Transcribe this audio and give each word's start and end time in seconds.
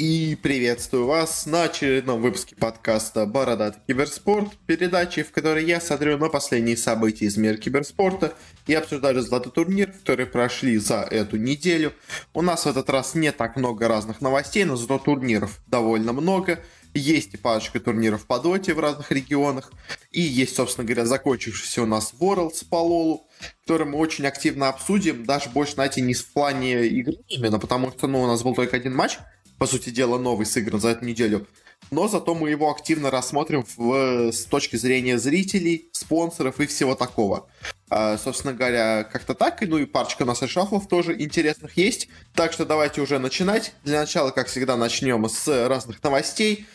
И 0.00 0.34
приветствую 0.34 1.04
вас 1.04 1.44
на 1.44 1.64
очередном 1.64 2.22
выпуске 2.22 2.56
подкаста 2.56 3.26
«Бородатый 3.26 3.82
киберспорт», 3.86 4.48
передачи, 4.64 5.22
в 5.22 5.30
которой 5.30 5.66
я 5.66 5.78
смотрю 5.78 6.16
на 6.16 6.30
последние 6.30 6.78
события 6.78 7.26
из 7.26 7.36
мира 7.36 7.58
киберспорта 7.58 8.32
и 8.66 8.72
обсуждаю 8.72 9.16
результаты 9.16 9.50
турниров, 9.50 9.98
которые 9.98 10.26
прошли 10.26 10.78
за 10.78 11.02
эту 11.02 11.36
неделю. 11.36 11.92
У 12.32 12.40
нас 12.40 12.64
в 12.64 12.68
этот 12.68 12.88
раз 12.88 13.14
не 13.14 13.30
так 13.30 13.56
много 13.56 13.88
разных 13.88 14.22
новостей, 14.22 14.64
но 14.64 14.76
зато 14.76 14.96
турниров 14.96 15.60
довольно 15.66 16.14
много. 16.14 16.60
Есть 16.94 17.34
и 17.34 17.36
парочка 17.36 17.78
турниров 17.78 18.26
по 18.26 18.38
доте 18.40 18.72
в 18.72 18.80
разных 18.80 19.12
регионах. 19.12 19.70
И 20.12 20.22
есть, 20.22 20.56
собственно 20.56 20.86
говоря, 20.86 21.04
закончившийся 21.04 21.82
у 21.82 21.86
нас 21.86 22.14
Worlds 22.18 22.64
по 22.70 22.76
Лолу, 22.76 23.28
который 23.64 23.86
мы 23.86 23.98
очень 23.98 24.26
активно 24.26 24.70
обсудим. 24.70 25.26
Даже 25.26 25.50
больше, 25.50 25.74
знаете, 25.74 26.00
не 26.00 26.14
в 26.14 26.32
плане 26.32 26.86
игры 26.86 27.18
именно, 27.28 27.58
потому 27.58 27.90
что 27.90 28.06
ну, 28.06 28.22
у 28.22 28.26
нас 28.26 28.42
был 28.42 28.54
только 28.54 28.78
один 28.78 28.96
матч– 28.96 29.18
по 29.60 29.66
сути 29.66 29.90
дела, 29.90 30.16
новый 30.16 30.46
сыгран 30.46 30.80
за 30.80 30.88
эту 30.88 31.04
неделю. 31.04 31.46
Но 31.90 32.08
зато 32.08 32.34
мы 32.34 32.48
его 32.48 32.70
активно 32.70 33.10
рассмотрим 33.10 33.66
в, 33.76 34.32
с 34.32 34.44
точки 34.44 34.76
зрения 34.76 35.18
зрителей, 35.18 35.90
спонсоров 35.92 36.60
и 36.60 36.66
всего 36.66 36.94
такого. 36.94 37.46
А, 37.90 38.16
собственно 38.16 38.54
говоря, 38.54 39.04
как-то 39.04 39.34
так. 39.34 39.60
Ну 39.60 39.76
и 39.76 39.84
парочка 39.84 40.22
у 40.22 40.24
нас 40.24 40.40
шафлов 40.40 40.88
тоже 40.88 41.20
интересных 41.20 41.76
есть. 41.76 42.08
Так 42.34 42.54
что 42.54 42.64
давайте 42.64 43.02
уже 43.02 43.18
начинать. 43.18 43.74
Для 43.84 44.00
начала, 44.00 44.30
как 44.30 44.46
всегда, 44.46 44.78
начнем 44.78 45.28
с 45.28 45.68
разных 45.68 46.02
новостей. 46.02 46.66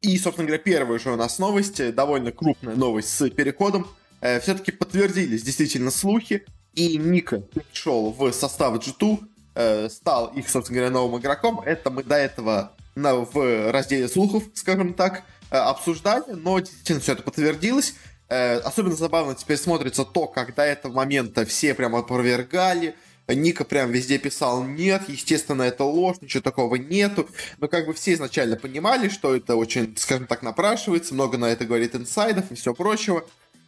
И, 0.00 0.18
собственно 0.18 0.48
говоря, 0.48 0.60
первая 0.64 0.98
же 0.98 1.12
у 1.12 1.16
нас 1.16 1.38
новость, 1.38 1.94
довольно 1.94 2.32
крупная 2.32 2.74
новость 2.74 3.10
с 3.10 3.30
переходом. 3.30 3.86
Э, 4.20 4.40
все-таки 4.40 4.72
подтвердились 4.72 5.44
действительно 5.44 5.92
слухи, 5.92 6.44
и 6.74 6.96
Ника 6.96 7.38
пришел 7.40 8.10
в 8.10 8.32
состав 8.32 8.74
G2 8.78 9.28
э, 9.54 9.88
стал 9.88 10.28
их, 10.28 10.48
собственно 10.48 10.80
говоря, 10.80 10.92
новым 10.92 11.20
игроком. 11.20 11.60
Это 11.60 11.90
мы 11.90 12.02
до 12.02 12.16
этого 12.16 12.72
на, 12.94 13.14
в 13.16 13.70
разделе 13.70 14.08
слухов, 14.08 14.44
скажем 14.54 14.94
так, 14.94 15.22
э, 15.50 15.56
обсуждали, 15.56 16.32
но 16.32 16.58
действительно 16.58 17.00
все 17.00 17.12
это 17.12 17.22
подтвердилось. 17.22 17.94
Э, 18.28 18.58
особенно 18.58 18.96
забавно 18.96 19.34
теперь 19.34 19.58
смотрится 19.58 20.04
то, 20.04 20.26
как 20.26 20.54
до 20.54 20.62
этого 20.62 20.92
момента 20.92 21.44
все 21.44 21.74
прямо 21.74 22.00
опровергали, 22.00 22.94
Ника 23.28 23.64
прям 23.64 23.90
везде 23.90 24.18
писал 24.18 24.64
нет, 24.64 25.02
естественно, 25.08 25.62
это 25.62 25.84
ложь, 25.84 26.16
ничего 26.20 26.42
такого 26.42 26.76
нету. 26.76 27.28
Но 27.58 27.68
как 27.68 27.86
бы 27.86 27.94
все 27.94 28.14
изначально 28.14 28.56
понимали, 28.56 29.08
что 29.08 29.34
это 29.34 29.56
очень, 29.56 29.96
скажем 29.96 30.26
так, 30.26 30.42
напрашивается, 30.42 31.14
много 31.14 31.38
на 31.38 31.46
это 31.46 31.64
говорит 31.64 31.94
инсайдов 31.94 32.50
и 32.50 32.54
все 32.54 32.74
прочего. 32.74 33.24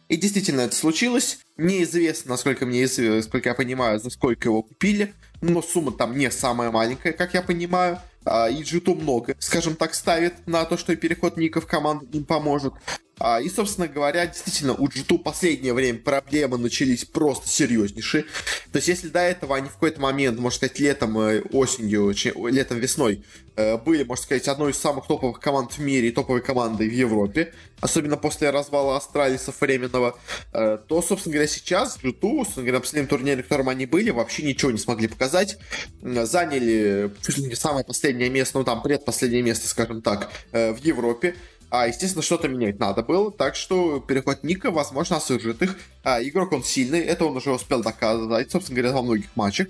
И 0.07 0.17
действительно 0.17 0.61
это 0.61 0.75
случилось. 0.75 1.39
Неизвестно, 1.57 2.31
насколько 2.31 2.65
мне 2.65 2.83
известно, 2.83 3.17
насколько 3.17 3.49
я 3.49 3.55
понимаю, 3.55 3.99
за 3.99 4.09
сколько 4.09 4.49
его 4.49 4.61
купили. 4.61 5.13
Но 5.41 5.61
сумма 5.61 5.91
там 5.91 6.17
не 6.17 6.29
самая 6.31 6.71
маленькая, 6.71 7.13
как 7.13 7.33
я 7.33 7.41
понимаю. 7.41 7.99
А, 8.25 8.49
и 8.49 8.63
g 8.63 8.81
много, 8.93 9.35
скажем 9.39 9.75
так, 9.75 9.93
ставит 9.93 10.47
на 10.47 10.65
то, 10.65 10.77
что 10.77 10.95
переход 10.95 11.37
Ника 11.37 11.61
в 11.61 11.67
команду 11.67 12.07
им 12.11 12.23
поможет. 12.23 12.73
А, 13.17 13.39
и, 13.39 13.49
собственно 13.49 13.87
говоря, 13.87 14.27
действительно, 14.27 14.73
у 14.73 14.87
g 14.87 15.03
последнее 15.17 15.73
время 15.73 15.99
проблемы 15.99 16.57
начались 16.57 17.05
просто 17.05 17.47
серьезнейшие. 17.47 18.23
То 18.71 18.77
есть, 18.77 18.89
если 18.89 19.07
до 19.07 19.19
этого 19.19 19.55
они 19.55 19.69
в 19.69 19.73
какой-то 19.73 20.01
момент, 20.01 20.37
можно 20.37 20.57
сказать, 20.57 20.79
летом, 20.79 21.17
э, 21.19 21.41
осенью, 21.53 22.13
летом, 22.51 22.79
весной, 22.79 23.23
э, 23.55 23.77
были, 23.77 24.03
можно 24.03 24.21
сказать, 24.21 24.47
одной 24.49 24.71
из 24.71 24.77
самых 24.77 25.07
топовых 25.07 25.39
команд 25.39 25.71
в 25.71 25.79
мире 25.79 26.09
и 26.09 26.11
топовой 26.11 26.41
командой 26.41 26.89
в 26.89 26.93
Европе, 26.93 27.53
особенно 27.79 28.17
после 28.17 28.49
развала 28.49 28.97
Астралисов 28.97 29.61
временного, 29.61 30.19
э, 30.51 30.77
то, 30.85 31.01
собственно 31.01 31.35
говоря, 31.35 31.47
сейчас 31.47 31.97
g 31.97 32.13
собственно 32.21 32.65
говоря, 32.65 32.73
на 32.73 32.81
последнем 32.81 33.07
турнире, 33.07 33.37
на 33.37 33.43
котором 33.43 33.69
они 33.69 33.85
были, 33.85 34.09
вообще 34.09 34.43
ничего 34.43 34.71
не 34.71 34.77
смогли 34.77 35.07
показать. 35.07 35.57
Заняли 36.01 37.13
чуть 37.25 37.37
ли 37.37 37.45
не 37.45 37.55
самое 37.55 37.85
последнее 37.85 38.29
место, 38.29 38.57
ну 38.57 38.65
там 38.65 38.81
предпоследнее 38.81 39.41
место, 39.41 39.69
скажем 39.69 40.01
так, 40.01 40.31
в 40.51 40.77
Европе. 40.83 41.35
А, 41.77 41.87
естественно, 41.87 42.23
что-то 42.23 42.47
менять 42.47 42.79
надо 42.79 43.03
было, 43.03 43.29
так 43.31 43.57
что 43.57 43.99
переход 43.99 44.43
Ника, 44.43 44.71
возможно, 44.71 45.17
осужит 45.17 45.61
их. 45.61 45.77
А, 46.05 46.23
игрок 46.23 46.53
он 46.53 46.63
сильный, 46.63 47.01
это 47.01 47.25
он 47.25 47.35
уже 47.35 47.51
успел 47.51 47.83
доказать, 47.83 48.49
собственно 48.49 48.79
говоря, 48.79 48.95
во 48.95 49.01
многих 49.01 49.27
матчах. 49.35 49.67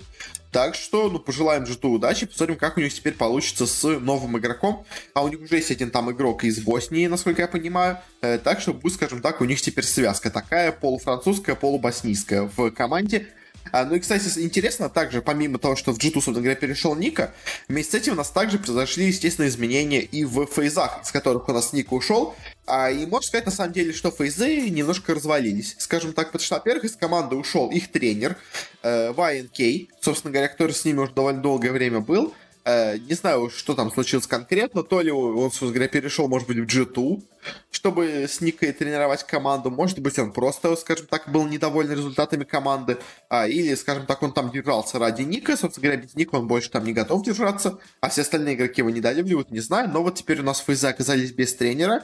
Так 0.52 0.76
что, 0.76 1.10
ну, 1.10 1.18
пожелаем 1.18 1.64
Джиту 1.64 1.88
удачи, 1.88 2.26
посмотрим, 2.26 2.58
как 2.58 2.76
у 2.76 2.80
них 2.80 2.94
теперь 2.94 3.14
получится 3.14 3.66
с 3.66 3.82
новым 3.98 4.38
игроком. 4.38 4.86
А 5.14 5.24
у 5.24 5.28
них 5.28 5.40
уже 5.40 5.56
есть 5.56 5.72
один 5.72 5.90
там 5.90 6.08
игрок 6.12 6.44
из 6.44 6.60
Боснии, 6.60 7.08
насколько 7.08 7.42
я 7.42 7.48
понимаю. 7.48 7.98
Э, 8.20 8.38
так 8.38 8.60
что, 8.60 8.72
будет, 8.72 8.94
скажем 8.94 9.20
так, 9.20 9.40
у 9.40 9.44
них 9.44 9.60
теперь 9.60 9.84
связка 9.84 10.30
такая 10.30 10.70
полуфранцузская, 10.70 11.56
полубоснийская 11.56 12.48
в 12.56 12.70
команде. 12.70 13.26
А, 13.72 13.84
ну 13.84 13.94
и, 13.94 14.00
кстати, 14.00 14.26
интересно 14.38 14.88
также, 14.88 15.22
помимо 15.22 15.58
того, 15.58 15.76
что 15.76 15.92
в 15.92 15.98
G2, 15.98 16.14
собственно 16.14 16.40
говоря, 16.40 16.56
перешел 16.56 16.94
Ника, 16.94 17.34
вместе 17.68 17.92
с 17.92 18.02
этим 18.02 18.14
у 18.14 18.16
нас 18.16 18.30
также 18.30 18.58
произошли, 18.58 19.06
естественно, 19.06 19.46
изменения 19.48 20.00
и 20.00 20.24
в 20.24 20.46
фейзах, 20.46 21.00
из 21.02 21.10
которых 21.10 21.48
у 21.48 21.52
нас 21.52 21.72
Ника 21.72 21.94
ушел. 21.94 22.34
А, 22.66 22.90
и 22.90 23.06
можно 23.06 23.26
сказать, 23.26 23.46
на 23.46 23.52
самом 23.52 23.72
деле, 23.72 23.92
что 23.92 24.10
фейзы 24.10 24.68
немножко 24.70 25.14
развалились. 25.14 25.76
Скажем 25.78 26.12
так, 26.12 26.28
потому 26.32 26.44
что, 26.44 26.56
во-первых, 26.56 26.84
из 26.84 26.96
команды 26.96 27.36
ушел 27.36 27.70
их 27.70 27.92
тренер, 27.92 28.36
э, 28.82 29.12
YNK, 29.12 29.88
собственно 30.00 30.32
говоря, 30.32 30.48
который 30.48 30.72
с 30.72 30.84
ними 30.84 30.98
уже 30.98 31.12
довольно 31.12 31.40
долгое 31.40 31.70
время 31.70 32.00
был. 32.00 32.34
Э, 32.66 32.98
не 32.98 33.14
знаю, 33.14 33.48
что 33.48 33.74
там 33.74 33.92
случилось 33.92 34.26
конкретно, 34.26 34.82
то 34.82 35.00
ли 35.00 35.12
он, 35.12 35.52
собственно 35.52 35.70
говоря, 35.70 35.88
перешел, 35.88 36.26
может 36.26 36.48
быть, 36.48 36.58
в 36.58 36.64
G2, 36.64 37.22
чтобы 37.70 38.24
с 38.24 38.40
Никой 38.40 38.72
тренировать 38.72 39.22
команду, 39.22 39.70
может 39.70 40.00
быть, 40.00 40.18
он 40.18 40.32
просто, 40.32 40.74
скажем 40.74 41.06
так, 41.06 41.30
был 41.30 41.46
недоволен 41.46 41.92
результатами 41.92 42.42
команды, 42.42 42.98
а, 43.28 43.46
или, 43.46 43.72
скажем 43.76 44.04
так, 44.04 44.20
он 44.24 44.32
там 44.32 44.50
держался 44.50 44.98
ради 44.98 45.22
Ника, 45.22 45.56
собственно 45.56 45.84
говоря, 45.84 46.02
без 46.02 46.16
Ника 46.16 46.34
он 46.34 46.48
больше 46.48 46.68
там 46.68 46.84
не 46.84 46.92
готов 46.92 47.24
держаться, 47.24 47.78
а 48.00 48.08
все 48.08 48.22
остальные 48.22 48.56
игроки 48.56 48.80
его 48.80 48.90
недолюбливают, 48.90 49.52
не 49.52 49.60
знаю, 49.60 49.88
но 49.88 50.02
вот 50.02 50.16
теперь 50.16 50.40
у 50.40 50.44
нас 50.44 50.58
фейзы 50.58 50.88
оказались 50.88 51.30
без 51.30 51.54
тренера, 51.54 52.02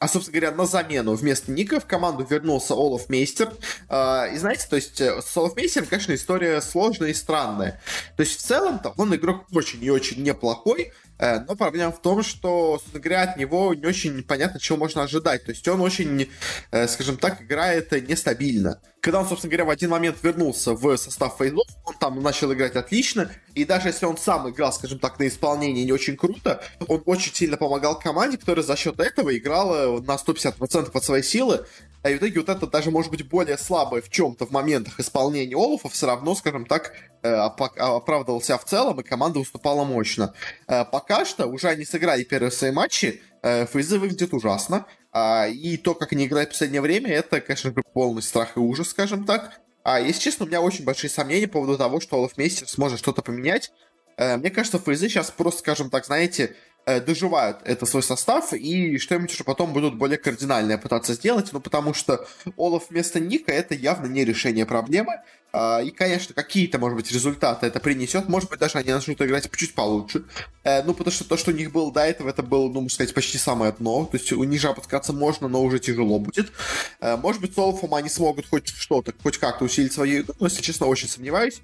а, 0.00 0.08
собственно 0.08 0.40
говоря, 0.40 0.56
на 0.56 0.64
замену 0.64 1.14
вместо 1.14 1.52
Ника 1.52 1.78
в 1.78 1.84
команду 1.84 2.26
вернулся 2.28 2.72
Олаф 2.72 3.10
Мейстер. 3.10 3.52
А, 3.88 4.26
и 4.32 4.38
знаете, 4.38 4.66
то 4.68 4.76
есть 4.76 4.98
э, 4.98 5.20
с 5.20 5.36
Олаф 5.36 5.54
Мейстером, 5.56 5.88
конечно, 5.88 6.14
история 6.14 6.62
сложная 6.62 7.10
и 7.10 7.14
странная. 7.14 7.82
То 8.16 8.22
есть 8.22 8.38
в 8.38 8.42
целом-то 8.42 8.94
он 8.96 9.14
игрок 9.14 9.44
очень 9.52 9.84
и 9.84 9.90
очень 9.90 10.22
неплохой, 10.22 10.92
Э, 11.20 11.40
но 11.46 11.54
проблема 11.54 11.92
в 11.92 12.00
том, 12.00 12.22
что, 12.22 12.78
собственно 12.78 13.02
говоря, 13.02 13.22
от 13.22 13.36
него 13.36 13.74
не 13.74 13.86
очень 13.86 14.22
понятно, 14.22 14.58
чего 14.58 14.78
можно 14.78 15.02
ожидать. 15.02 15.44
То 15.44 15.50
есть 15.50 15.68
он 15.68 15.80
очень, 15.82 16.30
э, 16.70 16.88
скажем 16.88 17.18
так, 17.18 17.42
играет 17.42 17.92
нестабильно. 18.08 18.80
Когда 19.00 19.20
он, 19.20 19.26
собственно 19.26 19.50
говоря, 19.50 19.64
в 19.64 19.70
один 19.70 19.90
момент 19.90 20.18
вернулся 20.22 20.74
в 20.74 20.96
состав 20.96 21.36
фейзов, 21.38 21.66
он 21.84 21.94
там 21.98 22.22
начал 22.22 22.52
играть 22.52 22.76
отлично, 22.76 23.30
и 23.54 23.64
даже 23.64 23.88
если 23.88 24.04
он 24.04 24.18
сам 24.18 24.50
играл, 24.50 24.72
скажем 24.72 24.98
так, 24.98 25.18
на 25.18 25.26
исполнении 25.26 25.84
не 25.84 25.92
очень 25.92 26.16
круто, 26.16 26.62
он 26.86 27.02
очень 27.06 27.34
сильно 27.34 27.56
помогал 27.56 27.98
команде, 27.98 28.36
которая 28.36 28.64
за 28.64 28.76
счет 28.76 29.00
этого 29.00 29.36
играла 29.36 30.00
на 30.00 30.16
150% 30.16 30.90
от 30.92 31.04
своей 31.04 31.22
силы, 31.22 31.64
а 32.02 32.08
в 32.08 32.16
итоге 32.16 32.40
вот 32.40 32.48
это 32.48 32.66
даже 32.66 32.90
может 32.90 33.10
быть 33.10 33.28
более 33.28 33.58
слабое 33.58 34.00
в 34.00 34.08
чем-то 34.08 34.46
в 34.46 34.50
моментах 34.50 34.98
исполнения 35.00 35.54
Олафа 35.54 35.88
все 35.88 36.06
равно, 36.06 36.34
скажем 36.34 36.64
так, 36.64 36.92
э, 37.22 37.30
оправдывался 37.30 38.56
в 38.56 38.64
целом, 38.64 39.00
и 39.00 39.02
команда 39.02 39.38
выступала 39.38 39.84
мощно. 39.84 40.34
Э, 40.66 40.84
пока 40.84 41.24
что 41.24 41.46
уже 41.46 41.68
они 41.68 41.84
сыграли 41.84 42.24
первые 42.24 42.50
свои 42.50 42.70
матчи, 42.70 43.20
э, 43.42 43.66
Фейзы 43.66 43.98
выглядит 43.98 44.32
ужасно, 44.34 44.86
а, 45.12 45.46
и 45.48 45.76
то, 45.76 45.94
как 45.94 46.12
они 46.12 46.26
играют 46.26 46.50
в 46.50 46.52
последнее 46.52 46.80
время, 46.80 47.10
это, 47.12 47.40
конечно 47.40 47.72
полный 47.92 48.22
страх 48.22 48.56
и 48.56 48.60
ужас, 48.60 48.90
скажем 48.90 49.24
так. 49.24 49.60
А, 49.82 50.00
если 50.00 50.20
честно, 50.20 50.44
у 50.44 50.48
меня 50.48 50.60
очень 50.60 50.84
большие 50.84 51.10
сомнения 51.10 51.46
по 51.46 51.54
поводу 51.54 51.78
того, 51.78 52.00
что 52.00 52.16
Олаф 52.16 52.36
Мейстер 52.36 52.68
сможет 52.68 52.98
что-то 52.98 53.22
поменять. 53.22 53.72
Мне 54.18 54.50
кажется, 54.50 54.78
Фейзы 54.78 55.08
сейчас 55.08 55.30
просто, 55.30 55.60
скажем 55.60 55.88
так, 55.88 56.04
знаете, 56.04 56.54
Э, 56.54 56.69
доживают 56.98 57.58
это 57.64 57.86
свой 57.86 58.02
состав 58.02 58.52
и 58.52 58.98
что-нибудь 58.98 59.32
уже 59.32 59.44
потом 59.44 59.72
будут 59.72 59.94
более 59.94 60.18
кардинальное 60.18 60.78
пытаться 60.78 61.14
сделать, 61.14 61.50
ну 61.52 61.60
потому 61.60 61.94
что 61.94 62.26
Олаф 62.56 62.90
вместо 62.90 63.20
Ника 63.20 63.52
это 63.52 63.74
явно 63.74 64.06
не 64.06 64.24
решение 64.24 64.66
проблемы. 64.66 65.20
А, 65.52 65.80
и, 65.80 65.90
конечно, 65.90 66.34
какие-то, 66.34 66.78
может 66.78 66.96
быть, 66.96 67.10
результаты 67.10 67.66
это 67.66 67.80
принесет. 67.80 68.28
Может 68.28 68.48
быть, 68.50 68.60
даже 68.60 68.78
они 68.78 68.92
начнут 68.92 69.20
играть 69.20 69.50
чуть 69.56 69.74
получше. 69.74 70.24
Э, 70.62 70.82
ну, 70.84 70.94
потому 70.94 71.12
что 71.12 71.24
то, 71.24 71.36
что 71.36 71.50
у 71.50 71.54
них 71.54 71.72
было 71.72 71.92
до 71.92 72.00
этого, 72.02 72.28
это 72.28 72.42
было, 72.42 72.68
ну, 72.68 72.82
можно 72.82 72.90
сказать, 72.90 73.14
почти 73.14 73.38
самое 73.38 73.72
дно. 73.72 74.04
То 74.04 74.16
есть 74.16 74.32
у 74.32 74.44
ниже 74.44 74.68
опускаться 74.68 75.12
можно, 75.12 75.48
но 75.48 75.62
уже 75.62 75.80
тяжело 75.80 76.18
будет. 76.18 76.52
Э, 77.00 77.16
может 77.16 77.40
быть, 77.40 77.54
с 77.54 77.58
Олафом 77.58 77.94
они 77.94 78.08
смогут 78.08 78.46
хоть 78.48 78.68
что-то, 78.68 79.12
хоть 79.22 79.38
как-то 79.38 79.64
усилить 79.64 79.92
свою 79.92 80.22
игру, 80.22 80.34
но, 80.38 80.46
если 80.46 80.62
честно, 80.62 80.86
очень 80.86 81.08
сомневаюсь. 81.08 81.62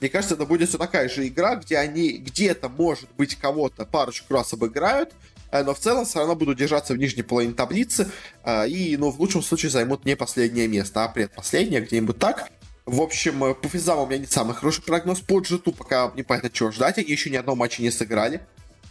Мне 0.00 0.10
кажется, 0.10 0.34
это 0.34 0.44
будет 0.44 0.68
все 0.68 0.78
такая 0.78 1.08
же 1.08 1.26
игра, 1.28 1.56
где 1.56 1.78
они 1.78 2.12
где-то, 2.18 2.68
может 2.68 3.08
быть, 3.16 3.36
кого-то 3.36 3.84
парочку 3.84 4.34
раз 4.34 4.52
обыграют, 4.52 4.67
э, 5.50 5.62
но 5.62 5.74
в 5.74 5.78
целом 5.78 6.04
все 6.04 6.18
равно 6.18 6.36
будут 6.36 6.58
держаться 6.58 6.94
в 6.94 6.96
нижней 6.96 7.22
половине 7.22 7.54
таблицы 7.54 8.10
и, 8.46 8.96
ну, 8.98 9.10
в 9.10 9.18
лучшем 9.20 9.42
случае 9.42 9.70
займут 9.70 10.04
не 10.04 10.16
последнее 10.16 10.68
место, 10.68 11.04
а 11.04 11.08
предпоследнее, 11.08 11.80
где-нибудь 11.80 12.18
так. 12.18 12.48
В 12.86 13.00
общем, 13.02 13.44
э, 13.44 13.54
по 13.54 13.68
физам 13.68 13.98
у 13.98 14.06
меня 14.06 14.18
не 14.18 14.26
самый 14.26 14.54
хороший 14.54 14.82
прогноз. 14.82 15.20
По 15.20 15.40
джиту 15.40 15.72
пока 15.72 16.12
непонятно, 16.16 16.50
чего 16.50 16.70
ждать. 16.70 16.98
Они 16.98 17.10
еще 17.10 17.30
ни 17.30 17.36
одного 17.36 17.56
матча 17.56 17.82
не 17.82 17.90
сыграли. 17.90 18.40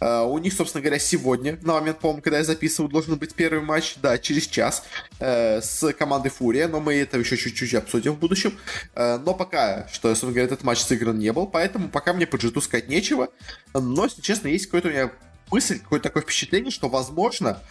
У 0.00 0.38
них, 0.38 0.52
собственно 0.52 0.80
говоря, 0.80 1.00
сегодня, 1.00 1.58
на 1.62 1.72
момент, 1.72 1.98
по-моему, 1.98 2.22
когда 2.22 2.38
я 2.38 2.44
записываю, 2.44 2.88
должен 2.88 3.16
быть 3.16 3.34
первый 3.34 3.64
матч, 3.64 3.96
да, 4.00 4.16
через 4.16 4.46
час, 4.46 4.84
с 5.18 5.92
командой 5.98 6.28
Фурия, 6.28 6.68
но 6.68 6.78
мы 6.78 6.94
это 6.94 7.18
еще 7.18 7.36
чуть-чуть 7.36 7.74
обсудим 7.74 8.12
в 8.12 8.20
будущем. 8.20 8.56
Но 8.94 9.34
пока, 9.34 9.88
что, 9.92 10.06
собственно 10.10 10.30
говоря, 10.30 10.46
этот 10.46 10.62
матч 10.62 10.78
сыгран 10.82 11.18
не 11.18 11.32
был, 11.32 11.48
поэтому 11.48 11.88
пока 11.88 12.12
мне 12.12 12.28
по 12.28 12.36
джиту 12.36 12.60
сказать 12.60 12.88
нечего. 12.88 13.30
Но, 13.74 14.04
если 14.04 14.22
честно, 14.22 14.46
есть 14.46 14.66
какой-то 14.66 14.86
у 14.86 14.92
меня 14.92 15.10
мысль, 15.50 15.78
какое-то 15.78 16.08
такое 16.08 16.22
впечатление, 16.22 16.70
что, 16.70 16.88
возможно, 16.88 17.62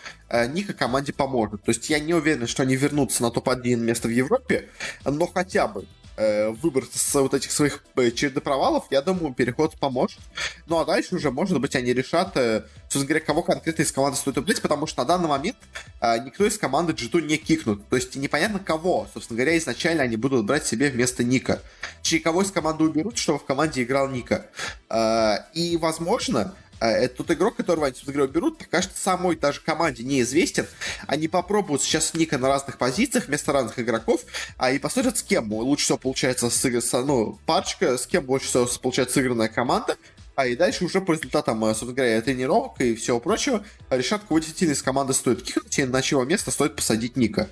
Ника 0.50 0.74
команде 0.74 1.14
поможет. 1.14 1.64
То 1.64 1.72
есть 1.72 1.90
я 1.90 2.00
не 2.00 2.14
уверен, 2.14 2.48
что 2.48 2.64
они 2.64 2.76
вернутся 2.76 3.24
на 3.24 3.32
топ-1 3.32 3.76
место 3.78 4.08
в 4.08 4.12
Европе, 4.12 4.70
но 5.06 5.28
хотя 5.28 5.68
бы 5.68 5.86
э, 6.18 6.50
выбраться 6.50 6.98
с 7.00 7.14
вот 7.14 7.34
этих 7.34 7.52
своих 7.52 7.84
э, 7.96 8.12
череды 8.12 8.42
провалов, 8.42 8.86
я 8.90 9.02
думаю, 9.02 9.34
переход 9.34 9.78
поможет. 9.78 10.20
Ну 10.66 10.80
а 10.80 10.86
дальше 10.86 11.16
уже, 11.16 11.32
может 11.32 11.60
быть, 11.62 11.76
они 11.76 11.94
решат, 11.94 12.36
э, 12.36 12.66
собственно 12.84 13.06
говоря, 13.06 13.24
кого 13.24 13.44
конкретно 13.44 13.84
из 13.84 13.92
команды 13.92 14.18
стоит 14.18 14.38
убить, 14.38 14.62
потому 14.62 14.88
что 14.88 15.04
на 15.04 15.08
данный 15.08 15.30
момент 15.30 15.58
э, 16.02 16.20
никто 16.26 16.46
из 16.46 16.58
команды 16.58 16.94
G2 16.94 17.22
не 17.22 17.38
кикнут. 17.38 17.88
То 17.88 17.96
есть 17.96 18.16
непонятно 18.16 18.60
кого, 18.60 19.08
собственно 19.14 19.38
говоря, 19.38 19.58
изначально 19.58 20.04
они 20.04 20.18
будут 20.18 20.46
брать 20.46 20.66
себе 20.66 20.90
вместо 20.90 21.24
Ника. 21.24 21.62
Чьи 22.02 22.20
кого 22.20 22.42
из 22.42 22.52
команды 22.52 22.84
уберут, 22.84 23.18
чтобы 23.18 23.40
в 23.40 23.46
команде 23.46 23.84
играл 23.84 24.10
Ника. 24.10 24.48
Э, 24.90 25.38
и, 25.54 25.78
возможно, 25.78 26.56
это 26.86 27.18
тот 27.18 27.32
игрок, 27.32 27.56
которого 27.56 27.88
они, 27.88 27.96
собственно 27.96 28.16
говоря, 28.16 28.32
берут, 28.32 28.58
пока 28.60 28.82
что 28.82 28.96
самой 28.96 29.36
даже 29.36 29.62
команде 29.62 30.04
неизвестен. 30.04 30.68
Они 31.08 31.28
попробуют 31.28 31.82
сейчас 31.82 32.14
Ника 32.14 32.38
на 32.38 32.48
разных 32.48 32.78
позициях, 32.78 33.28
вместо 33.28 33.52
разных 33.52 33.80
игроков, 33.80 34.22
а 34.58 34.72
и 34.72 34.80
посмотрят, 34.80 35.18
с 35.18 35.24
кем 35.24 35.52
лучше 35.54 35.86
всего 35.86 35.98
получается 35.98 36.50
с, 36.50 36.64
с, 36.64 37.04
ну, 37.04 37.40
парочка, 37.46 37.98
с 37.98 38.06
кем 38.06 38.26
больше 38.26 38.48
всего 38.48 38.68
получается 38.82 39.16
сыгранная 39.16 39.48
команда, 39.48 39.98
а 40.38 40.46
и 40.46 40.56
дальше 40.56 40.86
уже 40.86 41.02
по 41.02 41.14
результатам, 41.14 41.66
э, 41.66 41.70
собственно 41.70 41.94
говоря, 41.94 42.22
тренировок 42.22 42.80
и 42.80 42.94
всего 42.94 43.20
прочего 43.20 43.66
решат, 43.90 44.22
кого 44.22 44.38
действительно 44.38 44.74
из 44.74 44.84
команды 44.84 45.14
стоит 45.14 45.42
кинуть, 45.42 45.80
и 45.80 45.84
на 45.84 46.04
чего 46.04 46.24
место 46.26 46.52
стоит 46.52 46.76
посадить 46.76 47.18
Ника. 47.18 47.50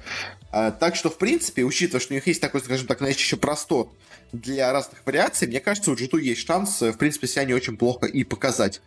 А, 0.52 0.70
так 0.70 0.96
что, 0.96 1.10
в 1.10 1.18
принципе, 1.18 1.64
учитывая, 1.64 2.00
что 2.00 2.14
у 2.14 2.16
них 2.16 2.28
есть 2.28 2.42
такой, 2.42 2.62
скажем 2.62 2.86
так, 2.86 3.00
знаете, 3.00 3.22
еще 3.22 3.38
простор 3.38 3.90
для 4.32 4.72
разных 4.72 5.04
вариаций, 5.04 5.48
мне 5.48 5.62
кажется, 5.62 5.92
у 5.92 5.96
g 5.96 6.08
есть 6.22 6.46
шанс, 6.46 6.80
э, 6.84 6.92
в 6.92 6.98
принципе, 7.00 7.26
себя 7.26 7.46
не 7.46 7.56
очень 7.56 7.76
плохо 7.76 8.06
и 8.06 8.24
показать. 8.24 8.82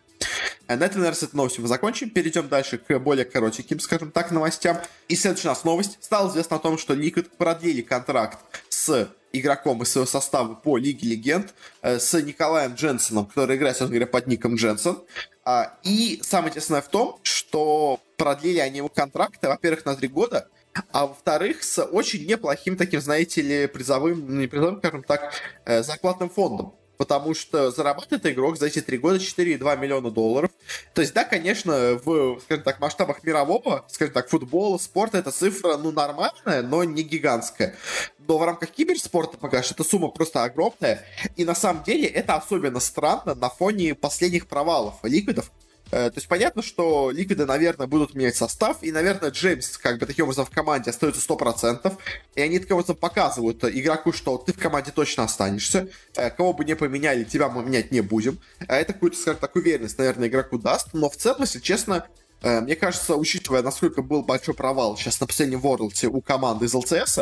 А 0.67 0.77
на 0.77 0.85
этом, 0.85 0.99
наверное, 0.99 1.19
с 1.19 1.23
этой 1.23 1.37
новостью 1.37 1.63
мы 1.63 1.69
закончим. 1.69 2.11
Перейдем 2.11 2.49
дальше 2.49 2.79
к 2.79 2.99
более 2.99 3.25
коротеньким, 3.25 3.81
скажем 3.81 4.11
так, 4.11 4.31
новостям. 4.31 4.79
И 5.09 5.17
следующая 5.17 5.49
у 5.49 5.53
нас 5.53 5.65
новость. 5.65 5.99
Стало 6.01 6.31
известно 6.31 6.57
о 6.57 6.59
том, 6.59 6.77
что 6.77 6.95
Liquid 6.95 7.31
продлили 7.39 7.81
контракт 7.81 8.39
с 8.69 9.09
игроком 9.33 9.83
из 9.83 9.91
своего 9.91 10.07
состава 10.07 10.55
по 10.55 10.77
Лиге 10.77 11.09
Легенд, 11.09 11.55
э, 11.83 11.99
с 11.99 12.21
Николаем 12.21 12.75
Дженсоном, 12.75 13.27
который 13.27 13.57
играет, 13.57 13.77
собственно 13.77 13.99
говоря, 13.99 14.07
под 14.07 14.27
ником 14.27 14.55
Дженсон. 14.57 15.03
А, 15.45 15.79
и 15.83 16.21
самое 16.23 16.51
интересное 16.51 16.83
в 16.83 16.89
том, 16.89 17.19
что 17.23 18.01
продлили 18.17 18.59
они 18.59 18.79
его 18.79 18.89
контракты, 18.89 19.49
во-первых, 19.49 19.85
на 19.85 19.97
три 19.97 20.09
года, 20.09 20.49
а 20.93 21.07
во-вторых, 21.07 21.63
с 21.63 21.83
очень 21.83 22.27
неплохим 22.27 22.77
таким, 22.77 23.01
знаете 23.01 23.43
ли, 23.43 23.67
призовым, 23.67 24.39
не 24.39 24.47
призовым, 24.47 24.79
скажем 24.79 25.03
так, 25.03 25.33
э, 25.65 25.83
зарплатным 25.83 26.31
фондом 26.31 26.75
потому 26.99 27.33
что 27.35 27.71
зарабатывает 27.71 28.27
игрок 28.27 28.59
за 28.59 28.67
эти 28.67 28.83
три 28.83 28.99
года 28.99 29.17
4,2 29.17 29.79
миллиона 29.79 30.11
долларов. 30.11 30.51
То 30.93 31.01
есть, 31.01 31.15
да, 31.15 31.25
конечно, 31.25 31.99
в, 32.05 32.41
скажем 32.43 32.65
так, 32.65 32.81
масштабах 32.81 33.23
мирового, 33.23 33.85
скажем 33.89 34.13
так, 34.13 34.29
футбола, 34.29 34.77
спорта 34.79 35.19
эта 35.19 35.31
цифра, 35.31 35.77
ну, 35.77 35.93
нормальная, 35.93 36.63
но 36.63 36.85
не 36.85 37.03
гигантская. 37.03 37.75
Но 38.19 38.37
в 38.37 38.45
рамках 38.45 38.71
киберспорта 38.71 39.39
пока 39.39 39.63
что 39.63 39.75
эта 39.75 39.85
сумма 39.85 40.09
просто 40.09 40.43
огромная. 40.45 41.05
И 41.37 41.45
на 41.45 41.55
самом 41.55 41.85
деле 41.85 42.07
это 42.09 42.35
особенно 42.35 42.81
странно 42.81 43.35
на 43.35 43.49
фоне 43.49 43.95
последних 43.95 44.49
провалов 44.49 44.97
ликвидов, 45.05 45.53
то 45.91 46.13
есть 46.15 46.29
понятно, 46.29 46.63
что 46.63 47.11
Ликвиды, 47.11 47.47
наверное, 47.47 47.87
будут 47.87 48.15
менять 48.15 48.37
состав, 48.37 48.79
и, 48.83 48.93
наверное, 48.93 49.31
Джеймс, 49.31 49.79
как 49.79 49.99
бы, 49.99 50.07
таким 50.07 50.25
образом 50.25 50.47
в 50.47 50.51
команде 50.51 50.91
остается 50.91 51.21
100%, 51.21 51.97
и 52.35 52.41
они 52.41 52.59
таким 52.59 52.77
образом 52.77 52.97
показывают 52.97 53.65
игроку, 53.65 54.13
что 54.13 54.39
ты 54.39 54.53
в 54.53 54.59
команде 54.59 54.93
точно 54.93 55.25
останешься, 55.25 55.89
э, 56.17 56.31
кого 56.31 56.53
бы 56.53 56.65
не 56.65 56.77
поменяли, 56.77 57.25
тебя 57.25 57.49
мы 57.49 57.63
менять 57.63 57.91
не 57.91 58.01
будем. 58.01 58.39
А 58.67 58.77
это 58.77 58.93
какую-то, 58.93 59.17
скажем 59.17 59.41
так, 59.41 59.57
уверенность, 59.57 59.99
наверное, 59.99 60.29
игроку 60.29 60.59
даст, 60.59 60.89
но 60.93 61.09
в 61.09 61.17
целом, 61.17 61.43
если 61.43 61.61
честно, 61.61 62.07
Э, 62.09 62.28
мне 62.43 62.77
кажется, 62.77 63.17
учитывая, 63.17 63.63
насколько 63.63 64.03
был 64.03 64.23
большой 64.23 64.55
провал 64.55 64.97
сейчас 64.97 65.21
на 65.21 65.27
последнем 65.27 65.61
Ворлде 65.61 66.07
у 66.07 66.21
команды 66.21 66.67
из 66.67 66.75
ЛЦС, 66.75 67.19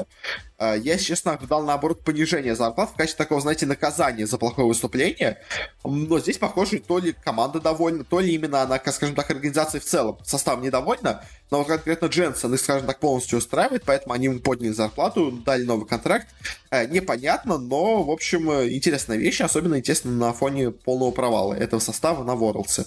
э, 0.59 0.77
я, 0.79 0.99
честно, 0.99 1.33
ожидал, 1.33 1.63
наоборот, 1.63 2.03
понижение 2.05 2.55
зарплат 2.55 2.91
в 2.91 2.97
качестве 2.97 3.25
такого, 3.25 3.41
знаете, 3.41 3.67
наказания 3.67 4.27
за 4.27 4.37
плохое 4.37 4.69
выступление. 4.69 5.39
Но 5.85 6.19
здесь, 6.19 6.39
похоже, 6.39 6.81
то 6.81 6.99
ли 6.99 7.15
команда 7.25 7.61
довольна, 7.61 8.05
то 8.05 8.21
ли 8.21 8.35
именно 8.35 8.63
она, 8.63 8.81
скажем 8.93 9.15
так, 9.15 9.31
организация 9.31 9.81
в 9.81 9.85
целом 9.85 10.19
состав 10.25 10.61
недовольна. 10.61 11.25
Но 11.51 11.59
вот 11.59 11.69
конкретно 11.69 12.07
Дженсен 12.07 12.53
их, 12.53 12.61
скажем 12.61 12.87
так, 12.87 12.99
полностью 13.01 13.39
устраивает, 13.39 13.85
поэтому 13.87 14.15
они 14.15 14.27
ему 14.27 14.41
подняли 14.41 14.73
зарплату, 14.73 15.31
дали 15.31 15.65
новый 15.65 15.87
контракт. 15.87 16.27
Э, 16.71 16.87
непонятно, 16.87 17.59
но, 17.59 18.03
в 18.03 18.11
общем, 18.11 18.51
интересная 18.51 19.17
вещь, 19.17 19.41
особенно 19.41 19.79
интересно 19.79 20.11
на 20.11 20.33
фоне 20.33 20.73
полного 20.73 21.11
провала 21.11 21.55
этого 21.55 21.81
состава 21.81 22.25
на 22.25 22.35
Ворлдсе. 22.35 22.85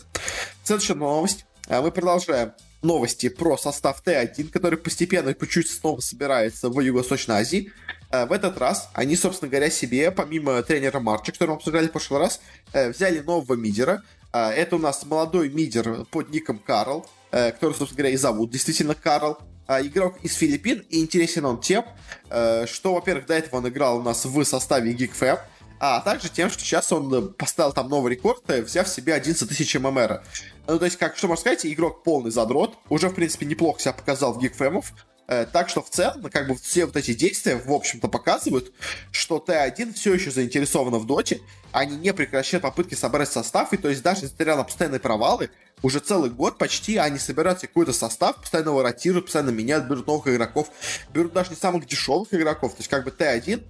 Следующая 0.64 0.96
новость. 0.96 1.46
А 1.69 1.83
мы 1.83 1.92
продолжаем 1.92 2.54
новости 2.81 3.30
про 3.30 3.56
состав 3.56 4.01
Т1, 4.04 4.50
который 4.50 4.80
постепенно 4.80 5.30
и 5.30 5.33
по 5.36 5.45
чуть 5.45 5.69
снова 5.69 6.00
собирается 6.00 6.68
в 6.68 6.80
Юго-Восточной 6.80 7.36
Азии. 7.36 7.71
А 8.10 8.25
в 8.25 8.31
этот 8.31 8.57
раз 8.57 8.89
они, 8.94 9.16
собственно 9.16 9.51
говоря, 9.51 9.69
себе, 9.69 10.10
помимо 10.10 10.63
тренера 10.63 11.00
Марча, 11.00 11.31
который 11.31 11.51
мы 11.51 11.56
обсуждали 11.57 11.88
в 11.88 11.92
прошлый 11.92 12.21
раз, 12.21 12.42
э, 12.74 12.89
взяли 12.89 13.19
нового 13.19 13.54
мидера. 13.54 14.01
А 14.31 14.51
это 14.51 14.77
у 14.77 14.80
нас 14.80 15.06
молодой 15.06 15.50
мидер 15.50 16.06
под 16.06 16.31
ником 16.31 16.57
Карл, 16.57 17.06
э, 17.30 17.51
который, 17.51 17.74
собственно 17.74 17.98
говоря, 18.00 18.16
и 18.16 18.18
зовут 18.18 18.50
действительно 18.50 18.95
Карл. 18.95 19.38
Игрок 19.68 20.18
из 20.24 20.33
Филиппин, 20.33 20.83
и 20.89 21.00
интересен 21.00 21.45
он 21.45 21.62
тем, 21.62 21.86
э, 22.31 22.66
что, 22.66 22.95
во-первых, 22.95 23.27
до 23.27 23.36
этого 23.36 23.57
он 23.57 23.68
играл 23.68 24.00
у 24.00 24.01
нас 24.01 24.25
в 24.25 24.44
составе 24.44 24.94
GeekFam, 24.94 25.38
а 25.80 26.01
также 26.01 26.30
тем, 26.30 26.50
что 26.50 26.62
сейчас 26.62 26.92
он 26.92 27.33
поставил 27.33 27.71
там 27.71 27.88
новый 27.88 28.16
рекорд, 28.16 28.42
взяв 28.48 28.88
себе 28.88 29.13
11 29.13 29.48
тысяч 29.48 29.75
ММР. 29.75 30.24
Ну, 30.69 30.77
то 30.77 30.86
есть, 30.86 30.98
как, 30.98 31.18
что 31.18 31.27
можно 31.27 31.42
сказать, 31.42 31.66
игрок 31.66 32.04
полный 32.04 32.30
задрот, 32.30 32.77
уже, 32.89 33.10
в 33.10 33.16
принципе, 33.16 33.48
неплохо 33.48 33.81
себя 33.81 33.94
показал 33.94 34.33
в 34.33 34.39
гигфэмов, 34.39 34.94
э, 35.27 35.48
так 35.51 35.68
что 35.68 35.81
в 35.81 35.89
целом, 35.89 36.30
как 36.31 36.48
бы 36.48 36.56
все 36.56 36.86
вот 36.86 36.95
эти 36.95 37.16
действия, 37.16 37.56
в 37.56 37.71
общем-то, 37.71 38.07
показывают, 38.07 38.71
что 39.12 39.44
Т1 39.45 39.95
все 39.95 40.13
еще 40.13 40.30
заинтересована 40.30 41.00
в 41.00 41.07
доте, 41.07 41.42
они 41.71 41.98
не 41.98 42.13
прекращают 42.13 42.62
попытки 42.62 42.94
собрать 42.94 43.31
состав, 43.31 43.74
и 43.74 43.77
то 43.77 43.89
есть 43.89 44.04
даже 44.04 44.25
несмотря 44.25 44.56
на 44.56 44.63
постоянные 44.63 45.00
провалы, 45.00 45.50
уже 45.81 46.00
целый 46.00 46.30
год 46.30 46.60
почти 46.60 46.98
они 46.98 47.18
собирают 47.18 47.62
какой-то 47.62 47.92
состав, 47.92 48.36
постоянно 48.36 48.69
его 48.69 48.83
ротируют, 48.83 49.25
постоянно 49.25 49.50
меняют, 49.50 49.86
берут 49.86 50.06
новых 50.06 50.27
игроков, 50.27 50.69
берут 51.12 51.33
даже 51.33 51.50
не 51.50 51.56
самых 51.56 51.88
дешевых 51.88 52.31
игроков, 52.31 52.74
то 52.74 52.80
есть 52.80 52.89
как 52.89 53.06
бы 53.06 53.10
Т1 53.10 53.63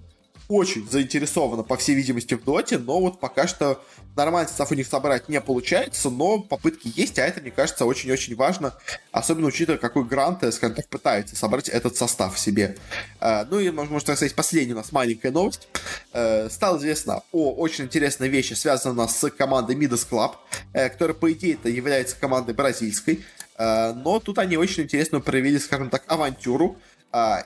очень 0.50 0.90
заинтересована, 0.90 1.62
по 1.62 1.78
всей 1.78 1.94
видимости, 1.94 2.34
в 2.34 2.44
доте, 2.44 2.80
но 2.80 3.00
вот 3.00 3.20
пока 3.20 3.48
что 3.48 3.80
нормальный 4.16 4.48
состав 4.48 4.72
у 4.72 4.76
них 4.76 4.88
собрать 4.88 5.30
не 5.30 5.40
получается, 5.40 6.10
но 6.10 6.40
попытки 6.40 6.92
есть, 6.96 7.20
а 7.20 7.26
это, 7.26 7.40
мне 7.40 7.52
кажется, 7.52 7.86
очень-очень 7.86 8.36
важно, 8.36 8.74
особенно 9.12 9.48
учитывая, 9.48 9.78
какой 9.78 10.06
грант, 10.06 10.44
э, 10.44 10.52
скажем 10.52 10.76
так, 10.76 10.88
пытается 10.88 11.36
собрать 11.36 11.70
этот 11.70 11.96
состав 11.96 12.38
себе. 12.38 12.76
Э, 13.22 13.46
ну 13.46 13.60
и, 13.60 13.70
можно 13.70 14.00
сказать, 14.00 14.34
последняя 14.34 14.74
у 14.74 14.78
нас 14.78 14.92
маленькая 14.92 15.32
новость. 15.32 15.68
Э, 16.14 16.50
стало 16.50 16.80
известно 16.80 17.22
о 17.32 17.54
очень 17.54 17.86
интересной 17.86 18.28
вещи, 18.28 18.54
связанной 18.54 19.08
с 19.08 19.30
командой 19.30 19.76
Midas 19.76 20.08
Club, 20.10 20.32
которая, 20.74 21.14
по 21.14 21.32
идее, 21.32 21.54
это 21.54 21.70
является 21.70 22.16
командой 22.16 22.56
бразильской, 22.56 23.24
но 23.58 24.22
тут 24.24 24.40
они 24.40 24.58
очень 24.58 24.84
интересно 24.84 25.20
провели, 25.20 25.60
скажем 25.60 25.90
так, 25.90 26.04
авантюру, 26.08 26.78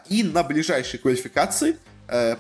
и 0.10 0.24
на 0.24 0.44
ближайшей 0.44 1.00
квалификации– 1.00 1.78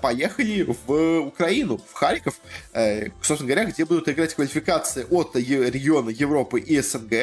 поехали 0.01 0.67
в 0.85 1.19
Украину, 1.19 1.77
в 1.77 1.93
Харьков, 1.93 2.35
э, 2.73 3.09
собственно 3.21 3.53
говоря, 3.53 3.69
где 3.69 3.85
будут 3.85 4.09
играть 4.09 4.33
квалификации 4.33 5.05
от 5.09 5.35
региона 5.35 6.09
Европы 6.09 6.59
и 6.59 6.79
СНГ. 6.81 7.13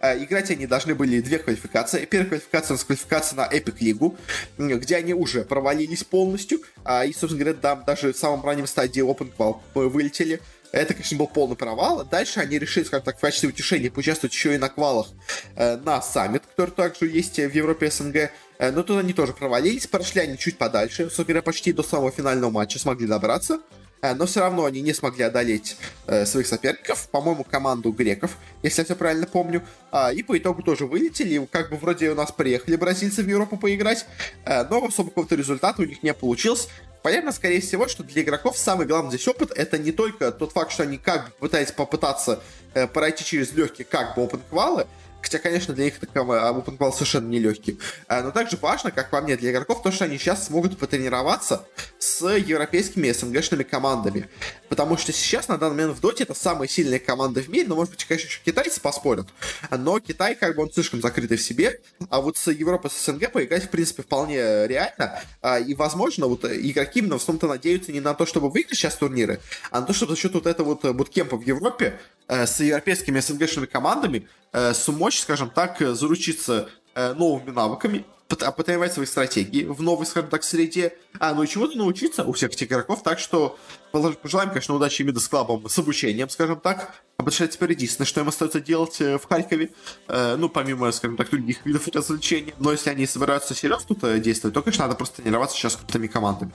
Э, 0.00 0.22
играть 0.22 0.50
они 0.50 0.66
должны 0.66 0.94
были 0.94 1.20
две 1.20 1.38
квалификации. 1.38 2.04
Первая 2.04 2.28
квалификация 2.28 2.74
у 2.74 2.76
нас 2.76 2.84
квалификация 2.84 3.36
на 3.36 3.46
Epic 3.46 3.76
Лигу, 3.80 4.16
где 4.58 4.96
они 4.96 5.14
уже 5.14 5.44
провалились 5.44 6.04
полностью, 6.04 6.60
а, 6.84 7.04
и, 7.04 7.12
собственно 7.12 7.44
говоря, 7.44 7.58
там 7.60 7.84
даже 7.86 8.12
в 8.12 8.16
самом 8.16 8.44
раннем 8.44 8.66
стадии 8.66 9.02
Open 9.02 9.32
Qual 9.36 9.60
вылетели. 9.74 10.40
Это, 10.74 10.92
конечно, 10.92 11.16
был 11.16 11.28
полный 11.28 11.54
провал. 11.54 12.04
Дальше 12.04 12.40
они 12.40 12.58
решили, 12.58 12.82
скажем 12.82 13.04
так, 13.04 13.18
в 13.18 13.20
качестве 13.20 13.48
утешения 13.48 13.92
поучаствовать 13.92 14.34
еще 14.34 14.56
и 14.56 14.58
на 14.58 14.68
квалах 14.68 15.06
э, 15.54 15.76
на 15.76 16.02
саммит, 16.02 16.42
который 16.46 16.72
также 16.72 17.06
есть 17.06 17.36
в 17.36 17.54
Европе 17.54 17.92
СНГ. 17.92 18.16
Э, 18.58 18.72
но 18.72 18.82
тут 18.82 18.98
они 18.98 19.12
тоже 19.12 19.34
провалились, 19.34 19.86
прошли 19.86 20.22
они 20.22 20.36
чуть 20.36 20.58
подальше, 20.58 21.04
собственно 21.04 21.26
говоря, 21.26 21.42
почти 21.42 21.72
до 21.72 21.84
самого 21.84 22.10
финального 22.10 22.50
матча 22.50 22.80
смогли 22.80 23.06
добраться. 23.06 23.60
Э, 24.04 24.12
но 24.12 24.26
все 24.26 24.40
равно 24.40 24.66
они 24.66 24.82
не 24.82 24.92
смогли 24.92 25.24
одолеть 25.24 25.78
э, 26.06 26.26
своих 26.26 26.46
соперников, 26.46 27.08
по-моему, 27.08 27.42
команду 27.42 27.90
греков, 27.90 28.36
если 28.62 28.82
я 28.82 28.84
все 28.84 28.96
правильно 28.96 29.26
помню. 29.26 29.62
А, 29.90 30.12
и 30.12 30.22
по 30.22 30.36
итогу 30.36 30.62
тоже 30.62 30.84
вылетели, 30.84 31.48
как 31.50 31.70
бы 31.70 31.76
вроде 31.76 32.10
у 32.10 32.14
нас 32.14 32.30
приехали 32.30 32.76
бразильцы 32.76 33.22
в 33.22 33.28
Европу 33.28 33.56
поиграть, 33.56 34.04
э, 34.44 34.62
но 34.68 34.84
особо 34.84 35.08
какого-то 35.08 35.36
результата 35.36 35.80
у 35.80 35.86
них 35.86 36.02
не 36.02 36.12
получилось. 36.12 36.68
Понятно, 37.02 37.32
скорее 37.32 37.62
всего, 37.62 37.88
что 37.88 38.02
для 38.02 38.20
игроков 38.20 38.58
самый 38.58 38.86
главный 38.86 39.10
здесь 39.10 39.26
опыт 39.26 39.52
это 39.56 39.78
не 39.78 39.92
только 39.92 40.32
тот 40.32 40.52
факт, 40.52 40.72
что 40.72 40.82
они 40.82 40.98
как 40.98 41.24
бы 41.24 41.30
пытаются 41.40 41.72
попытаться 41.72 42.42
э, 42.74 42.86
пройти 42.86 43.24
через 43.24 43.54
легкие 43.54 43.86
как 43.86 44.16
бы 44.16 44.24
опенквалы, 44.24 44.86
Хотя, 45.24 45.38
конечно, 45.38 45.72
для 45.72 45.86
них 45.86 45.98
таковой 45.98 46.38
OpenQual 46.38 46.92
совершенно 46.92 47.28
нелегкий. 47.28 47.78
А, 48.08 48.22
но 48.22 48.30
также 48.30 48.58
важно, 48.58 48.90
как 48.90 49.08
по 49.08 49.22
мне, 49.22 49.38
для 49.38 49.52
игроков, 49.52 49.82
то, 49.82 49.90
что 49.90 50.04
они 50.04 50.18
сейчас 50.18 50.44
смогут 50.44 50.76
потренироваться 50.76 51.66
с 51.98 52.28
европейскими 52.28 53.10
СНГшными 53.10 53.62
командами. 53.62 54.28
Потому 54.74 54.96
что 54.96 55.12
сейчас, 55.12 55.46
на 55.46 55.56
данный 55.56 55.76
момент, 55.76 55.96
в 55.96 56.00
Доте 56.00 56.24
это 56.24 56.34
самые 56.34 56.68
сильные 56.68 56.98
команды 56.98 57.40
в 57.42 57.48
мире, 57.48 57.68
но, 57.68 57.76
может 57.76 57.92
быть, 57.92 58.04
конечно, 58.04 58.26
еще 58.26 58.40
китайцы 58.44 58.80
поспорят. 58.80 59.28
Но 59.70 60.00
Китай, 60.00 60.34
как 60.34 60.56
бы, 60.56 60.62
он 60.64 60.72
слишком 60.72 61.00
закрытый 61.00 61.36
в 61.36 61.42
себе, 61.42 61.80
а 62.10 62.20
вот 62.20 62.36
с 62.36 62.50
Европой, 62.50 62.90
с 62.90 63.04
СНГ 63.04 63.30
поиграть, 63.30 63.66
в 63.66 63.68
принципе, 63.68 64.02
вполне 64.02 64.66
реально. 64.66 65.22
А, 65.42 65.60
и, 65.60 65.74
возможно, 65.74 66.26
вот 66.26 66.44
игроки 66.44 66.98
именно 66.98 67.18
в 67.18 67.22
основном-то 67.22 67.46
надеются 67.46 67.92
не 67.92 68.00
на 68.00 68.14
то, 68.14 68.26
чтобы 68.26 68.50
выиграть 68.50 68.76
сейчас 68.76 68.96
турниры, 68.96 69.40
а 69.70 69.80
на 69.80 69.86
то, 69.86 69.92
чтобы 69.92 70.14
за 70.14 70.18
счет 70.18 70.34
вот 70.34 70.46
этого 70.46 70.78
вот 70.82 70.84
буткемпа 70.94 71.36
в 71.36 71.42
Европе 71.42 72.00
э, 72.26 72.46
с 72.46 72.58
европейскими 72.58 73.20
СНГшными 73.20 73.66
командами 73.66 74.28
Э, 74.54 74.72
смочь, 74.72 75.18
скажем 75.20 75.50
так, 75.50 75.78
заручиться 75.80 76.68
э, 76.94 77.12
новыми 77.14 77.50
навыками, 77.50 78.04
потренировать 78.28 78.92
свои 78.92 79.04
стратегии 79.04 79.64
в 79.64 79.82
новой, 79.82 80.06
скажем 80.06 80.30
так, 80.30 80.44
среде, 80.44 80.96
а, 81.18 81.34
ну 81.34 81.42
и 81.42 81.48
чему-то 81.48 81.76
научиться 81.76 82.22
у 82.22 82.32
всех 82.32 82.52
этих 82.52 82.68
игроков, 82.68 83.02
так 83.02 83.18
что 83.18 83.58
пожелаем, 84.00 84.50
конечно, 84.50 84.74
удачи 84.74 85.02
Мидас 85.02 85.28
Клабам 85.28 85.68
с 85.68 85.78
обучением, 85.78 86.28
скажем 86.28 86.60
так, 86.60 86.94
потому 87.16 87.32
что 87.32 87.48
теперь 87.48 87.72
единственное, 87.72 88.06
что 88.06 88.20
им 88.20 88.28
остается 88.28 88.60
делать 88.60 89.00
э, 89.00 89.18
в 89.18 89.26
Харькове, 89.26 89.70
ну, 90.08 90.48
помимо, 90.48 90.90
скажем 90.92 91.16
так, 91.16 91.30
других 91.30 91.64
видов 91.64 91.88
развлечений, 91.88 92.54
но 92.58 92.72
если 92.72 92.90
они 92.90 93.06
собираются 93.06 93.54
серьезно 93.54 93.94
тут 93.94 94.20
действовать, 94.20 94.54
то, 94.54 94.62
конечно, 94.62 94.84
надо 94.84 94.96
просто 94.96 95.22
тренироваться 95.22 95.56
сейчас 95.56 95.74
с 95.74 95.76
крутыми 95.76 96.06
командами 96.06 96.52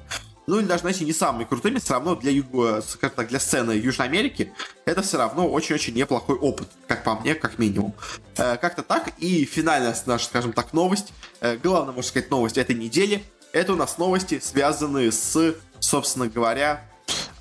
ну 0.49 0.59
или 0.59 0.65
даже, 0.65 0.81
знаете, 0.81 1.05
не 1.05 1.13
самыми 1.13 1.43
крутыми, 1.43 1.77
все 1.77 1.93
равно 1.93 2.15
для, 2.15 2.31
юго, 2.31 2.81
скажем 2.81 3.15
так, 3.15 3.27
для 3.27 3.39
сцены 3.39 3.73
Южной 3.73 4.07
Америки 4.07 4.51
это 4.85 5.03
все 5.03 5.19
равно 5.19 5.47
очень-очень 5.47 5.93
неплохой 5.93 6.37
опыт, 6.37 6.67
как 6.87 7.03
по 7.03 7.13
мне, 7.13 7.35
как 7.35 7.59
минимум. 7.59 7.93
Э, 8.35 8.57
как-то 8.57 8.81
так. 8.81 9.11
И 9.19 9.45
финальная 9.45 9.95
наша, 10.07 10.25
скажем 10.25 10.53
так, 10.53 10.73
новость, 10.73 11.13
э, 11.41 11.57
главная, 11.57 11.93
можно 11.93 12.09
сказать, 12.09 12.31
новость 12.31 12.57
этой 12.57 12.75
недели, 12.75 13.23
это 13.53 13.73
у 13.73 13.75
нас 13.75 13.99
новости, 13.99 14.39
связанные 14.43 15.11
с, 15.11 15.53
собственно 15.79 16.27
говоря, 16.27 16.83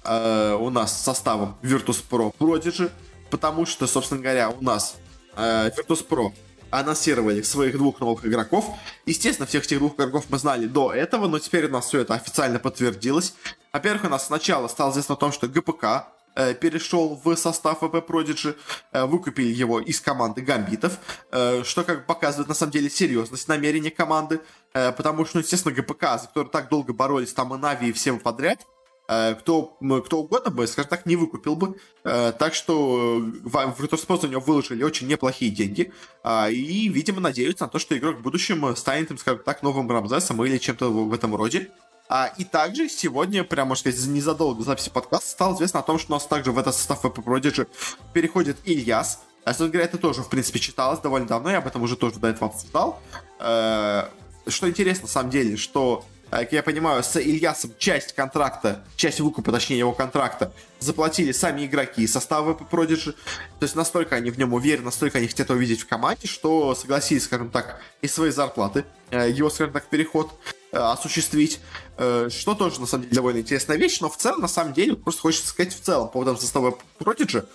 э, 0.08 0.54
у 0.54 0.70
нас 0.70 1.02
составом 1.02 1.56
Virtus.pro 1.62 2.34
Prodigy, 2.38 2.90
потому 3.30 3.66
что, 3.66 3.86
собственно 3.86 4.22
говоря, 4.22 4.50
у 4.50 4.62
нас 4.62 4.96
э, 5.36 5.70
Virtus.pro 5.76 6.32
анонсировали 6.70 7.42
своих 7.42 7.76
двух 7.76 8.00
новых 8.00 8.26
игроков. 8.26 8.66
Естественно, 9.06 9.46
всех 9.46 9.64
этих 9.64 9.78
двух 9.78 9.94
игроков 9.94 10.26
мы 10.28 10.38
знали 10.38 10.66
до 10.66 10.92
этого, 10.92 11.26
но 11.28 11.38
теперь 11.38 11.66
у 11.66 11.70
нас 11.70 11.86
все 11.86 12.00
это 12.00 12.14
официально 12.14 12.58
подтвердилось. 12.58 13.34
Во-первых, 13.72 14.04
у 14.04 14.08
нас 14.08 14.26
сначала 14.26 14.68
стало 14.68 14.90
известно 14.92 15.14
о 15.14 15.18
том, 15.18 15.32
что 15.32 15.48
ГПК 15.48 16.08
э, 16.34 16.54
перешел 16.54 17.20
в 17.22 17.36
состав 17.36 17.78
ВП 17.78 17.96
Prodigy, 17.96 18.56
э, 18.92 19.04
выкупили 19.04 19.48
его 19.48 19.80
из 19.80 20.00
команды 20.00 20.42
Гамбитов, 20.42 20.98
э, 21.32 21.62
что 21.64 21.84
как 21.84 22.06
показывает 22.06 22.48
на 22.48 22.54
самом 22.54 22.72
деле 22.72 22.90
серьезность 22.90 23.48
намерения 23.48 23.90
команды, 23.90 24.40
э, 24.74 24.92
потому 24.92 25.24
что, 25.24 25.38
ну, 25.38 25.42
естественно, 25.42 25.74
ГПК, 25.74 26.20
за 26.20 26.26
который 26.26 26.48
так 26.48 26.68
долго 26.68 26.92
боролись, 26.92 27.32
там 27.32 27.54
и 27.54 27.58
Нави, 27.58 27.88
и 27.88 27.92
всем 27.92 28.18
подряд, 28.20 28.66
кто, 29.08 29.78
кто 30.04 30.18
угодно 30.20 30.50
бы, 30.50 30.66
скажем 30.66 30.90
так, 30.90 31.06
не 31.06 31.16
выкупил 31.16 31.56
бы. 31.56 31.78
Э, 32.04 32.30
так 32.38 32.54
что 32.54 33.16
э, 33.16 33.20
в 33.42 33.56
Virtus.pro 33.56 34.20
за 34.20 34.28
него 34.28 34.42
выложили 34.42 34.82
очень 34.82 35.06
неплохие 35.06 35.50
деньги. 35.50 35.92
А, 36.22 36.50
и, 36.50 36.88
видимо, 36.88 37.20
надеются 37.20 37.64
на 37.64 37.70
то, 37.70 37.78
что 37.78 37.96
игрок 37.96 38.18
в 38.18 38.22
будущем 38.22 38.76
станет, 38.76 39.18
скажем 39.18 39.42
так, 39.42 39.62
новым 39.62 39.90
Рамзесом 39.90 40.44
или 40.44 40.58
чем-то 40.58 40.90
в 40.90 41.14
этом 41.14 41.34
роде. 41.34 41.70
А, 42.10 42.30
и 42.36 42.44
также 42.44 42.90
сегодня, 42.90 43.44
прямо, 43.44 43.70
можно 43.70 43.90
сказать, 43.90 44.08
незадолго 44.08 44.58
до 44.58 44.64
записи 44.64 44.90
подкаста 44.90 45.26
стало 45.26 45.54
известно 45.54 45.80
о 45.80 45.84
том, 45.84 45.98
что 45.98 46.12
у 46.12 46.16
нас 46.16 46.26
также 46.26 46.52
в 46.52 46.58
этот 46.58 46.74
состав 46.74 47.02
VP 47.02 47.24
Prodigy 47.24 47.66
переходит 48.12 48.58
Ильяс. 48.66 49.20
А, 49.44 49.50
собственно 49.50 49.70
говоря, 49.70 49.86
это 49.86 49.96
тоже, 49.96 50.22
в 50.22 50.28
принципе, 50.28 50.58
читалось 50.58 51.00
довольно 51.00 51.26
давно, 51.26 51.50
я 51.50 51.58
об 51.58 51.66
этом 51.66 51.82
уже 51.82 51.96
тоже 51.96 52.18
до 52.18 52.28
этого 52.28 52.50
обсуждал. 52.50 53.00
Что 53.38 54.68
интересно, 54.68 55.04
на 55.04 55.08
самом 55.08 55.30
деле, 55.30 55.56
что 55.56 56.04
как 56.30 56.52
я 56.52 56.62
понимаю, 56.62 57.02
с 57.02 57.16
Ильясом 57.16 57.72
часть 57.78 58.14
контракта, 58.14 58.84
часть 58.96 59.20
выкупа, 59.20 59.52
точнее, 59.52 59.78
его 59.78 59.92
контракта, 59.92 60.52
заплатили 60.78 61.32
сами 61.32 61.66
игроки 61.66 62.06
состава 62.06 62.54
Prodigy. 62.70 63.12
То 63.58 63.64
есть 63.64 63.74
настолько 63.74 64.16
они 64.16 64.30
в 64.30 64.38
нем 64.38 64.52
уверены, 64.52 64.86
настолько 64.86 65.18
они 65.18 65.28
хотят 65.28 65.48
его 65.48 65.58
видеть 65.58 65.80
в 65.80 65.86
команде, 65.86 66.26
что 66.26 66.74
согласились, 66.74 67.24
скажем 67.24 67.50
так, 67.50 67.80
из 68.02 68.14
своей 68.14 68.32
зарплаты 68.32 68.84
э, 69.10 69.30
его, 69.30 69.50
скажем 69.50 69.72
так, 69.72 69.86
переход 69.86 70.30
осуществить, 70.72 71.60
э, 71.96 72.28
что 72.30 72.54
тоже, 72.54 72.80
на 72.80 72.86
самом 72.86 73.04
деле, 73.04 73.14
довольно 73.14 73.38
интересная 73.38 73.76
вещь, 73.76 74.00
но 74.00 74.08
в 74.08 74.16
целом, 74.16 74.40
на 74.40 74.48
самом 74.48 74.72
деле, 74.72 74.96
просто 74.96 75.22
хочется 75.22 75.48
сказать 75.48 75.74
в 75.74 75.80
целом 75.80 76.08
по 76.08 76.14
поводу 76.14 76.36
состава 76.40 76.78
Prodigy. 76.98 77.40
То 77.40 77.48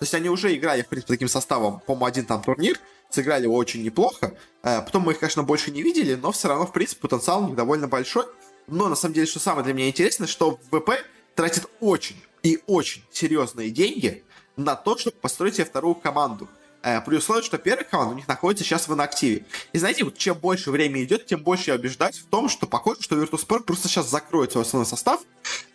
есть 0.00 0.14
они 0.14 0.28
уже 0.28 0.54
играли, 0.54 0.82
в 0.82 0.88
принципе, 0.88 1.14
таким 1.14 1.28
составом, 1.28 1.80
по-моему, 1.80 2.06
один 2.06 2.24
там 2.26 2.42
турнир, 2.42 2.78
сыграли 3.10 3.46
очень 3.46 3.82
неплохо. 3.82 4.36
Э, 4.62 4.82
потом 4.82 5.02
мы 5.02 5.12
их, 5.12 5.18
конечно, 5.18 5.42
больше 5.42 5.70
не 5.70 5.82
видели, 5.82 6.14
но 6.14 6.32
все 6.32 6.48
равно, 6.48 6.66
в 6.66 6.72
принципе, 6.72 7.00
потенциал 7.00 7.44
у 7.44 7.46
них 7.48 7.56
довольно 7.56 7.88
большой. 7.88 8.24
Но, 8.66 8.88
на 8.88 8.96
самом 8.96 9.14
деле, 9.14 9.26
что 9.26 9.40
самое 9.40 9.64
для 9.64 9.74
меня 9.74 9.88
интересное, 9.88 10.28
что 10.28 10.58
VP 10.70 10.90
тратит 11.34 11.66
очень 11.80 12.16
и 12.42 12.60
очень 12.66 13.02
серьезные 13.10 13.70
деньги 13.70 14.24
на 14.56 14.76
то, 14.76 14.96
чтобы 14.96 15.16
построить 15.16 15.54
себе 15.54 15.64
вторую 15.64 15.94
команду. 15.94 16.48
Э, 16.82 17.00
при 17.02 17.16
условии, 17.16 17.42
что 17.42 17.58
первая 17.58 17.84
команда 17.84 18.14
у 18.14 18.16
них 18.16 18.26
находится 18.26 18.64
сейчас 18.64 18.88
в 18.88 18.94
инактиве. 18.94 19.44
И 19.72 19.78
знаете, 19.78 20.04
вот 20.04 20.16
чем 20.16 20.36
больше 20.38 20.70
времени 20.70 21.04
идет, 21.04 21.26
тем 21.26 21.42
больше 21.42 21.70
я 21.70 21.76
убеждаюсь 21.76 22.18
в 22.18 22.26
том, 22.26 22.48
что 22.48 22.66
похоже, 22.66 23.02
что 23.02 23.22
Virtus.pro 23.22 23.60
просто 23.60 23.88
сейчас 23.88 24.08
закроет 24.08 24.52
свой 24.52 24.64
основной 24.64 24.86
состав, 24.86 25.20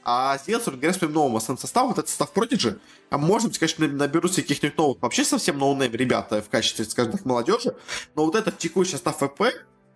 а 0.04 0.38
собственно 0.40 0.78
говоря, 0.78 0.94
своим 0.94 1.14
новым 1.14 1.36
основным 1.36 1.62
составом, 1.62 1.90
вот 1.90 2.00
этот 2.00 2.10
состав 2.10 2.32
Prodigy, 2.34 2.80
а 3.12 3.18
может 3.20 3.50
быть, 3.50 3.60
конечно, 3.60 3.88
наберутся 3.88 4.42
каких-нибудь 4.42 4.78
новых, 4.78 5.02
вообще 5.02 5.24
совсем 5.24 5.60
no-name 5.60 5.94
ребята 5.94 6.42
в 6.42 6.50
качестве, 6.50 6.86
скажем 6.86 7.12
так, 7.12 7.26
молодежи, 7.26 7.76
но 8.16 8.26
вот 8.26 8.36
этот 8.36 8.58
текущий 8.58 8.94
состав 8.94 9.18
ВП, 9.18 9.54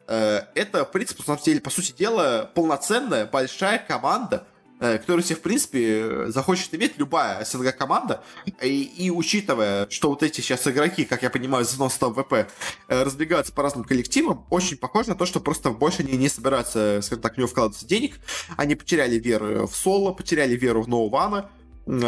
э, 0.07 0.41
это, 0.53 0.85
в 0.85 0.91
принципе, 0.91 1.23
по 1.23 1.69
сути 1.71 1.91
дела, 1.97 2.51
полноценная 2.53 3.25
большая 3.25 3.79
команда, 3.79 4.45
который 4.79 5.24
себе, 5.24 5.36
в 5.36 5.41
принципе, 5.41 6.27
захочет 6.27 6.74
иметь 6.74 6.98
любая 6.98 7.43
СНГ-команда. 7.43 8.24
И, 8.62 8.83
и 8.83 9.12
учитывая, 9.12 9.89
что 9.89 10.09
вот 10.09 10.24
эти 10.24 10.41
сейчас 10.41 10.67
игроки, 10.67 11.05
как 11.05 11.24
я 11.24 11.29
понимаю, 11.29 11.65
из 11.65 11.71
90 11.71 12.13
ВП, 12.13 12.33
э, 12.33 12.48
разбегаются 13.03 13.53
по 13.53 13.63
разным 13.63 13.83
коллективам, 13.83 14.45
очень 14.50 14.77
похоже 14.77 15.09
на 15.09 15.15
то, 15.15 15.25
что 15.25 15.39
просто 15.39 15.71
больше 15.71 16.03
они 16.03 16.17
не 16.17 16.29
собираются, 16.29 17.01
скажем 17.01 17.21
так, 17.21 17.36
в 17.36 17.38
него 17.38 17.48
вкладываться 17.48 17.86
денег. 17.86 18.19
Они 18.57 18.75
потеряли 18.75 19.17
веру 19.17 19.67
в 19.67 19.75
Соло, 19.75 20.13
потеряли 20.13 20.55
веру 20.55 20.81
в 20.81 20.88
Ноувана, 20.88 21.50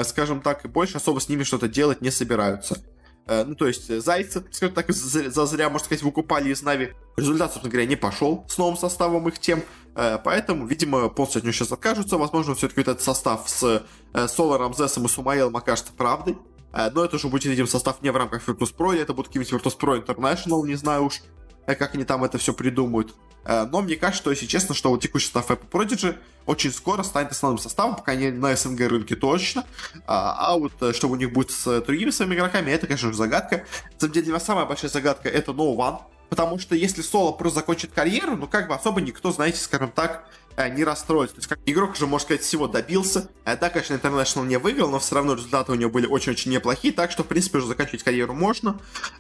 скажем 0.03 0.41
так, 0.41 0.65
и 0.65 0.67
больше 0.67 0.97
особо 0.97 1.19
с 1.19 1.29
ними 1.29 1.43
что-то 1.43 1.67
делать 1.67 2.01
не 2.01 2.11
собираются. 2.11 2.81
Э, 3.27 3.43
ну, 3.45 3.55
то 3.55 3.67
есть 3.67 3.87
Зайцев, 4.01 4.43
скажем 4.51 4.75
так, 4.75 4.91
за 4.91 5.45
зря, 5.45 5.69
можно 5.69 5.85
сказать, 5.85 6.03
выкупали 6.03 6.49
из 6.49 6.61
Нави. 6.61 6.93
Результат, 7.17 7.51
собственно 7.51 7.71
говоря, 7.71 7.87
не 7.87 7.95
пошел 7.95 8.45
с 8.47 8.57
новым 8.57 8.77
составом 8.77 9.27
их 9.27 9.39
тем. 9.39 9.63
Э, 9.95 10.17
поэтому, 10.23 10.65
видимо, 10.65 11.09
полностью 11.09 11.39
от 11.39 11.43
него 11.43 11.53
сейчас 11.53 11.71
откажутся. 11.71 12.17
Возможно, 12.17 12.55
все-таки 12.55 12.81
этот 12.81 13.01
состав 13.01 13.49
с 13.49 13.83
э, 14.13 14.27
Соло, 14.27 14.57
Рамзесом 14.57 15.05
и 15.05 15.09
Сумаэлом 15.09 15.55
окажется 15.55 15.93
правдой. 15.93 16.37
Но 16.73 17.03
это 17.03 17.17
уже 17.17 17.27
будет, 17.27 17.43
видимо, 17.43 17.67
состав 17.67 18.01
не 18.01 18.11
в 18.13 18.15
рамках 18.15 18.47
Virtus.pro, 18.47 18.93
или 18.93 19.01
это 19.01 19.13
будет 19.13 19.27
какой-нибудь 19.27 19.51
Virtus.pro 19.51 20.05
International, 20.05 20.65
не 20.65 20.75
знаю 20.75 21.03
уж, 21.03 21.19
как 21.65 21.95
они 21.95 22.03
там 22.03 22.23
это 22.23 22.37
все 22.37 22.53
придумают. 22.53 23.15
Но 23.45 23.81
мне 23.81 23.95
кажется, 23.95 24.21
что, 24.21 24.31
если 24.31 24.45
честно, 24.45 24.75
что 24.75 24.91
вот 24.91 25.01
текущий 25.01 25.25
состав 25.25 25.49
Apple 25.49 25.69
Prodigy 25.69 26.15
очень 26.45 26.71
скоро 26.71 27.01
станет 27.01 27.31
основным 27.31 27.57
составом, 27.57 27.95
пока 27.95 28.13
не 28.13 28.29
на 28.29 28.55
СНГ 28.55 28.81
рынке 28.81 29.15
точно. 29.15 29.65
А, 30.05 30.53
а 30.53 30.57
вот 30.57 30.73
что 30.95 31.07
у 31.07 31.15
них 31.15 31.33
будет 31.33 31.49
с 31.49 31.81
другими 31.81 32.11
своими 32.11 32.35
игроками, 32.35 32.69
это, 32.69 32.85
конечно 32.85 33.09
же, 33.09 33.17
загадка. 33.17 33.65
На 33.93 33.99
самом 33.99 34.13
деле, 34.13 34.25
для 34.25 34.33
меня 34.33 34.39
самая 34.39 34.65
большая 34.65 34.91
загадка 34.91 35.27
это 35.27 35.53
No 35.53 35.75
One. 35.75 36.01
Потому 36.29 36.59
что 36.59 36.75
если 36.75 37.01
Соло 37.01 37.31
просто 37.31 37.59
закончит 37.59 37.91
карьеру, 37.91 38.37
ну 38.37 38.47
как 38.47 38.67
бы 38.67 38.75
особо 38.75 39.01
никто, 39.01 39.31
знаете, 39.31 39.59
скажем 39.59 39.91
так, 39.91 40.23
Э, 40.23 40.40
не 40.57 40.83
расстроиться. 40.83 41.35
То 41.35 41.39
есть, 41.39 41.49
как 41.49 41.59
игрок 41.65 41.91
уже, 41.91 42.07
можно 42.07 42.25
сказать, 42.25 42.41
всего 42.41 42.67
добился. 42.67 43.29
Э, 43.45 43.57
да, 43.57 43.69
конечно, 43.69 43.93
International 43.93 44.45
не 44.45 44.57
выиграл, 44.57 44.89
но 44.89 44.99
все 44.99 45.15
равно 45.15 45.33
результаты 45.33 45.71
у 45.71 45.75
него 45.75 45.91
были 45.91 46.05
очень-очень 46.05 46.51
неплохие, 46.51 46.93
так 46.93 47.11
что, 47.11 47.23
в 47.23 47.27
принципе, 47.27 47.57
уже 47.59 47.67
заканчивать 47.67 48.03
карьеру 48.03 48.33
можно. 48.33 48.79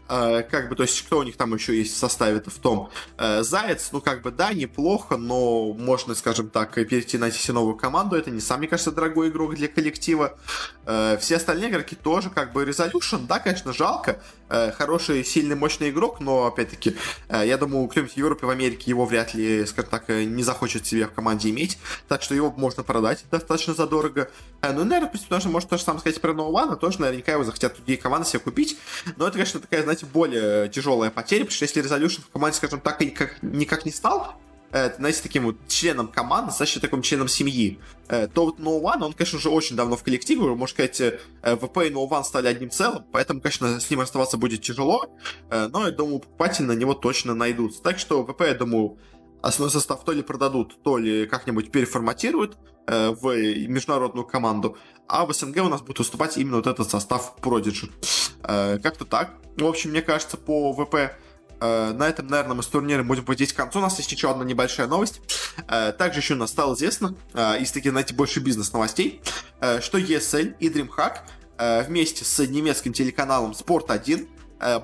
Э, 0.09 0.43
как 0.43 0.69
бы, 0.69 0.75
то 0.75 0.83
есть, 0.83 1.01
кто 1.01 1.19
у 1.19 1.23
них 1.23 1.37
там 1.37 1.53
еще 1.53 1.77
есть 1.77 1.95
в 1.95 1.97
составе-то 1.97 2.49
в 2.49 2.55
том? 2.55 2.89
Заяц, 3.17 3.89
ну, 3.91 4.01
как 4.01 4.21
бы, 4.21 4.31
да, 4.31 4.53
неплохо, 4.53 5.17
но 5.17 5.73
можно, 5.73 6.15
скажем 6.15 6.49
так, 6.49 6.73
перейти 6.73 7.17
на 7.17 7.31
новую 7.49 7.75
команду. 7.75 8.15
Это 8.15 8.31
не 8.31 8.41
самый, 8.41 8.67
кажется, 8.67 8.91
дорогой 8.91 9.29
игрок 9.29 9.55
для 9.55 9.67
коллектива. 9.67 10.37
Все 11.19 11.35
остальные 11.37 11.69
игроки 11.69 11.95
тоже, 11.95 12.29
как 12.29 12.53
бы, 12.53 12.63
Resolution, 12.63 13.25
да, 13.27 13.39
конечно, 13.39 13.73
жалко. 13.73 14.21
Хороший, 14.49 15.23
сильный, 15.23 15.55
мощный 15.55 15.89
игрок, 15.89 16.19
но, 16.19 16.45
опять-таки, 16.45 16.95
я 17.29 17.57
думаю, 17.57 17.87
кто-нибудь 17.87 18.13
в 18.13 18.17
Европе, 18.17 18.45
в 18.45 18.49
Америке 18.49 18.89
его 18.91 19.05
вряд 19.05 19.33
ли, 19.33 19.65
скажем 19.65 19.89
так, 19.89 20.09
не 20.09 20.43
захочет 20.43 20.85
себе 20.85 21.07
в 21.07 21.13
команде 21.21 21.51
иметь, 21.51 21.77
так 22.07 22.23
что 22.23 22.33
его 22.33 22.51
можно 22.51 22.81
продать 22.81 23.23
достаточно 23.29 23.75
задорого. 23.75 24.31
Э, 24.61 24.73
ну, 24.73 24.83
наверное, 24.83 25.07
в 25.07 25.11
принципе, 25.11 25.35
тоже 25.35 25.49
может 25.49 25.69
то 25.69 25.77
же 25.77 25.83
самое 25.83 25.99
сказать 25.99 26.19
про 26.19 26.33
Ноулана, 26.33 26.75
тоже 26.75 26.99
наверняка 26.99 27.33
его 27.33 27.43
захотят 27.43 27.75
другие 27.75 27.97
команды 27.97 28.27
себе 28.27 28.39
купить, 28.39 28.77
но 29.17 29.27
это, 29.27 29.33
конечно, 29.33 29.59
такая, 29.59 29.83
знаете, 29.83 30.07
более 30.07 30.67
тяжелая 30.69 31.11
потеря, 31.11 31.45
потому 31.45 31.55
что 31.55 31.65
если 31.65 31.83
Resolution 31.83 32.21
в 32.21 32.29
команде, 32.29 32.57
скажем 32.57 32.81
так, 32.81 32.99
никак, 33.01 33.37
никак 33.43 33.85
не 33.85 33.91
стал, 33.91 34.33
э, 34.71 34.95
знаете, 34.97 35.19
таким 35.21 35.43
вот 35.45 35.57
членом 35.67 36.07
команды, 36.07 36.47
достаточно 36.47 36.81
таким 36.81 37.03
членом 37.03 37.27
семьи, 37.27 37.79
э, 38.07 38.27
то 38.27 38.45
вот 38.45 38.59
No 38.59 38.81
One, 38.81 39.03
он, 39.03 39.13
конечно, 39.13 39.37
уже 39.37 39.49
очень 39.49 39.75
давно 39.75 39.97
в 39.97 40.03
коллективе, 40.03 40.41
можно 40.41 40.73
сказать, 40.73 41.19
ВП 41.43 41.77
и 41.85 41.91
No 41.91 42.09
One 42.09 42.23
стали 42.23 42.47
одним 42.47 42.71
целым, 42.71 43.05
поэтому, 43.11 43.41
конечно, 43.41 43.79
с 43.79 43.89
ним 43.91 43.99
оставаться 43.99 44.37
будет 44.37 44.63
тяжело, 44.63 45.05
но, 45.51 45.85
я 45.85 45.91
думаю, 45.91 46.19
покупатели 46.19 46.65
на 46.65 46.71
него 46.71 46.95
точно 46.95 47.35
найдутся. 47.35 47.83
Так 47.83 47.99
что 47.99 48.23
ВП, 48.25 48.41
я 48.41 48.55
думаю, 48.55 48.97
основной 49.41 49.71
состав 49.71 50.03
то 50.03 50.11
ли 50.11 50.21
продадут, 50.21 50.81
то 50.83 50.97
ли 50.97 51.25
как-нибудь 51.25 51.71
переформатируют 51.71 52.57
э, 52.87 53.09
в 53.09 53.35
международную 53.67 54.25
команду, 54.25 54.77
а 55.07 55.25
в 55.25 55.33
СНГ 55.33 55.57
у 55.57 55.69
нас 55.69 55.81
будет 55.81 55.99
выступать 55.99 56.37
именно 56.37 56.57
вот 56.57 56.67
этот 56.67 56.89
состав 56.89 57.35
Prodigy. 57.41 57.91
Э, 58.43 58.79
как-то 58.79 59.05
так. 59.05 59.33
В 59.57 59.65
общем, 59.65 59.91
мне 59.91 60.01
кажется, 60.01 60.37
по 60.37 60.73
ВП 60.73 61.15
Э, 61.61 61.93
на 61.93 62.09
этом, 62.09 62.27
наверное, 62.27 62.55
мы 62.55 62.63
с 62.63 62.67
турниром 62.67 63.07
будем 63.07 63.23
подходить 63.23 63.53
к 63.53 63.55
концу. 63.55 63.79
У 63.79 63.81
нас 63.81 63.97
есть 63.99 64.11
еще 64.11 64.31
одна 64.31 64.43
небольшая 64.43 64.87
новость. 64.87 65.21
Э, 65.67 65.93
также 65.93 66.19
еще 66.19 66.33
у 66.33 66.37
нас 66.37 66.49
стало 66.49 66.73
известно, 66.73 67.15
э, 67.33 67.61
из 67.61 67.71
таких, 67.71 67.91
знаете, 67.91 68.15
больше 68.15 68.39
бизнес-новостей, 68.39 69.21
что 69.79 69.99
ESL 69.99 70.55
и 70.59 70.69
DreamHack 70.69 71.85
вместе 71.85 72.25
с 72.25 72.39
немецким 72.47 72.93
телеканалом 72.93 73.51
Sport 73.51 73.91
1 73.91 74.27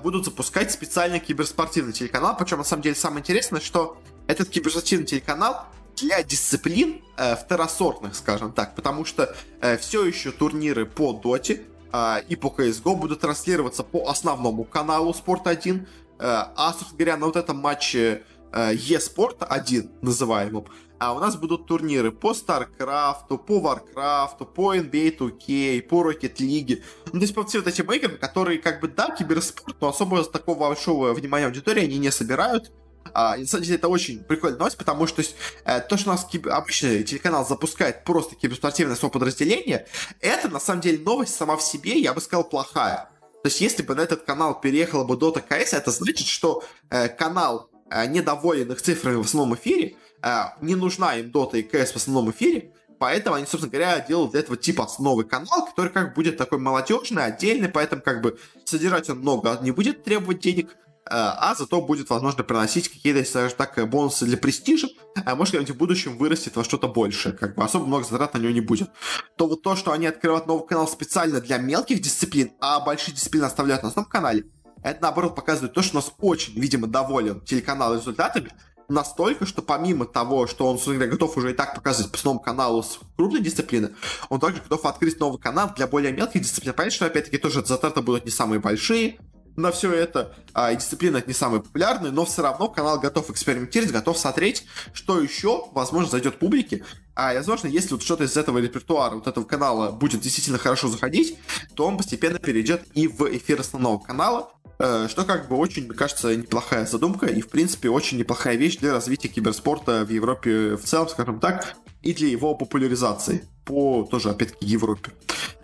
будут 0.00 0.26
запускать 0.26 0.70
специальный 0.70 1.18
киберспортивный 1.18 1.92
телеканал. 1.92 2.36
Причем, 2.36 2.58
на 2.58 2.64
самом 2.64 2.82
деле, 2.82 2.94
самое 2.94 3.20
интересное, 3.20 3.60
что 3.60 4.00
этот 4.28 4.48
киберспортивный 4.50 5.06
телеканал 5.06 5.66
для 5.96 6.22
дисциплин 6.22 7.02
э, 7.16 7.34
второсортных, 7.34 8.14
скажем 8.14 8.52
так, 8.52 8.76
потому 8.76 9.04
что 9.04 9.34
э, 9.60 9.76
все 9.78 10.04
еще 10.04 10.30
турниры 10.30 10.86
по 10.86 11.12
Доте 11.12 11.62
э, 11.92 12.22
и 12.28 12.36
по 12.36 12.54
CSGO 12.56 12.94
будут 12.94 13.20
транслироваться 13.20 13.82
по 13.82 14.08
основному 14.08 14.62
каналу 14.62 15.10
Sport 15.10 15.48
1, 15.48 15.88
Э, 16.18 16.46
а, 16.56 16.72
собственно 16.72 16.98
говоря, 16.98 17.16
на 17.16 17.26
вот 17.26 17.36
этом 17.36 17.58
матче 17.58 18.24
eSport 18.50 19.44
1 19.44 19.90
называемом, 20.00 20.64
а 20.98 21.12
у 21.14 21.20
нас 21.20 21.36
будут 21.36 21.66
турниры 21.66 22.10
по 22.10 22.32
StarCraft, 22.32 23.38
по 23.46 23.58
Warcraft, 23.58 24.46
по 24.46 24.74
NBA 24.74 25.18
2K, 25.18 25.82
по 25.82 26.10
Rocket 26.10 26.36
League. 26.38 26.82
Ну, 27.06 27.12
то 27.12 27.18
есть 27.18 27.34
по 27.34 27.44
всем 27.44 27.62
вот 27.62 27.72
этим 27.72 27.92
играм, 27.92 28.16
которые, 28.18 28.58
как 28.58 28.80
бы, 28.80 28.88
да, 28.88 29.14
киберспорт, 29.14 29.76
но 29.80 29.88
особо 29.88 30.24
такого 30.24 30.58
большого 30.58 31.12
внимания 31.12 31.46
аудитории 31.46 31.84
они 31.84 31.98
не 31.98 32.10
собирают. 32.10 32.72
А, 33.14 33.36
на 33.36 33.46
самом 33.46 33.64
деле, 33.64 33.76
это 33.76 33.88
очень 33.88 34.22
прикольная 34.22 34.58
новость, 34.58 34.76
потому 34.76 35.06
что 35.06 35.16
то, 35.16 35.22
есть, 35.22 35.36
э, 35.64 35.80
то 35.80 35.96
что 35.96 36.10
у 36.10 36.12
нас 36.12 36.24
киб... 36.24 36.46
обычный 36.46 37.02
телеканал 37.02 37.46
запускает 37.46 38.04
просто 38.04 38.36
киберспортивное 38.36 38.96
свое 38.96 39.10
подразделение, 39.12 39.86
это, 40.20 40.48
на 40.48 40.60
самом 40.60 40.80
деле, 40.80 40.98
новость 40.98 41.34
сама 41.34 41.56
в 41.56 41.62
себе, 41.62 41.98
я 41.98 42.14
бы 42.14 42.20
сказал, 42.20 42.44
плохая. 42.44 43.10
То 43.42 43.48
есть, 43.48 43.60
если 43.60 43.82
бы 43.82 43.94
на 43.94 44.00
этот 44.00 44.22
канал 44.22 44.60
переехала 44.60 45.04
бы 45.04 45.14
Dota 45.14 45.42
CS, 45.46 45.76
это 45.76 45.90
значит, 45.90 46.26
что 46.26 46.64
э, 46.90 47.08
канал 47.08 47.70
э, 47.90 48.06
недоволен 48.06 48.72
их 48.72 48.82
цифрами 48.82 49.16
в 49.16 49.20
основном 49.20 49.54
эфире, 49.54 49.96
э, 50.22 50.42
не 50.60 50.74
нужна 50.74 51.16
им 51.16 51.30
Dota 51.30 51.58
и 51.58 51.62
CS 51.62 51.92
в 51.92 51.96
основном 51.96 52.30
эфире, 52.32 52.72
поэтому 52.98 53.36
они, 53.36 53.46
собственно 53.46 53.70
говоря, 53.70 54.00
делают 54.00 54.32
для 54.32 54.40
этого 54.40 54.56
типа 54.56 54.88
новый 54.98 55.24
канал, 55.24 55.66
который 55.66 55.92
как 55.92 56.14
будет 56.14 56.36
такой 56.36 56.58
молодежный, 56.58 57.24
отдельный, 57.24 57.68
поэтому 57.68 58.02
как 58.02 58.22
бы 58.22 58.38
содержать 58.64 59.08
он 59.08 59.20
много 59.20 59.56
не 59.62 59.70
будет 59.70 60.02
требовать 60.02 60.40
денег, 60.40 60.76
а 61.10 61.54
зато 61.54 61.80
будет, 61.80 62.10
возможно, 62.10 62.44
приносить 62.44 62.88
какие-то, 62.88 63.24
скажем 63.24 63.56
так, 63.56 63.88
бонусы 63.88 64.24
для 64.26 64.36
престижа, 64.36 64.88
а 65.24 65.34
может, 65.34 65.52
когда-нибудь 65.52 65.74
в 65.74 65.78
будущем 65.78 66.18
вырастет 66.18 66.56
во 66.56 66.64
что-то 66.64 66.88
большее, 66.88 67.34
как 67.34 67.54
бы 67.54 67.64
особо 67.64 67.86
много 67.86 68.04
затрат 68.04 68.34
на 68.34 68.38
него 68.38 68.52
не 68.52 68.60
будет. 68.60 68.90
То 69.36 69.46
вот 69.46 69.62
то, 69.62 69.76
что 69.76 69.92
они 69.92 70.06
открывают 70.06 70.46
новый 70.46 70.66
канал 70.66 70.86
специально 70.86 71.40
для 71.40 71.58
мелких 71.58 72.00
дисциплин, 72.00 72.52
а 72.60 72.80
большие 72.80 73.14
дисциплины 73.14 73.44
оставляют 73.44 73.82
на 73.82 73.88
основном 73.88 74.10
канале, 74.10 74.44
это, 74.82 75.02
наоборот, 75.02 75.34
показывает 75.34 75.74
то, 75.74 75.82
что 75.82 75.96
у 75.96 76.00
нас 76.00 76.12
очень, 76.18 76.54
видимо, 76.54 76.86
доволен 76.86 77.40
телеканал 77.40 77.94
результатами, 77.94 78.52
настолько, 78.88 79.44
что 79.44 79.60
помимо 79.60 80.06
того, 80.06 80.46
что 80.46 80.66
он, 80.66 80.76
собственно 80.76 80.96
говоря, 80.96 81.12
готов 81.12 81.36
уже 81.36 81.50
и 81.50 81.54
так 81.54 81.74
показывать 81.74 82.10
по 82.10 82.16
основному 82.16 82.42
каналу 82.42 82.82
с 82.82 82.98
крупной 83.16 83.42
дисциплины, 83.42 83.94
он 84.28 84.40
также 84.40 84.62
готов 84.62 84.84
открыть 84.86 85.20
новый 85.20 85.38
канал 85.38 85.72
для 85.76 85.86
более 85.86 86.12
мелких 86.12 86.42
дисциплин. 86.42 86.72
Понятно, 86.72 86.94
что, 86.94 87.06
опять-таки, 87.06 87.38
тоже 87.38 87.64
затраты 87.64 88.00
будут 88.00 88.24
не 88.24 88.30
самые 88.30 88.60
большие, 88.60 89.18
на 89.58 89.72
все 89.72 89.92
это. 89.92 90.34
А, 90.54 90.72
и 90.72 90.76
дисциплина 90.76 91.22
не 91.26 91.34
самая 91.34 91.60
популярная, 91.60 92.10
но 92.10 92.24
все 92.24 92.42
равно 92.42 92.68
канал 92.68 92.98
готов 93.00 93.28
экспериментировать, 93.30 93.92
готов 93.92 94.16
смотреть, 94.16 94.64
что 94.92 95.20
еще, 95.20 95.64
возможно, 95.72 96.10
зайдет 96.10 96.38
публике. 96.38 96.84
А, 97.14 97.34
возможно, 97.34 97.66
если 97.66 97.92
вот 97.92 98.02
что-то 98.02 98.24
из 98.24 98.36
этого 98.36 98.58
репертуара, 98.58 99.16
вот 99.16 99.26
этого 99.26 99.44
канала 99.44 99.90
будет 99.90 100.20
действительно 100.20 100.58
хорошо 100.58 100.88
заходить, 100.88 101.36
то 101.74 101.86
он 101.86 101.96
постепенно 101.96 102.38
перейдет 102.38 102.82
и 102.94 103.08
в 103.08 103.24
эфир 103.36 103.60
основного 103.60 103.98
канала, 103.98 104.52
э, 104.78 105.08
что 105.10 105.24
как 105.24 105.48
бы 105.48 105.56
очень, 105.56 105.86
мне 105.86 105.94
кажется, 105.94 106.36
неплохая 106.36 106.86
задумка 106.86 107.26
и, 107.26 107.40
в 107.40 107.48
принципе, 107.48 107.90
очень 107.90 108.18
неплохая 108.18 108.56
вещь 108.56 108.76
для 108.76 108.92
развития 108.92 109.28
киберспорта 109.28 110.04
в 110.04 110.10
Европе 110.10 110.76
в 110.76 110.84
целом, 110.84 111.08
скажем 111.08 111.40
так, 111.40 111.74
и 112.02 112.14
для 112.14 112.28
его 112.28 112.54
популяризации 112.54 113.48
по 113.64 114.04
тоже, 114.04 114.30
опять-таки, 114.30 114.66
Европе. 114.66 115.10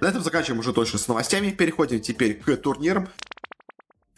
На 0.00 0.08
этом 0.08 0.22
заканчиваем 0.22 0.58
уже 0.58 0.72
точно 0.72 0.98
с 0.98 1.06
новостями. 1.08 1.50
Переходим 1.50 2.00
теперь 2.00 2.34
к 2.34 2.56
турнирам. 2.56 3.08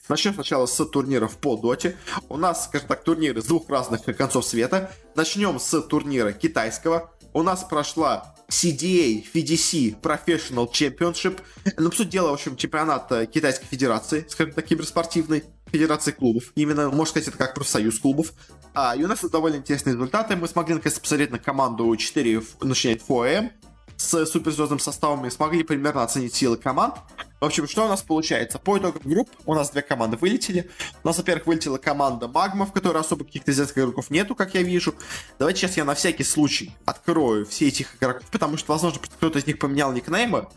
Начнем 0.08 0.34
сначала 0.34 0.66
с 0.66 0.84
турниров 0.86 1.36
по 1.38 1.56
доте. 1.56 1.96
У 2.28 2.36
нас, 2.36 2.66
скажем 2.66 2.88
так, 2.88 3.02
турниры 3.02 3.42
с 3.42 3.46
двух 3.46 3.68
разных 3.68 4.04
концов 4.16 4.44
света. 4.44 4.92
Начнем 5.16 5.58
с 5.58 5.80
турнира 5.82 6.32
китайского. 6.32 7.10
У 7.32 7.42
нас 7.42 7.64
прошла 7.64 8.36
CDA 8.48 9.24
FDC 9.34 10.00
Professional 10.00 10.70
Championship. 10.70 11.40
Ну, 11.76 11.90
по 11.90 11.96
сути 11.96 12.08
дела, 12.08 12.30
в 12.30 12.34
общем, 12.34 12.56
чемпионат 12.56 13.10
э, 13.10 13.26
Китайской 13.26 13.66
Федерации, 13.66 14.24
скажем 14.28 14.54
так, 14.54 14.64
киберспортивной 14.64 15.44
Федерации 15.66 16.12
клубов. 16.12 16.52
Именно, 16.54 16.90
можно 16.90 17.06
сказать, 17.06 17.28
это 17.28 17.38
как 17.38 17.54
профсоюз 17.54 17.98
клубов. 17.98 18.32
А, 18.74 18.94
и 18.94 19.02
у 19.02 19.08
нас 19.08 19.20
довольно 19.22 19.56
интересные 19.56 19.94
результаты. 19.94 20.36
Мы 20.36 20.46
смогли, 20.46 20.74
наконец, 20.74 20.98
посмотреть 20.98 21.32
на 21.32 21.40
команду 21.40 21.94
4, 21.94 22.42
начиная 22.62 22.96
4 22.96 23.52
с 23.96 24.26
суперзвездным 24.26 24.78
составом 24.78 25.26
и 25.26 25.30
смогли 25.30 25.62
примерно 25.62 26.02
оценить 26.02 26.34
силы 26.34 26.56
команд. 26.56 26.96
В 27.40 27.44
общем, 27.44 27.68
что 27.68 27.84
у 27.84 27.88
нас 27.88 28.02
получается? 28.02 28.58
По 28.58 28.78
итогам 28.78 29.02
групп 29.04 29.30
у 29.44 29.54
нас 29.54 29.70
две 29.70 29.82
команды 29.82 30.16
вылетели. 30.16 30.70
У 31.02 31.06
нас, 31.06 31.18
во-первых, 31.18 31.46
вылетела 31.46 31.78
команда 31.78 32.28
Магма, 32.28 32.66
в 32.66 32.72
которой 32.72 32.98
особо 32.98 33.24
каких-то 33.24 33.50
известных 33.52 33.78
игроков 33.78 34.10
нету, 34.10 34.34
как 34.34 34.54
я 34.54 34.62
вижу. 34.62 34.94
Давайте 35.38 35.60
сейчас 35.60 35.76
я 35.76 35.84
на 35.84 35.94
всякий 35.94 36.24
случай 36.24 36.74
открою 36.84 37.46
все 37.46 37.68
этих 37.68 37.96
игроков, 37.96 38.26
потому 38.30 38.56
что, 38.56 38.72
возможно, 38.72 39.00
кто-то 39.00 39.38
из 39.38 39.46
них 39.46 39.58
поменял 39.58 39.92
никнеймы. 39.92 40.48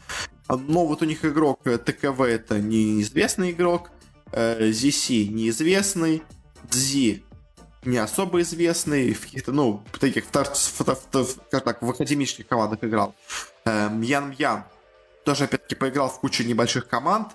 Но 0.47 0.85
вот 0.85 1.01
у 1.01 1.05
них 1.05 1.25
игрок 1.25 1.61
э, 1.65 1.77
ТКВ 1.77 2.21
это 2.21 2.59
неизвестный 2.59 3.51
игрок, 3.51 3.91
ZC 4.31 5.25
э, 5.25 5.27
неизвестный, 5.27 6.23
Дзи 6.69 7.23
не 7.83 7.97
особо 7.97 8.41
известный, 8.41 9.13
в 9.13 9.21
каких-то, 9.21 9.51
ну, 9.51 9.83
таких, 9.99 10.25
скажем 10.25 10.97
так, 11.49 11.81
в 11.81 11.89
академических 11.89 12.47
командах 12.47 12.83
играл. 12.83 13.15
Эм, 13.65 14.01
Ян 14.01 14.31
Ян 14.37 14.65
тоже, 15.23 15.45
опять-таки, 15.45 15.75
поиграл 15.75 16.09
в 16.09 16.19
кучу 16.19 16.43
небольших 16.43 16.87
команд. 16.87 17.29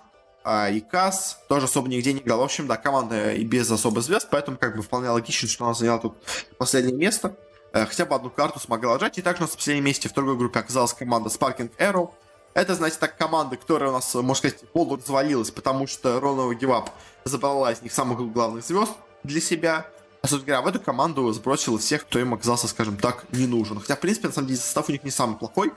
А, 0.46 0.68
и 0.68 0.80
Кас 0.80 1.38
тоже 1.48 1.64
особо 1.64 1.88
нигде 1.88 2.12
не 2.12 2.20
играл. 2.20 2.40
В 2.40 2.42
общем, 2.42 2.66
да, 2.66 2.76
команда 2.76 3.33
и 3.33 3.44
без 3.44 3.70
особо 3.70 4.02
звезд, 4.02 4.28
поэтому 4.30 4.59
как 4.59 4.76
бы 4.76 4.83
вполне 4.83 5.09
логично, 5.09 5.48
что 5.48 5.64
она 5.64 5.72
заняла 5.72 5.98
тут 5.98 6.16
последнее 6.59 6.94
место. 6.94 7.35
Э, 7.72 7.87
хотя 7.87 8.04
бы 8.04 8.14
одну 8.14 8.30
карту 8.30 8.61
смогла 8.61 8.94
отжать. 8.94 9.18
И 9.18 9.22
также 9.22 9.42
у 9.42 9.46
нас 9.46 9.52
в 9.52 9.57
последнем 9.57 9.85
месте 9.85 10.09
в 10.09 10.12
другой 10.12 10.37
группе 10.37 10.61
оказалась 10.61 10.92
команда 10.92 11.30
Sparking 11.30 11.70
Arrow. 11.78 12.11
Это, 12.52 12.74
знаете, 12.74 12.98
так 13.00 13.16
команда, 13.16 13.57
которая 13.57 13.90
у 13.90 13.92
нас, 13.92 14.14
можно 14.14 14.35
сказать, 14.35 14.61
полу 14.70 14.96
развалилась, 14.96 15.50
потому 15.50 15.88
что 15.88 16.20
Ронова 16.20 16.54
Гивап 16.54 16.90
забрала 17.24 17.72
из 17.72 17.83
них 17.83 17.92
самых 17.92 18.20
главных 18.33 18.64
звезд 18.64 18.92
для 19.24 19.40
себя. 19.40 19.87
А, 20.24 20.26
собственно 20.26 20.56
говоря, 20.56 20.62
в 20.62 20.74
эту 20.74 20.82
команду 20.82 21.30
сбросил 21.32 21.76
всех, 21.76 22.06
кто 22.06 22.18
им 22.18 22.32
оказался, 22.32 22.66
скажем 22.66 22.96
так, 22.96 23.26
не 23.32 23.46
нужен. 23.46 23.78
Хотя, 23.78 23.94
в 23.94 24.00
принципе, 24.00 24.28
на 24.28 24.32
самом 24.32 24.48
деле, 24.48 24.58
состав 24.58 24.88
у 24.88 24.92
них 24.92 25.04
не 25.04 25.10
самый 25.10 25.37
плохой. 25.37 25.70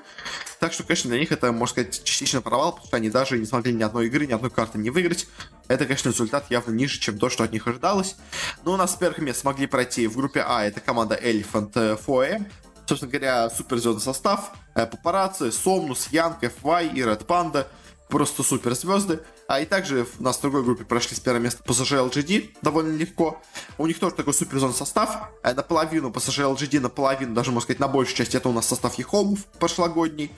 Так 0.62 0.72
что, 0.72 0.84
конечно, 0.84 1.10
для 1.10 1.20
них 1.20 1.34
это, 1.34 1.52
можно 1.52 1.74
сказать, 1.74 2.02
частично 2.06 2.42
провал, 2.42 2.72
потому 2.72 2.88
что 2.88 2.96
они 2.96 3.10
даже 3.10 3.38
не 3.38 3.46
смогли 3.46 3.74
ни 3.74 3.84
одной 3.84 4.08
игры, 4.08 4.26
ни 4.26 4.32
одной 4.32 4.50
карты 4.50 4.78
не 4.78 4.90
выиграть. 4.90 5.28
Это, 5.68 5.84
конечно, 5.84 6.08
результат 6.08 6.46
явно 6.50 6.72
ниже, 6.72 6.98
чем 6.98 7.20
то, 7.20 7.30
что 7.30 7.44
от 7.44 7.52
них 7.52 7.68
ожидалось. 7.68 8.16
Но 8.64 8.72
у 8.72 8.78
нас 8.78 8.94
с 8.94 8.96
первых 8.96 9.18
мест 9.18 9.42
смогли 9.42 9.68
пройти 9.68 10.08
в 10.08 10.16
группе 10.16 10.46
А, 10.48 10.64
это 10.64 10.80
команда 10.80 11.20
Elephant 11.22 11.74
FOE. 12.06 12.50
Собственно 12.86 13.12
говоря, 13.12 13.50
суперзвездный 13.50 14.02
состав, 14.02 14.54
э, 14.76 14.86
Папарацци, 14.86 15.52
Сомнус, 15.52 16.08
Янг, 16.12 16.42
FY 16.42 16.94
и 16.94 17.02
Red 17.02 17.26
Panda. 17.26 17.68
Просто 18.08 18.44
суперзвезды. 18.44 19.20
А 19.48 19.62
и 19.62 19.66
также 19.66 20.06
у 20.20 20.24
нас 20.24 20.38
в 20.38 20.42
другой 20.42 20.64
группе 20.64 20.84
прошли 20.84 21.16
с 21.16 21.20
первого 21.20 21.42
места 21.42 21.64
PSG 21.64 22.10
LGD 22.10 22.58
довольно 22.62 22.96
легко. 22.96 23.42
У 23.78 23.88
них 23.88 23.98
тоже 23.98 24.16
такой 24.16 24.34
суперзон 24.34 24.74
состав. 24.74 25.30
Э, 25.42 25.54
наполовину 25.54 26.10
PSG 26.10 26.54
LGD, 26.54 26.82
наполовину, 26.82 27.34
даже 27.34 27.52
можно 27.52 27.64
сказать, 27.64 27.80
на 27.80 27.88
большую 27.88 28.18
часть 28.18 28.36
это 28.36 28.50
у 28.50 28.52
нас 28.52 28.68
состав 28.68 28.96
Ехомов 28.96 29.46
прошлогодний, 29.60 30.32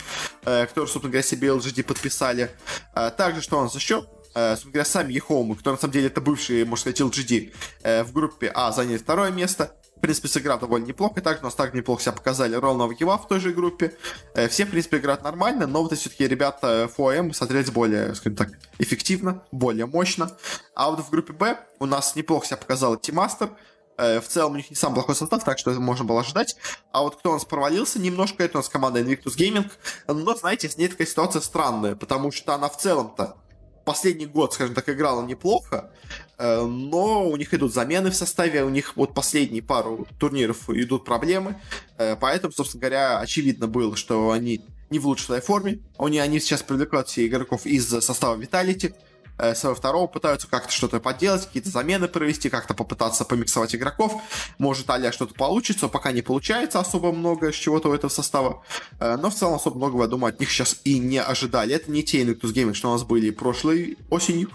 э, 0.45 0.67
который, 0.67 0.85
собственно 0.85 1.11
говоря, 1.11 1.23
себе 1.23 1.47
LGD 1.47 1.83
подписали. 1.83 2.51
Э, 2.93 3.09
также 3.09 3.41
что 3.41 3.59
у 3.59 3.63
нас 3.63 3.75
еще? 3.75 4.05
собственно 4.31 4.73
говоря, 4.73 4.85
сами 4.85 5.11
EHOME 5.11 5.43
ы, 5.43 5.55
которые 5.55 5.77
на 5.77 5.81
самом 5.81 5.93
деле 5.93 6.07
это 6.07 6.21
бывшие, 6.21 6.63
можно 6.63 6.91
сказать, 6.91 7.01
LGD, 7.01 8.03
в 8.03 8.13
группе 8.13 8.51
А 8.53 8.71
заняли 8.71 8.99
второе 8.99 9.31
место. 9.31 9.73
В 9.99 10.01
принципе, 10.01 10.29
сыграв 10.29 10.61
довольно 10.61 10.85
неплохо. 10.85 11.19
Также 11.19 11.41
у 11.41 11.43
нас 11.43 11.55
так 11.55 11.73
неплохо 11.73 12.01
себя 12.01 12.13
показали 12.13 12.55
Royal 12.55 12.76
Never 12.76 12.97
Give 12.97 13.11
Up 13.11 13.17
в 13.17 13.27
той 13.27 13.41
же 13.41 13.51
группе. 13.51 13.93
Э, 14.33 14.47
все, 14.47 14.65
в 14.65 14.69
принципе, 14.69 14.97
играют 14.97 15.23
нормально, 15.23 15.67
но 15.67 15.83
вот 15.83 15.93
все-таки 15.93 16.25
ребята 16.25 16.89
EHOME 16.95 17.33
смотрелись 17.33 17.69
более, 17.69 18.15
скажем 18.15 18.37
так, 18.37 18.49
эффективно, 18.77 19.43
более 19.51 19.87
мощно. 19.87 20.31
А 20.73 20.89
вот 20.89 21.01
в 21.01 21.09
группе 21.09 21.33
Б 21.33 21.59
у 21.79 21.85
нас 21.85 22.15
неплохо 22.15 22.47
себя 22.47 22.55
показал 22.55 22.95
Team 22.95 23.17
Aster. 23.17 23.49
Э, 23.97 24.21
в 24.21 24.27
целом 24.29 24.53
у 24.53 24.55
них 24.55 24.69
не 24.69 24.77
самый 24.77 24.95
плохой 24.95 25.15
состав, 25.15 25.43
так 25.43 25.59
что 25.59 25.71
это 25.71 25.81
можно 25.81 26.05
было 26.05 26.21
ожидать. 26.21 26.55
А 26.93 27.01
вот 27.01 27.17
кто 27.17 27.31
у 27.31 27.33
нас 27.33 27.43
провалился 27.43 27.99
немножко, 27.99 28.45
это 28.45 28.57
у 28.57 28.61
нас 28.61 28.69
команда 28.69 29.01
Invictus 29.01 29.35
Gaming. 29.37 29.69
Но, 30.07 30.33
знаете, 30.35 30.69
с 30.69 30.77
ней 30.77 30.87
такая 30.87 31.07
ситуация 31.07 31.41
странная, 31.41 31.97
потому 31.97 32.31
что 32.31 32.53
она 32.53 32.69
в 32.69 32.77
целом-то 32.77 33.35
последний 33.83 34.27
год, 34.27 34.53
скажем 34.53 34.75
так, 34.75 34.87
играла 34.87 35.25
неплохо, 35.25 35.91
э, 35.97 36.28
но 36.39 37.27
у 37.27 37.35
них 37.35 37.53
идут 37.53 37.73
замены 37.73 38.11
в 38.11 38.15
составе, 38.15 38.63
у 38.63 38.69
них 38.69 38.95
вот 38.95 39.13
последние 39.13 39.61
пару 39.61 40.07
турниров 40.19 40.69
идут 40.69 41.03
проблемы, 41.03 41.57
э, 41.97 42.15
поэтому, 42.15 42.53
собственно 42.53 42.81
говоря, 42.81 43.19
очевидно 43.19 43.67
было, 43.67 43.95
что 43.97 44.31
они 44.31 44.61
не 44.89 44.99
в 44.99 45.05
лучшей 45.05 45.25
своей 45.25 45.41
форме, 45.41 45.79
они, 45.97 46.19
они 46.19 46.39
сейчас 46.39 46.63
привлекают 46.63 47.09
все 47.09 47.27
игроков 47.27 47.65
из 47.65 47.87
состава 47.89 48.37
Vitality, 48.39 48.93
э, 49.37 49.53
своего 49.53 49.75
второго 49.75 50.07
пытаются 50.07 50.47
как-то 50.47 50.71
что-то 50.71 50.99
поделать, 50.99 51.45
какие-то 51.45 51.69
замены 51.69 52.07
провести, 52.07 52.49
как-то 52.49 52.73
попытаться 52.73 53.25
помиксовать 53.25 53.75
игроков. 53.75 54.13
Может, 54.57 54.89
аля 54.89 55.11
что-то 55.11 55.33
получится, 55.33 55.89
пока 55.89 56.11
не 56.11 56.21
получается 56.21 56.79
особо 56.79 57.11
много 57.11 57.51
с 57.51 57.55
чего-то 57.55 57.89
у 57.89 57.93
этого 57.93 58.09
состава. 58.09 58.63
Э, 58.99 59.17
но 59.17 59.29
в 59.29 59.35
целом 59.35 59.55
особо 59.55 59.77
многого, 59.77 60.03
я 60.03 60.07
думаю, 60.07 60.33
от 60.33 60.39
них 60.39 60.49
сейчас 60.49 60.79
и 60.85 60.99
не 60.99 61.21
ожидали. 61.21 61.75
Это 61.75 61.91
не 61.91 62.03
те 62.03 62.23
Invictus 62.23 62.53
Gaming, 62.53 62.73
что 62.73 62.89
у 62.89 62.93
нас 62.93 63.03
были 63.03 63.29
прошлой 63.29 63.97
осенью, 64.09 64.49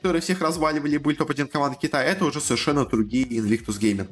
которые 0.00 0.22
всех 0.22 0.40
разваливали, 0.40 0.96
были 0.96 1.16
топ-1 1.16 1.48
команды 1.48 1.76
Китая, 1.78 2.04
это 2.04 2.24
уже 2.24 2.40
совершенно 2.40 2.86
другие 2.86 3.26
Invictus 3.26 3.78
Gaming. 3.78 4.08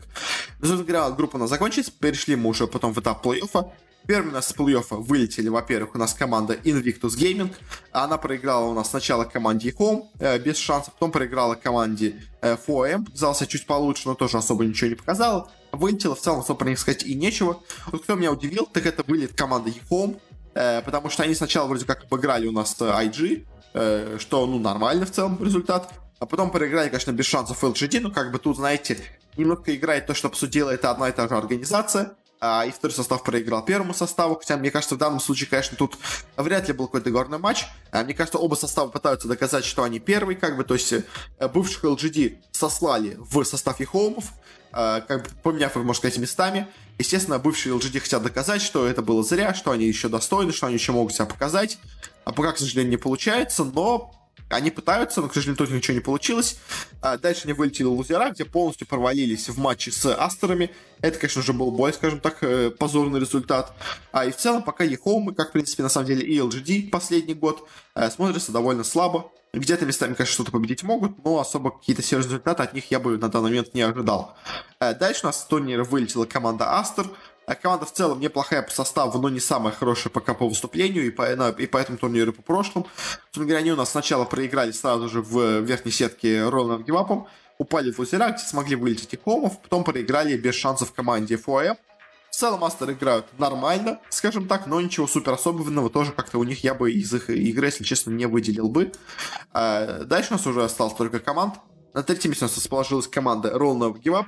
Собственно 0.60 0.84
говоря, 0.84 1.10
группа 1.10 1.36
у 1.36 1.38
нас 1.38 1.48
закончилась, 1.48 1.88
перешли 1.88 2.36
мы 2.36 2.50
уже 2.50 2.66
потом 2.66 2.92
в 2.92 3.00
этап 3.00 3.24
плей-оффа. 3.24 3.70
Первыми 4.06 4.30
у 4.30 4.34
нас 4.34 4.48
с 4.48 4.54
плей-оффа 4.54 4.96
вылетели, 4.96 5.48
во-первых, 5.48 5.94
у 5.94 5.98
нас 5.98 6.12
команда 6.12 6.54
Invictus 6.54 7.16
Gaming. 7.18 7.54
Она 7.90 8.18
проиграла 8.18 8.66
у 8.66 8.74
нас 8.74 8.90
сначала 8.90 9.24
команде 9.24 9.70
Home, 9.70 10.08
э, 10.18 10.38
без 10.38 10.58
шансов, 10.58 10.92
потом 10.92 11.10
проиграла 11.10 11.54
команде 11.54 12.22
э, 12.42 12.56
4M. 12.56 13.06
Показался 13.06 13.46
чуть 13.46 13.66
получше, 13.66 14.08
но 14.08 14.14
тоже 14.14 14.36
особо 14.36 14.66
ничего 14.66 14.90
не 14.90 14.96
показала. 14.96 15.50
Вылетела, 15.72 16.14
в 16.14 16.20
целом, 16.20 16.40
особо 16.40 16.66
них 16.66 16.78
сказать 16.78 17.02
и 17.02 17.14
нечего. 17.14 17.62
Вот 17.92 18.02
кто 18.02 18.14
меня 18.14 18.30
удивил, 18.30 18.66
так 18.70 18.86
это 18.86 19.04
вылет 19.06 19.32
команды 19.32 19.72
EHOME, 19.90 20.20
э, 20.54 20.82
потому 20.82 21.08
что 21.08 21.22
они 21.22 21.34
сначала 21.34 21.66
вроде 21.66 21.86
как 21.86 22.04
обыграли 22.04 22.46
у 22.46 22.52
нас 22.52 22.76
IG, 22.78 23.42
э, 23.42 23.57
что, 23.72 24.46
ну, 24.46 24.58
нормально 24.58 25.06
в 25.06 25.10
целом 25.10 25.38
результат. 25.42 25.92
А 26.18 26.26
потом 26.26 26.50
проиграли, 26.50 26.88
конечно, 26.88 27.12
без 27.12 27.26
шансов 27.26 27.62
LGD, 27.62 28.00
но 28.00 28.10
как 28.10 28.32
бы 28.32 28.38
тут, 28.38 28.56
знаете, 28.56 28.98
немножко 29.36 29.74
играет 29.74 30.06
то, 30.06 30.14
что, 30.14 30.28
по 30.28 30.36
сути 30.36 30.58
это 30.58 30.90
одна 30.90 31.08
и 31.08 31.12
та 31.12 31.28
же 31.28 31.36
организация 31.36 32.16
а, 32.40 32.64
и 32.66 32.70
второй 32.70 32.94
состав 32.94 33.22
проиграл 33.22 33.64
первому 33.64 33.94
составу, 33.94 34.36
хотя, 34.36 34.56
мне 34.56 34.70
кажется, 34.70 34.94
в 34.94 34.98
данном 34.98 35.20
случае, 35.20 35.48
конечно, 35.48 35.76
тут 35.76 35.98
вряд 36.36 36.68
ли 36.68 36.74
был 36.74 36.86
какой-то 36.86 37.10
договорный 37.10 37.38
матч. 37.38 37.66
А, 37.90 38.04
мне 38.04 38.14
кажется, 38.14 38.38
оба 38.38 38.54
состава 38.54 38.88
пытаются 38.88 39.28
доказать, 39.28 39.64
что 39.64 39.82
они 39.82 39.98
первый, 39.98 40.36
как 40.36 40.56
бы, 40.56 40.64
то 40.64 40.74
есть 40.74 40.92
э, 40.92 41.02
бывших 41.52 41.84
LGD 41.84 42.38
сослали 42.52 43.16
в 43.18 43.44
состав 43.44 43.80
EHOME 43.80 44.13
ов, 44.13 44.32
а, 44.70 45.00
как 45.00 45.24
бы 45.24 45.30
поменяв 45.42 45.76
их, 45.76 45.82
можно 45.82 45.94
сказать, 45.94 46.18
местами. 46.18 46.66
Естественно, 46.98 47.38
бывшие 47.38 47.76
LGD 47.76 48.00
хотят 48.00 48.22
доказать, 48.22 48.62
что 48.62 48.86
это 48.86 49.02
было 49.02 49.22
зря, 49.22 49.54
что 49.54 49.70
они 49.70 49.86
еще 49.86 50.08
достойны, 50.08 50.52
что 50.52 50.66
они 50.66 50.74
еще 50.74 50.92
могут 50.92 51.14
себя 51.14 51.26
показать. 51.26 51.78
А 52.24 52.32
пока, 52.32 52.52
к 52.52 52.58
сожалению, 52.58 52.90
не 52.90 52.96
получается, 52.96 53.64
но 53.64 54.12
они 54.48 54.70
пытаются, 54.70 55.20
но, 55.20 55.28
к 55.28 55.34
сожалению, 55.34 55.58
тут 55.58 55.70
ничего 55.70 55.94
не 55.94 56.00
получилось. 56.00 56.58
А 57.00 57.18
дальше 57.18 57.42
они 57.44 57.52
вылетели 57.52 57.86
лузера, 57.86 58.30
где 58.30 58.44
полностью 58.44 58.86
провалились 58.86 59.48
в 59.48 59.58
матче 59.58 59.92
с 59.92 60.06
Астерами. 60.14 60.70
Это, 61.00 61.18
конечно 61.18 61.42
же, 61.42 61.52
был 61.52 61.70
бой, 61.70 61.92
скажем 61.92 62.20
так, 62.20 62.38
э, 62.42 62.70
позорный 62.70 63.20
результат. 63.20 63.72
А 64.12 64.24
и 64.24 64.30
в 64.30 64.36
целом, 64.36 64.62
пока 64.62 64.84
Ехоумы, 64.84 65.34
как, 65.34 65.50
в 65.50 65.52
принципе, 65.52 65.82
на 65.82 65.88
самом 65.88 66.06
деле, 66.06 66.26
и 66.26 66.38
LGD 66.38 66.90
последний 66.90 67.34
год, 67.34 67.68
э, 67.94 68.10
смотрятся 68.10 68.52
довольно 68.52 68.84
слабо. 68.84 69.30
Где-то 69.52 69.86
местами, 69.86 70.14
конечно, 70.14 70.34
что-то 70.34 70.52
победить 70.52 70.82
могут, 70.82 71.24
но 71.24 71.38
особо 71.38 71.70
какие-то 71.70 72.02
серьезные 72.02 72.32
результаты 72.32 72.62
от 72.62 72.74
них 72.74 72.90
я 72.90 73.00
бы 73.00 73.16
на 73.16 73.28
данный 73.28 73.48
момент 73.48 73.74
не 73.74 73.80
ожидал. 73.80 74.36
Э, 74.78 74.94
дальше 74.94 75.20
у 75.24 75.26
нас 75.26 75.40
с 75.40 75.44
турнира 75.44 75.84
вылетела 75.84 76.26
команда 76.26 76.78
Астер. 76.78 77.08
А 77.48 77.54
команда 77.54 77.86
в 77.86 77.92
целом 77.92 78.20
неплохая 78.20 78.60
по 78.60 78.70
составу, 78.70 79.18
но 79.18 79.30
не 79.30 79.40
самая 79.40 79.72
хорошая 79.72 80.12
пока 80.12 80.34
по 80.34 80.46
выступлению, 80.46 81.06
и 81.06 81.10
по, 81.10 81.32
и 81.50 81.66
по 81.66 81.78
этому 81.78 81.96
турниру, 81.96 82.34
по 82.34 82.42
прошлым. 82.42 82.84
Собственно 83.22 83.46
говоря, 83.46 83.60
они 83.60 83.72
у 83.72 83.76
нас 83.76 83.92
сначала 83.92 84.26
проиграли 84.26 84.70
сразу 84.70 85.08
же 85.08 85.22
в 85.22 85.60
верхней 85.60 85.90
сетке 85.90 86.46
Роном 86.46 86.84
Гивапом, 86.84 87.26
упали 87.56 87.90
в 87.90 87.98
лузера, 87.98 88.32
где 88.32 88.44
смогли 88.44 88.76
вылететь 88.76 89.14
и 89.14 89.16
Комов, 89.16 89.62
потом 89.62 89.82
проиграли 89.82 90.36
без 90.36 90.56
шансов 90.56 90.92
команде 90.92 91.36
FOM. 91.36 91.78
В 92.30 92.36
целом 92.36 92.62
Астер 92.64 92.90
играют 92.90 93.24
нормально, 93.38 93.98
скажем 94.10 94.46
так, 94.46 94.66
но 94.66 94.78
ничего 94.82 95.06
супер 95.06 95.32
особенного 95.32 95.88
тоже 95.88 96.12
как-то 96.12 96.36
у 96.36 96.44
них 96.44 96.62
я 96.62 96.74
бы 96.74 96.92
из 96.92 97.14
их 97.14 97.30
игры, 97.30 97.68
если 97.68 97.82
честно, 97.82 98.10
не 98.10 98.26
выделил 98.26 98.68
бы. 98.68 98.92
А 99.54 100.04
дальше 100.04 100.28
у 100.32 100.32
нас 100.34 100.46
уже 100.46 100.62
осталось 100.62 100.92
только 100.92 101.18
команд. 101.18 101.54
На 101.94 102.02
третьем 102.02 102.32
месте 102.32 102.44
у 102.44 102.48
нас 102.48 102.56
расположилась 102.58 103.08
команда 103.08 103.48
Royal 103.48 103.78
Never 103.78 103.94
Give 103.94 104.20
Up, 104.20 104.26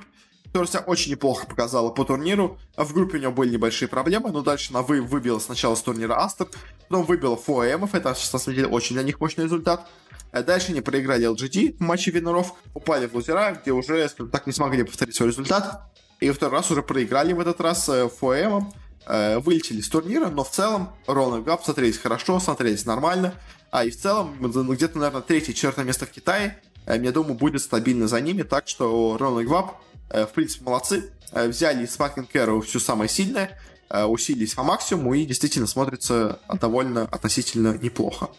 которая 0.51 0.69
себя 0.69 0.81
очень 0.81 1.11
неплохо 1.11 1.47
показала 1.47 1.91
по 1.91 2.03
турниру. 2.03 2.59
В 2.75 2.93
группе 2.93 3.17
у 3.17 3.21
него 3.21 3.31
были 3.31 3.51
небольшие 3.51 3.87
проблемы, 3.87 4.31
но 4.31 4.41
дальше 4.41 4.71
она 4.71 4.81
вы, 4.81 5.01
выбила 5.01 5.39
сначала 5.39 5.75
с 5.75 5.81
турнира 5.81 6.21
Aster, 6.21 6.49
потом 6.89 7.05
выбила 7.05 7.37
EHOME, 7.37 7.89
это, 7.93 8.09
на 8.09 8.15
самом 8.15 8.55
деле, 8.55 8.67
очень 8.67 8.95
для 8.95 9.03
них 9.03 9.21
мощный 9.21 9.45
результат. 9.45 9.87
А 10.33 10.43
дальше 10.43 10.71
они 10.71 10.81
проиграли 10.81 11.25
LGD 11.29 11.77
в 11.77 11.79
матче 11.79 12.11
winner 12.11 12.39
ов, 12.39 12.53
упали 12.73 13.07
в 13.07 13.13
лузера, 13.13 13.57
где 13.61 13.71
уже, 13.71 14.09
так, 14.09 14.45
не 14.45 14.51
смогли 14.51 14.83
повторить 14.83 15.15
свой 15.15 15.29
результат. 15.29 15.89
И 16.19 16.27
во 16.27 16.33
второй 16.33 16.57
раз 16.57 16.69
уже 16.69 16.83
проиграли 16.83 17.31
в 17.31 17.39
этот 17.39 17.61
раз 17.61 17.89
EHOME, 18.19 18.73
э, 19.07 19.39
вылетели 19.39 19.79
с 19.79 19.87
турнира, 19.87 20.27
но 20.27 20.43
в 20.43 20.49
целом 20.51 20.89
Royal 21.07 21.37
Never 21.37 21.41
Give 21.41 21.56
Up 21.56 21.63
смотрелись 21.63 21.97
хорошо, 21.97 22.41
смотрелись 22.41 22.85
нормально. 22.85 23.35
А 23.71 23.85
и 23.85 23.89
в 23.89 23.97
целом, 23.97 24.35
где-то, 24.41 24.97
наверное, 24.97 25.21
третье, 25.21 25.53
четвертое 25.53 25.85
место 25.85 26.05
в 26.05 26.11
Китае, 26.11 26.61
э, 26.85 27.01
я 27.01 27.11
думаю, 27.13 27.35
будет 27.35 27.61
стабильно 27.61 28.09
за 28.09 28.19
ними, 28.19 28.43
так 28.43 28.67
что 28.67 29.17
Гвап 29.17 29.81
Э, 29.90 29.90
в 30.13 30.33
принципе, 30.33 30.65
молодцы. 30.65 31.11
Э, 31.31 31.47
взяли 31.47 31.85
из 31.85 31.97
Fucking 31.97 32.27
Carol 32.31 32.61
все 32.61 32.79
самое 32.79 33.09
сильное, 33.09 33.57
э, 33.89 34.03
усилились 34.03 34.53
по 34.53 34.63
максимуму 34.63 35.13
и 35.13 35.25
действительно 35.25 35.67
смотрится 35.67 36.39
довольно 36.59 37.03
относительно 37.03 37.77
неплохо. 37.81 38.29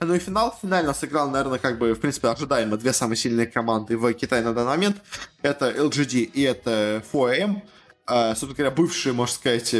Ну 0.00 0.14
и 0.14 0.18
финал. 0.18 0.54
Финально 0.60 0.92
сыграл, 0.94 1.30
наверное, 1.30 1.58
как 1.58 1.78
бы, 1.78 1.94
в 1.94 2.00
принципе, 2.00 2.28
ожидаемо 2.28 2.76
две 2.76 2.92
самые 2.92 3.16
сильные 3.16 3.46
команды 3.46 3.96
в 3.96 4.12
Китае 4.12 4.42
на 4.42 4.52
данный 4.52 4.70
момент. 4.70 4.96
Это 5.42 5.70
LGD 5.70 6.22
и 6.22 6.42
это 6.42 7.02
4AM. 7.12 7.62
Собственно 8.06 8.54
говоря, 8.54 8.70
бывшие, 8.72 9.12
можно 9.12 9.34
сказать, 9.34 9.74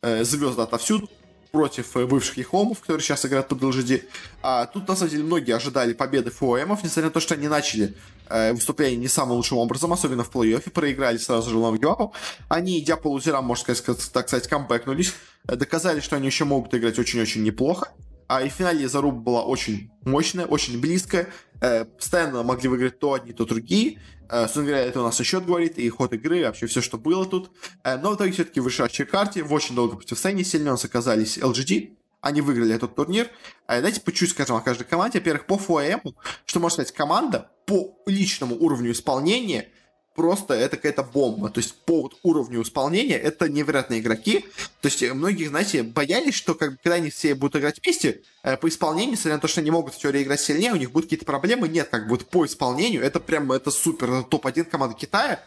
звезды 0.00 0.62
отовсюду 0.62 1.10
против 1.54 1.96
э, 1.96 2.04
бывших 2.04 2.36
Ехомов, 2.36 2.80
которые 2.80 3.00
сейчас 3.00 3.24
играют 3.24 3.46
под 3.46 3.62
LGD. 3.62 4.02
А 4.42 4.66
тут, 4.66 4.88
на 4.88 4.96
самом 4.96 5.10
деле, 5.12 5.22
многие 5.22 5.54
ожидали 5.54 5.92
победы 5.92 6.32
ФОМов, 6.32 6.82
несмотря 6.82 7.04
на 7.04 7.10
то, 7.10 7.20
что 7.20 7.34
они 7.34 7.46
начали 7.46 7.86
э, 7.86 7.92
выступление 8.28 8.96
не 8.96 9.08
самым 9.08 9.36
лучшим 9.36 9.58
образом, 9.58 9.92
особенно 9.92 10.24
в 10.24 10.30
плей-оффе, 10.30 10.70
проиграли 10.70 11.18
сразу 11.18 11.50
же 11.50 11.58
Лом 11.58 11.78
Гивапом. 11.78 12.12
Они, 12.48 12.78
идя 12.78 12.96
по 12.96 13.08
лузерам, 13.08 13.44
можно 13.44 13.74
сказать, 13.74 14.12
так 14.12 14.28
сказать, 14.28 14.48
камбэкнулись, 14.48 15.14
э, 15.48 15.56
доказали, 15.56 16.00
что 16.00 16.16
они 16.16 16.26
еще 16.26 16.44
могут 16.44 16.74
играть 16.74 16.98
очень-очень 16.98 17.42
неплохо. 17.42 17.88
А 18.26 18.42
и 18.42 18.48
в 18.48 18.52
финале 18.52 18.88
заруба 18.88 19.20
была 19.20 19.44
очень 19.44 19.90
мощная, 20.04 20.46
очень 20.46 20.80
близкая. 20.80 21.28
Э, 21.60 21.84
постоянно 21.84 22.42
могли 22.42 22.68
выиграть 22.68 22.98
то 22.98 23.12
одни, 23.14 23.32
то 23.32 23.44
другие. 23.44 24.00
Э, 24.30 24.42
собственно 24.42 24.66
говоря, 24.66 24.84
это 24.84 25.00
у 25.00 25.04
нас 25.04 25.20
счет 25.20 25.44
говорит, 25.44 25.78
и 25.78 25.88
ход 25.88 26.12
игры, 26.14 26.40
и 26.40 26.44
вообще 26.44 26.66
все, 26.66 26.80
что 26.80 26.96
было 26.98 27.26
тут. 27.26 27.50
Э, 27.84 27.96
но 27.98 28.12
в 28.12 28.16
итоге 28.16 28.32
все-таки 28.32 28.60
в 28.60 28.64
вышедшей 28.64 29.06
карте 29.06 29.42
в 29.42 29.52
очень 29.52 29.74
долго 29.74 29.96
противостоянии 29.96 30.42
сильно 30.42 30.70
у 30.70 30.74
нас 30.74 30.84
оказались 30.84 31.38
LGD. 31.38 31.96
Они 32.24 32.40
выиграли 32.40 32.74
этот 32.74 32.94
турнир. 32.94 33.30
Э, 33.68 33.76
давайте 33.76 34.00
по 34.00 34.12
чуть 34.12 34.30
скажем 34.30 34.56
о 34.56 34.60
каждой 34.60 34.84
команде. 34.84 35.18
Во-первых, 35.18 35.46
по 35.46 35.58
ФОМ, 35.58 36.14
что 36.46 36.60
можно 36.60 36.74
сказать, 36.74 36.92
команда 36.92 37.50
по 37.66 37.96
личному 38.06 38.56
уровню 38.56 38.92
исполнения– 38.92 39.68
просто 40.14 40.54
это 40.54 40.76
какая-то 40.76 41.02
бомба. 41.02 41.50
То 41.50 41.58
есть 41.58 41.74
по 41.84 42.02
вот 42.02 42.16
уровню 42.22 42.62
исполнения 42.62 43.16
это 43.16 43.48
невероятные 43.48 44.00
игроки. 44.00 44.46
То 44.80 44.88
есть 44.88 45.02
многие, 45.12 45.48
знаете, 45.48 45.82
боялись, 45.82 46.34
что 46.34 46.54
как, 46.54 46.80
когда 46.82 46.96
они 46.96 47.10
все 47.10 47.34
будут 47.34 47.56
играть 47.56 47.80
вместе, 47.82 48.22
э, 48.42 48.56
по 48.56 48.68
исполнению, 48.68 49.12
несмотря 49.12 49.34
на 49.34 49.40
то, 49.40 49.48
что 49.48 49.60
они 49.60 49.70
могут 49.70 49.94
в 49.94 49.98
теории 49.98 50.22
играть 50.22 50.40
сильнее, 50.40 50.72
у 50.72 50.76
них 50.76 50.92
будут 50.92 51.06
какие-то 51.06 51.26
проблемы. 51.26 51.68
Нет, 51.68 51.88
как 51.90 52.08
бы 52.08 52.16
по 52.18 52.46
исполнению 52.46 53.02
это 53.02 53.20
прям 53.20 53.50
это 53.52 53.70
супер, 53.70 54.10
это 54.10 54.22
топ-1 54.28 54.64
команда 54.64 54.96
Китая 54.96 55.42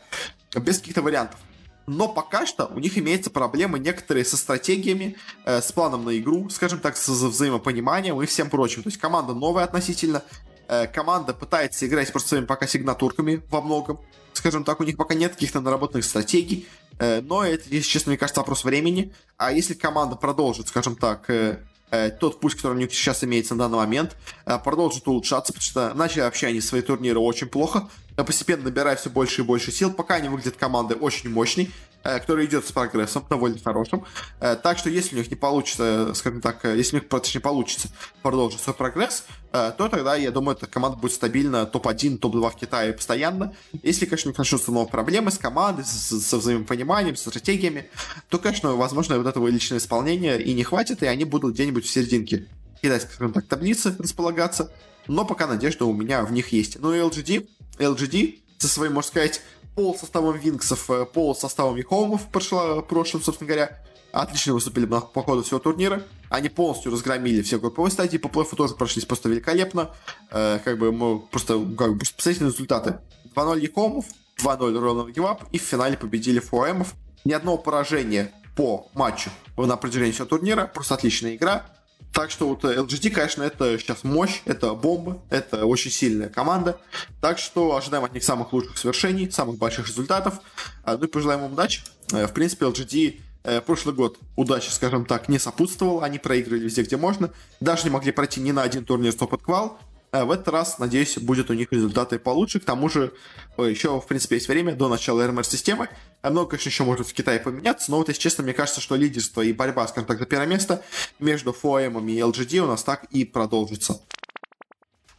без 0.55 0.79
каких-то 0.79 1.01
вариантов. 1.01 1.39
Но 1.87 2.07
пока 2.07 2.45
что 2.45 2.67
у 2.67 2.79
них 2.79 2.97
имеются 2.97 3.29
проблемы 3.29 3.79
некоторые 3.79 4.25
со 4.25 4.37
стратегиями, 4.37 5.15
э, 5.45 5.61
с 5.61 5.71
планом 5.71 6.05
на 6.05 6.17
игру, 6.17 6.49
скажем 6.49 6.79
так, 6.79 6.97
с 6.97 7.07
взаимопониманием 7.07 8.21
и 8.21 8.25
всем 8.25 8.49
прочим. 8.49 8.83
То 8.83 8.89
есть 8.89 8.99
команда 8.99 9.33
новая 9.33 9.63
относительно, 9.63 10.23
э, 10.67 10.87
команда 10.87 11.33
пытается 11.33 11.87
играть 11.87 12.11
просто 12.11 12.29
своими 12.29 12.45
пока 12.45 12.67
сигнатурками 12.67 13.41
во 13.49 13.61
многом 13.61 13.99
скажем 14.37 14.63
так, 14.63 14.79
у 14.79 14.83
них 14.83 14.95
пока 14.95 15.13
нет 15.13 15.33
каких-то 15.33 15.59
наработанных 15.59 16.05
стратегий, 16.05 16.67
э, 16.99 17.21
но 17.21 17.43
это, 17.43 17.63
если 17.69 17.89
честно, 17.89 18.11
мне 18.11 18.17
кажется, 18.17 18.39
вопрос 18.39 18.63
времени. 18.63 19.13
А 19.37 19.51
если 19.51 19.73
команда 19.73 20.15
продолжит, 20.15 20.69
скажем 20.69 20.95
так, 20.95 21.29
э, 21.29 21.59
э, 21.91 22.11
тот 22.11 22.39
путь, 22.39 22.55
который 22.55 22.73
у 22.73 22.79
них 22.79 22.93
сейчас 22.93 23.23
имеется 23.23 23.55
на 23.55 23.65
данный 23.65 23.77
момент, 23.77 24.15
продолжит 24.63 25.07
улучшаться, 25.07 25.53
потому 25.53 25.63
что 25.63 25.93
начали 25.93 26.21
вообще 26.21 26.47
они 26.47 26.61
свои 26.61 26.81
турниры 26.81 27.19
очень 27.19 27.47
плохо, 27.47 27.89
постепенно 28.25 28.63
набирая 28.63 28.95
все 28.95 29.09
больше 29.09 29.41
и 29.41 29.45
больше 29.45 29.71
сил, 29.71 29.93
пока 29.93 30.15
они 30.15 30.29
выглядят 30.29 30.57
командой 30.57 30.97
очень 30.97 31.29
мощной, 31.29 31.71
который 32.03 32.45
идет 32.45 32.65
с 32.65 32.71
прогрессом, 32.71 33.25
довольно 33.29 33.59
хорошим. 33.59 34.05
Так 34.39 34.77
что 34.77 34.89
если 34.89 35.15
у 35.15 35.17
них 35.19 35.29
не 35.29 35.35
получится, 35.35 36.13
скажем 36.15 36.41
так, 36.41 36.63
если 36.63 36.97
у 36.97 36.99
них, 36.99 37.09
точнее, 37.09 37.41
получится 37.41 37.89
продолжить 38.21 38.61
свой 38.61 38.75
прогресс, 38.75 39.25
то 39.51 39.89
тогда, 39.89 40.15
я 40.15 40.31
думаю, 40.31 40.55
эта 40.55 40.67
команда 40.67 40.97
будет 40.97 41.13
стабильно 41.13 41.65
топ-1, 41.65 42.17
топ-2 42.19 42.51
в 42.51 42.55
Китае 42.55 42.93
постоянно. 42.93 43.53
Если, 43.83 44.05
конечно, 44.05 44.29
не 44.29 44.35
начнутся 44.37 44.71
новые 44.71 44.89
проблемы 44.89 45.31
с 45.31 45.37
командой, 45.37 45.83
со 45.85 46.37
взаимопониманием, 46.37 47.15
со 47.15 47.29
стратегиями, 47.29 47.89
то, 48.29 48.37
конечно, 48.37 48.75
возможно, 48.75 49.17
вот 49.17 49.27
этого 49.27 49.47
личного 49.47 49.79
исполнения 49.79 50.37
и 50.37 50.53
не 50.53 50.63
хватит, 50.63 51.03
и 51.03 51.07
они 51.07 51.25
будут 51.25 51.55
где-нибудь 51.55 51.85
в 51.85 51.89
серединке 51.89 52.47
китайской, 52.81 53.11
скажем 53.13 53.33
так, 53.33 53.47
таблицы 53.47 53.95
располагаться. 53.97 54.71
Но 55.07 55.25
пока 55.25 55.47
надежда 55.47 55.85
у 55.85 55.93
меня 55.93 56.23
в 56.23 56.31
них 56.31 56.49
есть. 56.51 56.79
Ну 56.79 56.93
и 56.93 56.99
LGD, 56.99 57.47
LGD 57.79 58.39
со 58.57 58.67
своим, 58.67 58.93
можно 58.93 59.09
сказать, 59.09 59.41
пол 59.75 59.95
составом 59.95 60.37
Винксов, 60.37 60.89
э, 60.89 61.05
пол 61.05 61.35
составом 61.35 61.81
Хоумов 61.83 62.23
в 62.23 62.29
прошлом, 62.29 63.21
собственно 63.21 63.47
говоря, 63.47 63.79
отлично 64.11 64.53
выступили 64.53 64.85
по 64.85 65.23
ходу 65.23 65.43
всего 65.43 65.59
турнира. 65.59 66.03
Они 66.29 66.49
полностью 66.49 66.91
разгромили 66.91 67.41
все 67.41 67.59
групповые 67.59 67.91
стадии, 67.91 68.17
по 68.17 68.29
плей 68.29 68.45
тоже 68.45 68.73
прошлись 68.75 69.05
просто 69.05 69.29
великолепно. 69.29 69.91
Э, 70.31 70.59
как 70.63 70.79
бы 70.79 70.91
мы 70.91 71.19
просто, 71.19 71.53
как 71.77 71.93
бы, 71.93 71.99
посмотрите 71.99 72.43
на 72.43 72.47
результаты. 72.47 72.99
2-0 73.35 73.59
Якомов, 73.61 74.05
2-0 74.37 74.73
Ронald 74.79 75.11
Гивап, 75.11 75.43
и 75.51 75.59
в 75.59 75.61
финале 75.61 75.97
победили 75.97 76.39
Фуэмов. 76.39 76.93
Ни 77.23 77.33
одного 77.33 77.57
поражения 77.57 78.31
по 78.55 78.89
матчу 78.93 79.29
на 79.55 79.77
протяжении 79.77 80.11
всего 80.11 80.25
турнира, 80.25 80.65
просто 80.65 80.95
отличная 80.95 81.35
игра. 81.35 81.65
Так 82.13 82.31
что 82.31 82.47
вот 82.47 82.63
LGD, 82.63 83.11
конечно, 83.11 83.43
это 83.43 83.77
сейчас 83.77 84.03
мощь, 84.03 84.41
это 84.45 84.73
бомба, 84.73 85.21
это 85.29 85.65
очень 85.65 85.91
сильная 85.91 86.29
команда. 86.29 86.79
Так 87.21 87.37
что 87.37 87.75
ожидаем 87.75 88.03
от 88.03 88.13
них 88.13 88.23
самых 88.23 88.53
лучших 88.53 88.77
свершений, 88.77 89.29
самых 89.29 89.57
больших 89.57 89.87
результатов. 89.87 90.39
А, 90.83 90.97
ну 90.97 91.05
и 91.05 91.07
пожелаем 91.07 91.45
им 91.45 91.53
удачи. 91.53 91.81
Э, 92.11 92.25
в 92.25 92.33
принципе, 92.33 92.65
LGD 92.65 93.19
э, 93.43 93.61
прошлый 93.61 93.93
год 93.93 94.17
удачи, 94.35 94.69
скажем 94.69 95.05
так, 95.05 95.29
не 95.29 95.37
сопутствовал. 95.37 96.03
Они 96.03 96.17
проиграли 96.17 96.59
везде, 96.59 96.83
где 96.83 96.97
можно. 96.97 97.31
Даже 97.59 97.83
не 97.83 97.91
могли 97.91 98.11
пройти 98.11 98.39
ни 98.41 98.51
на 98.51 98.63
один 98.63 98.83
турнир 98.83 99.11
стоп 99.11 99.41
квал. 99.41 99.77
Э, 99.79 99.86
в 100.11 100.31
этот 100.31 100.47
раз, 100.47 100.79
надеюсь, 100.79 101.17
будет 101.17 101.49
у 101.49 101.53
них 101.53 101.71
результаты 101.71 102.17
получше. 102.17 102.59
К 102.59 102.65
тому 102.65 102.89
же, 102.89 103.13
еще, 103.57 103.99
в 103.99 104.07
принципе, 104.07 104.35
есть 104.35 104.47
время 104.47 104.73
до 104.75 104.87
начала 104.87 105.27
РМР-системы. 105.27 105.89
Э, 106.23 106.29
много, 106.29 106.51
конечно, 106.51 106.69
еще 106.69 106.83
может 106.83 107.07
в 107.07 107.13
Китае 107.13 107.39
поменяться, 107.39 107.91
но 107.91 107.97
вот, 107.97 108.07
если 108.07 108.21
честно, 108.21 108.43
мне 108.43 108.53
кажется, 108.53 108.79
что 108.79 108.95
лидерство 108.95 109.41
и 109.41 109.51
борьба, 109.51 109.87
скажем 109.87 110.07
так, 110.07 110.19
за 110.19 110.25
первое 110.25 110.47
место 110.47 110.83
между 111.19 111.51
FOM 111.51 112.09
и 112.09 112.19
LGD 112.19 112.59
у 112.59 112.67
нас 112.67 112.83
так 112.83 113.03
и 113.11 113.25
продолжится. 113.25 113.99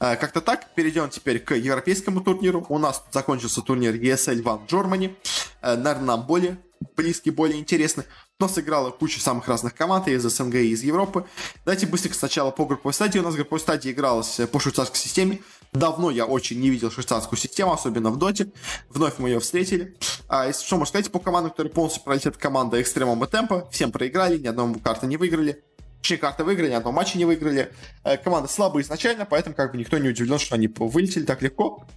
Э, 0.00 0.16
как-то 0.16 0.40
так, 0.40 0.74
перейдем 0.74 1.10
теперь 1.10 1.38
к 1.38 1.54
европейскому 1.54 2.22
турниру. 2.22 2.64
У 2.68 2.78
нас 2.78 3.04
закончился 3.12 3.60
турнир 3.60 3.94
ESL 3.94 4.42
One 4.42 4.66
Germany. 4.66 5.14
Наверное, 5.60 6.04
нам 6.04 6.26
более 6.26 6.58
близкий, 6.96 7.30
более 7.30 7.58
интересный. 7.58 8.04
Но 8.40 8.46
сыграла 8.46 8.92
куча 8.92 9.18
самых 9.20 9.48
разных 9.48 9.74
команд 9.74 10.06
из 10.06 10.22
СНГ 10.22 10.54
и 10.54 10.70
из 10.70 10.84
Европы. 10.84 11.26
Давайте 11.64 11.88
быстренько 11.88 12.16
сначала 12.16 12.52
по 12.52 12.66
групповой 12.66 12.94
стадии. 12.94 13.18
У 13.18 13.24
нас 13.24 13.34
групповой 13.34 13.58
стадии 13.58 13.90
игралась 13.90 14.40
по 14.52 14.60
швейцарской 14.60 14.96
системе. 14.96 15.40
Давно 15.72 16.12
я 16.12 16.24
очень 16.24 16.60
не 16.60 16.70
видел 16.70 16.92
швейцарскую 16.92 17.36
систему, 17.36 17.72
особенно 17.72 18.10
в 18.10 18.16
доте. 18.16 18.52
Вновь 18.90 19.14
мы 19.18 19.30
ее 19.30 19.40
встретили. 19.40 19.96
А, 20.28 20.46
если 20.46 20.64
что, 20.64 20.76
можно 20.76 20.90
сказать, 20.90 21.10
по 21.10 21.18
командам, 21.18 21.50
которые 21.50 21.72
полностью 21.72 22.04
пролетят 22.04 22.36
команда 22.36 22.80
Экстремум 22.80 23.24
и 23.24 23.26
Темпа. 23.26 23.68
Всем 23.72 23.90
проиграли, 23.90 24.38
ни 24.38 24.46
одной 24.46 24.78
карты 24.78 25.08
не 25.08 25.16
выиграли. 25.16 25.64
Точнее, 26.00 26.18
карты 26.18 26.44
выиграли, 26.44 26.70
ни 26.70 26.74
одного 26.74 26.94
матча 26.94 27.18
не 27.18 27.24
выиграли. 27.24 27.72
Э, 28.04 28.18
команда 28.18 28.48
слабая 28.48 28.84
изначально, 28.84 29.26
поэтому 29.26 29.56
как 29.56 29.72
бы 29.72 29.78
никто 29.78 29.98
не 29.98 30.10
удивлен, 30.10 30.38
что 30.38 30.54
они 30.54 30.68
вылетели 30.68 31.24
так 31.24 31.42
легко. 31.42 31.88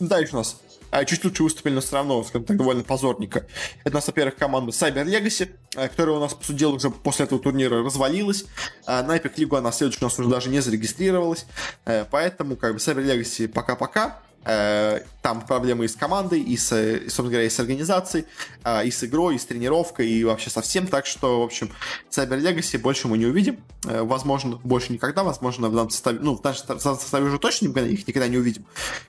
Дальше 0.00 0.34
у 0.34 0.38
нас 0.38 0.56
а 0.90 1.04
чуть 1.04 1.24
лучше 1.24 1.42
выступили, 1.42 1.74
но 1.74 1.80
все 1.80 1.96
равно, 1.96 2.22
скажем 2.24 2.44
так, 2.44 2.56
довольно 2.56 2.82
позорненько. 2.82 3.46
Это 3.84 3.90
у 3.90 3.94
нас, 3.94 4.06
во-первых, 4.06 4.36
команда 4.36 4.72
Cyber 4.72 5.04
Legacy, 5.04 5.50
э, 5.76 5.88
которая 5.88 6.16
у 6.16 6.20
нас, 6.20 6.34
по 6.34 6.44
сути 6.44 6.58
дела, 6.58 6.74
уже 6.74 6.90
после 6.90 7.26
этого 7.26 7.40
турнира 7.40 7.82
развалилась. 7.82 8.46
А 8.86 9.02
на 9.02 9.16
Epic 9.16 9.34
League 9.36 9.56
она 9.56 9.72
следующая 9.72 10.04
у 10.04 10.08
нас 10.08 10.18
уже 10.18 10.28
даже 10.28 10.48
не 10.48 10.60
зарегистрировалась. 10.60 11.46
Э, 11.84 12.04
поэтому, 12.10 12.56
как 12.56 12.72
бы, 12.72 12.78
Cyber 12.78 13.04
Legacy 13.04 13.48
пока-пока. 13.48 14.20
Э, 14.44 15.00
там 15.20 15.42
проблемы 15.42 15.84
и 15.84 15.88
с 15.88 15.94
командой, 15.94 16.40
и 16.40 16.56
с, 16.56 16.68
собственно 16.68 17.28
говоря, 17.28 17.46
и 17.46 17.50
с 17.50 17.60
организацией, 17.60 18.24
а, 18.62 18.82
и 18.82 18.90
с 18.90 19.04
игрой, 19.04 19.34
и 19.34 19.38
с 19.38 19.44
тренировкой, 19.44 20.08
и 20.08 20.24
вообще 20.24 20.48
со 20.48 20.62
всем. 20.62 20.86
Так 20.86 21.04
что, 21.04 21.40
в 21.40 21.44
общем, 21.44 21.70
Cyber 22.10 22.40
Legacy 22.40 22.78
больше 22.78 23.08
мы 23.08 23.18
не 23.18 23.26
увидим. 23.26 23.58
Э, 23.84 24.02
возможно, 24.02 24.58
больше 24.64 24.92
никогда. 24.92 25.22
Возможно, 25.22 25.68
в 25.68 25.72
данном 25.72 25.90
составе, 25.90 26.20
ну, 26.22 26.34
в 26.34 26.42
нашем 26.42 26.78
составе 26.78 27.26
уже 27.26 27.38
точно 27.38 27.66
их 27.66 28.08
никогда 28.08 28.26
не 28.28 28.38
увидим. 28.38 28.64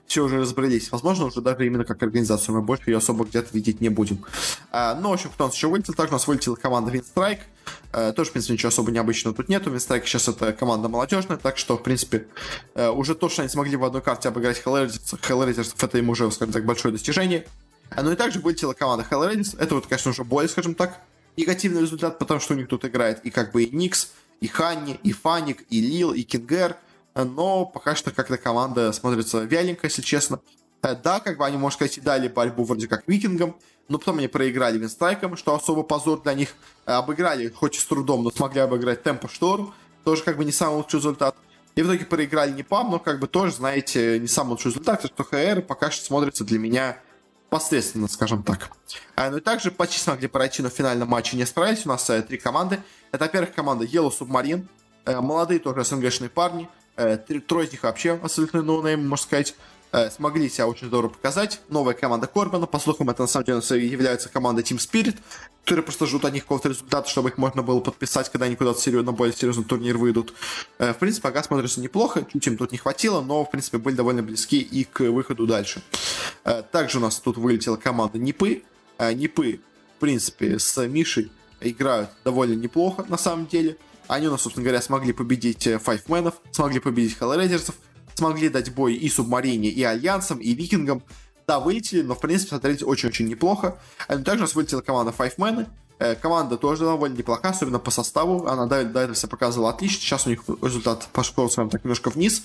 Все 0.06 0.22
уже 0.22 0.38
разбрелись. 0.38 0.92
Возможно, 0.92 1.24
уже 1.26 1.40
даже 1.40 1.64
именно 1.64 1.84
как 1.84 2.02
организацию 2.02 2.56
мы 2.56 2.62
больше 2.62 2.90
ее 2.90 2.98
особо 2.98 3.24
где-то 3.24 3.48
видеть 3.52 3.80
не 3.80 3.88
будем. 3.88 4.24
А, 4.70 4.94
ну, 4.94 5.08
в 5.08 5.12
общем, 5.12 5.30
кто 5.30 5.44
у 5.44 5.46
нас 5.46 5.56
еще 5.56 5.68
вылетел? 5.68 5.94
Также 5.94 6.10
у 6.10 6.16
нас 6.16 6.26
вылетела 6.26 6.56
команда 6.56 6.92
Windstrike. 6.92 7.40
Э, 7.40 7.79
тоже, 7.92 8.30
в 8.30 8.32
принципе, 8.32 8.54
ничего 8.54 8.68
особо 8.68 8.92
необычного 8.92 9.36
тут 9.36 9.48
нету. 9.48 9.70
Винстрайк 9.70 10.06
сейчас 10.06 10.28
это 10.28 10.52
команда 10.52 10.88
молодежная, 10.88 11.36
так 11.36 11.58
что, 11.58 11.76
в 11.76 11.82
принципе, 11.82 12.26
э, 12.74 12.88
уже 12.88 13.14
то, 13.14 13.28
что 13.28 13.42
они 13.42 13.48
смогли 13.48 13.76
в 13.76 13.84
одной 13.84 14.00
карте 14.00 14.28
обыграть 14.28 14.62
Hellraisers, 14.64 15.74
это 15.80 15.98
им 15.98 16.08
уже, 16.08 16.30
скажем 16.30 16.52
так, 16.52 16.64
большое 16.64 16.92
достижение. 16.92 17.46
Э, 17.90 18.02
ну 18.02 18.12
и 18.12 18.16
также 18.16 18.38
вылетела 18.38 18.74
команда 18.74 19.04
Hellraisers. 19.10 19.56
Это 19.58 19.74
вот, 19.74 19.86
конечно, 19.86 20.12
уже 20.12 20.22
более, 20.22 20.48
скажем 20.48 20.74
так, 20.74 21.00
негативный 21.36 21.82
результат, 21.82 22.18
потому 22.18 22.38
что 22.38 22.54
у 22.54 22.56
них 22.56 22.68
тут 22.68 22.84
играет 22.84 23.24
и 23.24 23.30
как 23.30 23.52
бы 23.52 23.64
и 23.64 23.76
Никс, 23.76 24.12
и 24.40 24.46
Ханни, 24.46 24.98
и 25.02 25.12
Фаник, 25.12 25.64
и 25.70 25.80
Лил, 25.80 26.12
и 26.12 26.22
Кингер. 26.22 26.76
Но 27.14 27.66
пока 27.66 27.96
что 27.96 28.12
как-то 28.12 28.36
команда 28.36 28.92
смотрится 28.92 29.42
вяленько, 29.42 29.88
если 29.88 30.02
честно. 30.02 30.40
Да, 30.82 31.20
как 31.20 31.38
бы 31.38 31.44
они, 31.44 31.56
можно 31.56 31.74
сказать, 31.74 31.98
и 31.98 32.00
дали 32.00 32.28
борьбу 32.28 32.64
вроде 32.64 32.88
как 32.88 33.02
викингам, 33.06 33.56
но 33.90 33.98
потом 33.98 34.18
они 34.18 34.28
проиграли 34.28 34.78
Винстрайком, 34.78 35.36
что 35.36 35.54
особо 35.54 35.82
позор 35.82 36.22
для 36.22 36.32
них. 36.34 36.54
Э, 36.86 36.92
обыграли, 36.92 37.48
хоть 37.48 37.76
и 37.76 37.80
с 37.80 37.84
трудом, 37.84 38.22
но 38.22 38.30
смогли 38.30 38.60
обыграть 38.60 39.02
Темпо 39.02 39.28
Шторм. 39.28 39.74
Тоже 40.04 40.22
как 40.22 40.38
бы 40.38 40.44
не 40.44 40.52
самый 40.52 40.76
лучший 40.76 40.96
результат. 40.96 41.36
И 41.74 41.82
в 41.82 41.86
итоге 41.86 42.04
проиграли 42.06 42.52
не 42.52 42.62
ПАМ, 42.62 42.90
но 42.90 42.98
как 42.98 43.18
бы 43.18 43.26
тоже, 43.26 43.52
знаете, 43.52 44.18
не 44.18 44.28
самый 44.28 44.50
лучший 44.50 44.68
результат, 44.68 45.04
что 45.04 45.24
ХР 45.24 45.62
пока 45.62 45.90
что 45.90 46.04
смотрится 46.04 46.44
для 46.44 46.58
меня 46.58 46.98
посредственно, 47.48 48.06
скажем 48.06 48.44
так. 48.44 48.70
А, 49.16 49.28
ну 49.30 49.38
и 49.38 49.40
также 49.40 49.72
почти 49.72 49.98
смогли 49.98 50.28
пройти, 50.28 50.62
но 50.62 50.70
в 50.70 50.72
финальном 50.72 51.08
матче 51.08 51.36
не 51.36 51.44
справились. 51.44 51.84
У 51.84 51.88
нас 51.88 52.08
э, 52.10 52.22
три 52.22 52.38
команды. 52.38 52.80
Это, 53.10 53.24
во-первых, 53.24 53.54
команда 53.54 53.84
Yellow 53.84 54.12
Submarine. 54.16 54.66
Э, 55.04 55.20
молодые 55.20 55.58
тоже 55.58 55.84
СНГшные 55.84 56.30
парни. 56.30 56.68
Э, 56.96 57.16
трое 57.16 57.66
из 57.66 57.72
них 57.72 57.82
вообще 57.82 58.12
абсолютно 58.12 58.62
no-name, 58.62 59.08
можно 59.08 59.24
сказать. 59.24 59.56
Э, 59.92 60.08
смогли 60.08 60.48
себя 60.48 60.68
очень 60.68 60.86
здорово 60.86 61.10
показать. 61.10 61.60
Новая 61.68 61.94
команда 61.94 62.28
Корбана, 62.28 62.66
по 62.66 62.78
слухам, 62.78 63.10
это 63.10 63.22
на 63.22 63.26
самом 63.26 63.46
деле 63.46 63.86
является 63.86 64.28
команда 64.28 64.62
Team 64.62 64.76
Spirit, 64.76 65.16
которые 65.64 65.82
просто 65.82 66.06
ждут 66.06 66.24
от 66.24 66.32
них 66.32 66.44
какого-то 66.44 66.68
результата, 66.68 67.08
чтобы 67.08 67.30
их 67.30 67.38
можно 67.38 67.62
было 67.62 67.80
подписать, 67.80 68.30
когда 68.30 68.46
они 68.46 68.54
куда-то 68.54 68.80
серьезно, 68.80 69.10
на 69.10 69.16
более 69.16 69.34
серьезный 69.34 69.64
турнир 69.64 69.98
выйдут. 69.98 70.32
Э, 70.78 70.92
в 70.92 70.98
принципе, 70.98 71.22
пока 71.22 71.42
смотрится 71.42 71.80
неплохо, 71.80 72.24
чуть 72.32 72.46
им 72.46 72.56
тут 72.56 72.70
не 72.70 72.78
хватило, 72.78 73.20
но, 73.20 73.44
в 73.44 73.50
принципе, 73.50 73.78
были 73.78 73.96
довольно 73.96 74.22
близки 74.22 74.60
и 74.60 74.84
к 74.84 75.00
выходу 75.00 75.46
дальше. 75.46 75.82
Э, 76.44 76.62
также 76.62 76.98
у 76.98 77.00
нас 77.00 77.18
тут 77.18 77.36
вылетела 77.36 77.76
команда 77.76 78.18
Нипы. 78.18 78.62
Нипы, 78.98 79.60
в 79.96 80.00
принципе, 80.00 80.58
с 80.58 80.86
Мишей 80.86 81.32
играют 81.60 82.10
довольно 82.22 82.52
неплохо, 82.52 83.04
на 83.08 83.16
самом 83.16 83.46
деле. 83.46 83.78
Они 84.08 84.28
у 84.28 84.30
нас, 84.30 84.42
собственно 84.42 84.64
говоря, 84.64 84.82
смогли 84.82 85.14
победить 85.14 85.66
Файфменов, 85.82 86.34
смогли 86.52 86.80
победить 86.80 87.16
Hellraisers, 87.18 87.72
смогли 88.20 88.50
дать 88.50 88.72
бой 88.74 88.94
и 88.94 89.08
Субмарине, 89.08 89.70
и 89.70 89.82
Альянсам, 89.82 90.38
и 90.38 90.52
Викингам. 90.52 91.02
Да, 91.46 91.58
вылетели, 91.58 92.02
но, 92.02 92.14
в 92.14 92.20
принципе, 92.20 92.50
смотрите, 92.50 92.84
очень-очень 92.84 93.26
неплохо. 93.26 93.78
А 94.08 94.18
также 94.18 94.40
у 94.40 94.46
нас 94.46 94.54
вылетела 94.54 94.82
команда 94.82 95.12
Five 95.16 95.36
Men. 95.36 95.66
Э, 95.98 96.14
команда 96.14 96.56
тоже 96.58 96.84
довольно 96.84 97.16
неплоха, 97.16 97.48
особенно 97.48 97.78
по 97.78 97.90
составу. 97.90 98.46
Она 98.46 98.66
до, 98.66 98.84
до 98.84 99.00
этого 99.00 99.16
себя 99.16 99.30
показывала 99.30 99.70
отлично. 99.70 100.00
Сейчас 100.00 100.26
у 100.26 100.30
них 100.30 100.42
результат 100.62 101.08
пошел, 101.12 101.50
скажем 101.50 101.70
так, 101.70 101.82
немножко 101.82 102.10
вниз. 102.10 102.42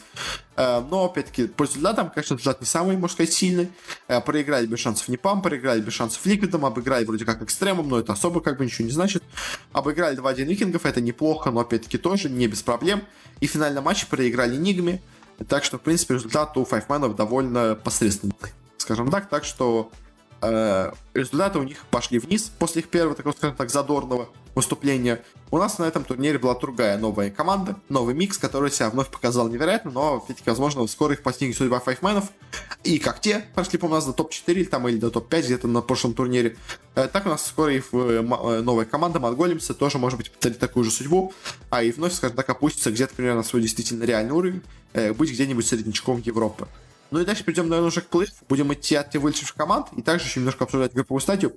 Э, 0.55 0.81
но, 0.89 1.05
опять-таки, 1.05 1.47
по 1.47 1.63
результатам, 1.63 2.09
конечно, 2.09 2.35
результат 2.35 2.61
не 2.61 2.67
самый, 2.67 2.95
можно 2.97 3.13
сказать, 3.13 3.33
сильный. 3.33 3.69
Э, 4.07 4.21
проиграли 4.21 4.65
без 4.65 4.79
шансов 4.79 5.09
NiP 5.09 5.25
ам, 5.25 5.41
проиграли 5.41 5.81
без 5.81 5.93
шансов 5.93 6.25
Liquid 6.25 6.52
ам, 6.52 6.65
обыграли 6.65 7.05
вроде 7.05 7.25
как 7.25 7.41
Extreme 7.41 7.75
ам, 7.75 7.89
но 7.89 7.99
это 7.99 8.13
особо 8.13 8.39
как 8.39 8.57
бы 8.57 8.65
ничего 8.65 8.85
не 8.85 8.93
значит. 8.93 9.23
Обыграли 9.71 10.17
2-1 10.17 10.45
Викингов, 10.45 10.85
это 10.85 10.99
неплохо, 10.99 11.51
но, 11.51 11.59
опять-таки, 11.59 11.97
тоже 11.97 12.29
не 12.29 12.47
без 12.47 12.63
проблем. 12.63 13.03
И 13.39 13.47
в 13.47 13.51
финальном 13.51 13.83
матче 13.83 14.07
проиграли 14.07 14.55
Nigma. 14.55 15.01
Так 15.47 15.63
что, 15.63 15.77
в 15.77 15.81
принципе, 15.81 16.15
результат 16.15 16.55
у 16.57 16.65
Five 16.65 16.87
Men 16.87 17.04
ов 17.04 17.15
довольно 17.15 17.75
посредственный, 17.75 18.33
скажем 18.77 19.09
так. 19.11 19.29
Так 19.29 19.43
что 19.43 19.91
э, 20.41 20.91
результаты 21.13 21.59
у 21.59 21.63
них 21.63 21.85
пошли 21.91 22.19
вниз 22.19 22.51
после 22.59 22.81
их 22.81 22.89
первого, 22.89 23.15
такого, 23.15 23.33
скажем 23.33 23.55
так, 23.55 23.69
задорного 23.69 24.29
выступления. 24.55 25.21
У 25.51 25.57
нас 25.57 25.77
на 25.79 25.83
этом 25.83 26.03
турнире 26.03 26.39
была 26.39 26.55
другая 26.55 26.97
новая 26.97 27.29
команда, 27.29 27.75
новый 27.89 28.15
микс, 28.15 28.37
который 28.37 28.71
себя 28.71 28.89
вновь 28.89 29.09
показал 29.09 29.49
невероятно, 29.49 29.91
но, 29.91 30.15
опять-таки, 30.15 30.49
возможно, 30.49 30.87
скоро 30.87 31.13
их 31.13 31.23
постигнет 31.23 31.57
судьба 31.57 31.79
файфменов. 31.79 32.25
И 32.83 32.97
как 32.99 33.19
те 33.19 33.45
прошли, 33.53 33.77
по 33.77 33.85
у 33.85 33.89
нас 33.89 34.05
до 34.05 34.13
топ-4 34.13 34.65
там, 34.65 34.87
или 34.87 34.97
до 34.97 35.09
топ-5 35.11 35.41
где-то 35.41 35.67
на 35.67 35.81
прошлом 35.81 36.13
турнире, 36.13 36.55
э, 36.95 37.07
так 37.11 37.25
у 37.25 37.29
нас 37.29 37.45
скоро 37.45 37.73
и 37.73 37.81
э, 37.91 38.61
новая 38.61 38.85
команда 38.85 39.19
Монголимсы 39.19 39.73
тоже, 39.73 39.97
может 39.97 40.17
быть, 40.17 40.31
повторит 40.31 40.59
такую 40.59 40.83
же 40.83 40.91
судьбу, 40.91 41.33
а 41.69 41.83
и 41.83 41.91
вновь, 41.91 42.13
скажем 42.13 42.37
так, 42.37 42.49
опустится 42.49 42.91
где-то 42.91 43.13
примерно 43.15 43.39
на 43.39 43.43
свой 43.43 43.61
действительно 43.61 44.03
реальный 44.03 44.33
уровень, 44.33 44.61
быть 45.17 45.31
где-нибудь 45.31 45.67
среднячком 45.67 46.21
Европы. 46.21 46.67
Ну 47.11 47.19
и 47.19 47.25
дальше 47.25 47.43
перейдем, 47.43 47.69
наверное, 47.69 47.89
уже 47.89 48.01
к 48.01 48.07
плей 48.07 48.27
Будем 48.49 48.73
идти 48.73 48.95
от 48.95 49.13
вылетевших 49.13 49.55
команд 49.55 49.87
и 49.95 50.01
также 50.01 50.25
еще 50.25 50.39
немножко 50.39 50.63
обсуждать 50.63 50.93
групповую 50.93 51.21
стадию. 51.21 51.53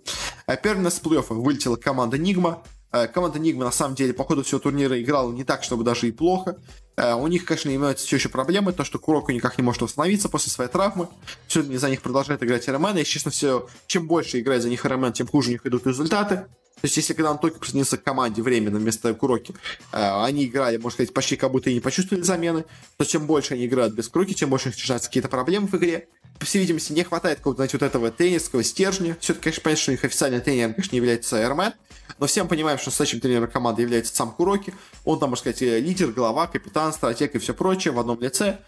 Э, 0.47 0.57
первый 0.63 0.81
у 0.81 0.85
нас 0.85 0.99
плей 1.01 1.21
вылетела 1.29 1.77
команда 1.77 2.19
Нигма. 2.19 2.63
Э, 2.93 3.07
команда 3.07 3.39
Нигма, 3.39 3.65
на 3.65 3.71
самом 3.71 3.95
деле, 3.95 4.13
по 4.13 4.25
ходу 4.25 4.43
всего 4.43 4.61
турнира 4.61 5.01
играла 5.01 5.33
не 5.33 5.45
так, 5.45 5.63
чтобы 5.63 5.85
даже 5.85 6.09
и 6.09 6.13
плохо. 6.13 6.59
Э, 6.97 7.15
у 7.15 7.27
них, 7.27 7.45
конечно, 7.45 7.75
имеются 7.75 8.07
все 8.07 8.17
еще 8.17 8.29
проблемы, 8.29 8.73
то, 8.73 8.85
что 8.85 8.99
Куроку 8.99 9.33
никак 9.33 9.59
не 9.59 9.65
может 9.65 9.83
восстановиться 9.83 10.29
после 10.29 10.51
своей 10.51 10.71
травмы. 10.71 11.09
Все 11.47 11.63
за 11.63 11.91
них 11.91 12.03
продолжает 12.03 12.43
играть 12.43 12.69
РМН. 12.69 12.99
И, 12.99 13.05
честно, 13.05 13.31
все, 13.31 13.69
чем 13.87 14.07
больше 14.07 14.41
играет 14.41 14.63
за 14.63 14.69
них 14.69 14.85
РМН, 14.85 15.13
тем 15.13 15.27
хуже 15.27 15.49
у 15.49 15.53
них 15.53 15.67
идут 15.67 15.87
результаты. 15.87 16.47
То 16.81 16.85
есть, 16.85 16.97
если 16.97 17.13
когда 17.15 17.33
он 17.33 17.39
только 17.39 17.59
присоединился 17.59 17.97
к 17.97 18.05
команде 18.05 18.41
временно 18.43 18.79
вместо 18.79 19.13
Куроки, 19.15 19.55
э, 19.93 20.25
они 20.25 20.47
играли, 20.47 20.77
можно 20.77 20.95
сказать, 20.95 21.13
почти 21.13 21.37
как 21.37 21.51
будто 21.51 21.71
и 21.71 21.75
не 21.75 21.81
почувствовали 21.81 22.23
замены, 22.23 22.65
то 22.97 23.05
чем 23.05 23.27
больше 23.27 23.55
они 23.55 23.67
играют 23.67 23.95
без 23.95 24.09
Куроки, 24.09 24.33
тем 24.33 24.51
больше 24.51 24.69
начинаются 24.69 25.09
какие-то 25.09 25.29
проблемы 25.29 25.67
в 25.67 25.75
игре. 25.75 26.09
По 26.39 26.47
всей 26.47 26.61
видимости, 26.61 26.93
не 26.93 27.03
хватает 27.03 27.39
какого-то, 27.39 27.59
знаете, 27.59 27.79
вот 27.79 27.87
этого 27.87 28.11
тренерского 28.13 28.63
стержня. 28.63 29.17
Все-таки, 29.21 29.45
конечно, 29.45 29.63
понятно, 29.65 29.83
что 29.83 29.93
их 29.93 30.05
официальным 30.05 30.41
тренером, 30.41 30.75
конечно, 30.75 30.95
не 30.95 30.99
является 30.99 31.43
Эрмен, 31.43 31.73
но 32.19 32.27
всем 32.27 32.47
понимаем, 32.47 32.79
что 32.79 32.93
следующим 32.93 33.21
тренером 33.21 33.51
команды 33.51 33.83
является 33.83 34.15
сам 34.15 34.31
Куроки. 34.31 34.73
Он 35.05 35.19
там, 35.19 35.31
можно 35.31 35.51
сказать, 35.51 35.61
лидер, 35.61 36.13
глава, 36.13 36.47
капитан, 36.47 36.93
стратег 36.93 37.35
и 37.35 37.39
все 37.39 37.55
прочее 37.55 37.93
в 37.93 37.99
одном 37.99 38.21
лице. 38.21 38.59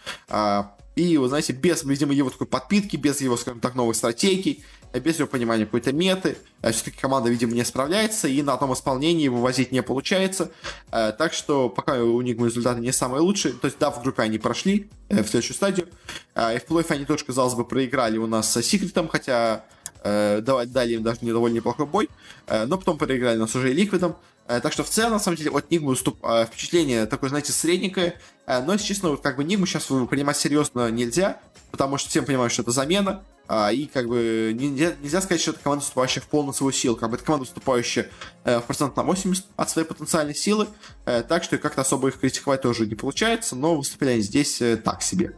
И, 0.97 1.17
вы 1.17 1.29
знаете, 1.29 1.53
без, 1.53 1.85
видимо, 1.85 2.13
его 2.13 2.31
такой 2.31 2.47
подпитки, 2.47 2.97
без 2.97 3.21
его, 3.21 3.37
скажем 3.37 3.61
так, 3.61 3.75
новых 3.75 3.97
стратегий, 3.97 4.65
без 4.99 5.19
его 5.19 5.29
понимания 5.29 5.65
какой-то 5.65 5.93
меты, 5.93 6.37
э, 6.63 6.73
все-таки 6.73 6.99
команда, 6.99 7.31
видимо, 7.31 7.53
не 7.53 7.65
справляется, 7.65 8.27
и 8.27 8.43
на 8.43 8.55
одном 8.55 8.73
исполнении 8.73 9.29
вывозить 9.29 9.71
не 9.71 9.83
получается. 9.83 10.51
Э, 10.91 11.13
так 11.17 11.33
что 11.33 11.69
пока 11.69 12.03
у 12.03 12.21
них 12.23 12.39
результаты 12.39 12.81
не 12.81 12.93
самые 12.93 13.21
лучшие. 13.21 13.55
То 13.55 13.67
есть, 13.67 13.79
да, 13.79 13.91
в 13.91 14.03
группе 14.03 14.23
они 14.23 14.39
прошли 14.39 14.91
э, 15.09 15.23
в 15.23 15.29
следующую 15.29 15.55
стадию. 15.55 15.89
И 16.37 16.59
в 16.59 16.65
плей 16.65 16.85
они 16.89 17.05
тоже, 17.05 17.25
казалось 17.25 17.55
бы, 17.55 17.65
проиграли 17.65 18.17
у 18.17 18.27
нас 18.27 18.51
с 18.53 18.63
Секретом, 18.63 19.09
хотя 19.09 19.65
дали 20.03 20.95
им 20.95 21.03
даже 21.03 21.19
недовольно 21.23 21.57
неплохой 21.57 21.87
бой, 21.87 22.09
но 22.49 22.79
потом 22.79 22.99
проиграли 22.99 23.37
нас 23.37 23.55
уже 23.55 23.71
и 23.71 23.75
Ликвидом. 23.75 24.17
Так 24.47 24.73
что 24.73 24.83
в 24.83 24.89
целом, 24.89 25.13
на 25.13 25.19
самом 25.19 25.37
деле, 25.37 25.51
от 25.51 25.71
Нигмы 25.71 25.91
выступ... 25.91 26.19
впечатление 26.49 27.07
такое, 27.07 27.31
знаете, 27.31 27.53
средненькое. 27.53 28.19
Но, 28.47 28.73
если 28.73 28.87
честно, 28.87 29.11
вот 29.11 29.21
как 29.21 29.37
бы 29.37 29.45
Нигму 29.45 29.67
сейчас 29.67 29.85
принимать 29.85 30.37
серьезно 30.37 30.91
нельзя, 30.91 31.41
потому 31.71 31.99
что 31.99 32.09
всем 32.09 32.25
понимают, 32.25 32.53
что 32.53 32.63
это 32.63 32.73
замена. 32.73 33.23
А, 33.53 33.73
и 33.73 33.87
как 33.87 34.07
бы 34.07 34.53
нельзя, 34.55 34.93
нельзя 35.03 35.21
сказать, 35.21 35.41
что 35.41 35.51
это 35.51 35.59
команда, 35.59 35.83
выступающая 35.83 36.23
в 36.23 36.27
полную 36.27 36.55
свою 36.55 36.71
силу. 36.71 36.95
Как 36.95 37.11
бы 37.11 37.17
это 37.17 37.25
команда, 37.25 37.47
выступающая 37.47 38.09
э, 38.45 38.61
в 38.61 38.63
процент 38.63 38.97
на 38.97 39.03
80 39.03 39.45
от 39.57 39.69
своей 39.69 39.89
потенциальной 39.89 40.37
силы. 40.37 40.69
Э, 41.05 41.25
так 41.29 41.43
что 41.43 41.59
как-то 41.59 41.81
особо 41.81 42.09
их 42.09 42.21
критиковать 42.21 42.63
тоже 42.63 42.87
не 42.87 42.95
получается, 42.95 43.57
но 43.57 43.75
выступили 43.75 44.11
они 44.11 44.21
здесь 44.21 44.63
э, 44.63 44.77
так 44.77 45.03
себе. 45.03 45.35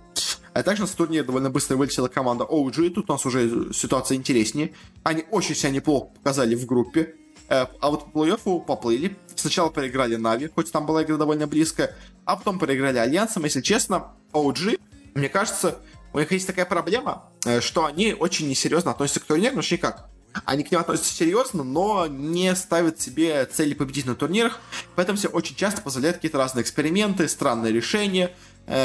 А 0.55 0.63
также 0.63 0.83
на 0.83 0.89
турнире 0.89 1.23
довольно 1.23 1.51
быстро 1.51 1.77
вылетела 1.77 2.09
команда 2.09 2.45
OG. 2.45 2.91
Тут 2.91 3.09
у 3.09 3.13
нас 3.13 3.25
уже 3.25 3.73
ситуация 3.73 4.17
интереснее. 4.17 4.75
Они 5.03 5.25
очень 5.31 5.55
себя 5.55 5.71
неплохо 5.71 6.09
показали 6.15 6.55
в 6.55 6.67
группе. 6.67 7.15
Э, 7.49 7.67
а 7.81 7.91
вот 7.91 8.13
по 8.13 8.25
плей-оффу 8.25 8.65
поплыли. 8.65 9.17
Сначала 9.35 9.71
проиграли 9.71 10.17
Нави, 10.17 10.51
хоть 10.55 10.71
там 10.71 10.87
была 10.87 11.03
игра 11.03 11.17
довольно 11.17 11.47
близкая. 11.47 11.95
А 12.25 12.37
потом 12.37 12.59
проиграли 12.59 12.99
Альянсом. 12.99 13.45
Если 13.45 13.63
честно, 13.63 14.13
OG, 14.33 14.79
мне 15.15 15.29
кажется, 15.29 15.79
у 16.13 16.19
них 16.19 16.31
есть 16.33 16.47
такая 16.47 16.67
проблема, 16.67 17.31
э, 17.47 17.61
что 17.61 17.87
они 17.87 18.13
очень 18.13 18.49
несерьезно 18.49 18.91
относятся 18.91 19.21
к 19.21 19.25
турниру, 19.25 19.57
ну 19.57 19.63
никак. 19.63 20.09
Они 20.45 20.65
к 20.65 20.71
ним 20.71 20.81
относятся 20.81 21.13
серьезно, 21.13 21.63
но 21.63 22.07
не 22.07 22.55
ставят 22.57 23.01
себе 23.01 23.45
цели 23.45 23.75
победить 23.75 24.07
на 24.07 24.15
турнирах, 24.15 24.61
поэтому 24.95 25.19
все 25.19 25.29
очень 25.29 25.57
часто 25.57 25.83
позволяют 25.83 26.17
какие-то 26.17 26.39
разные 26.39 26.63
эксперименты, 26.63 27.29
странные 27.29 27.73
решения, 27.73 28.33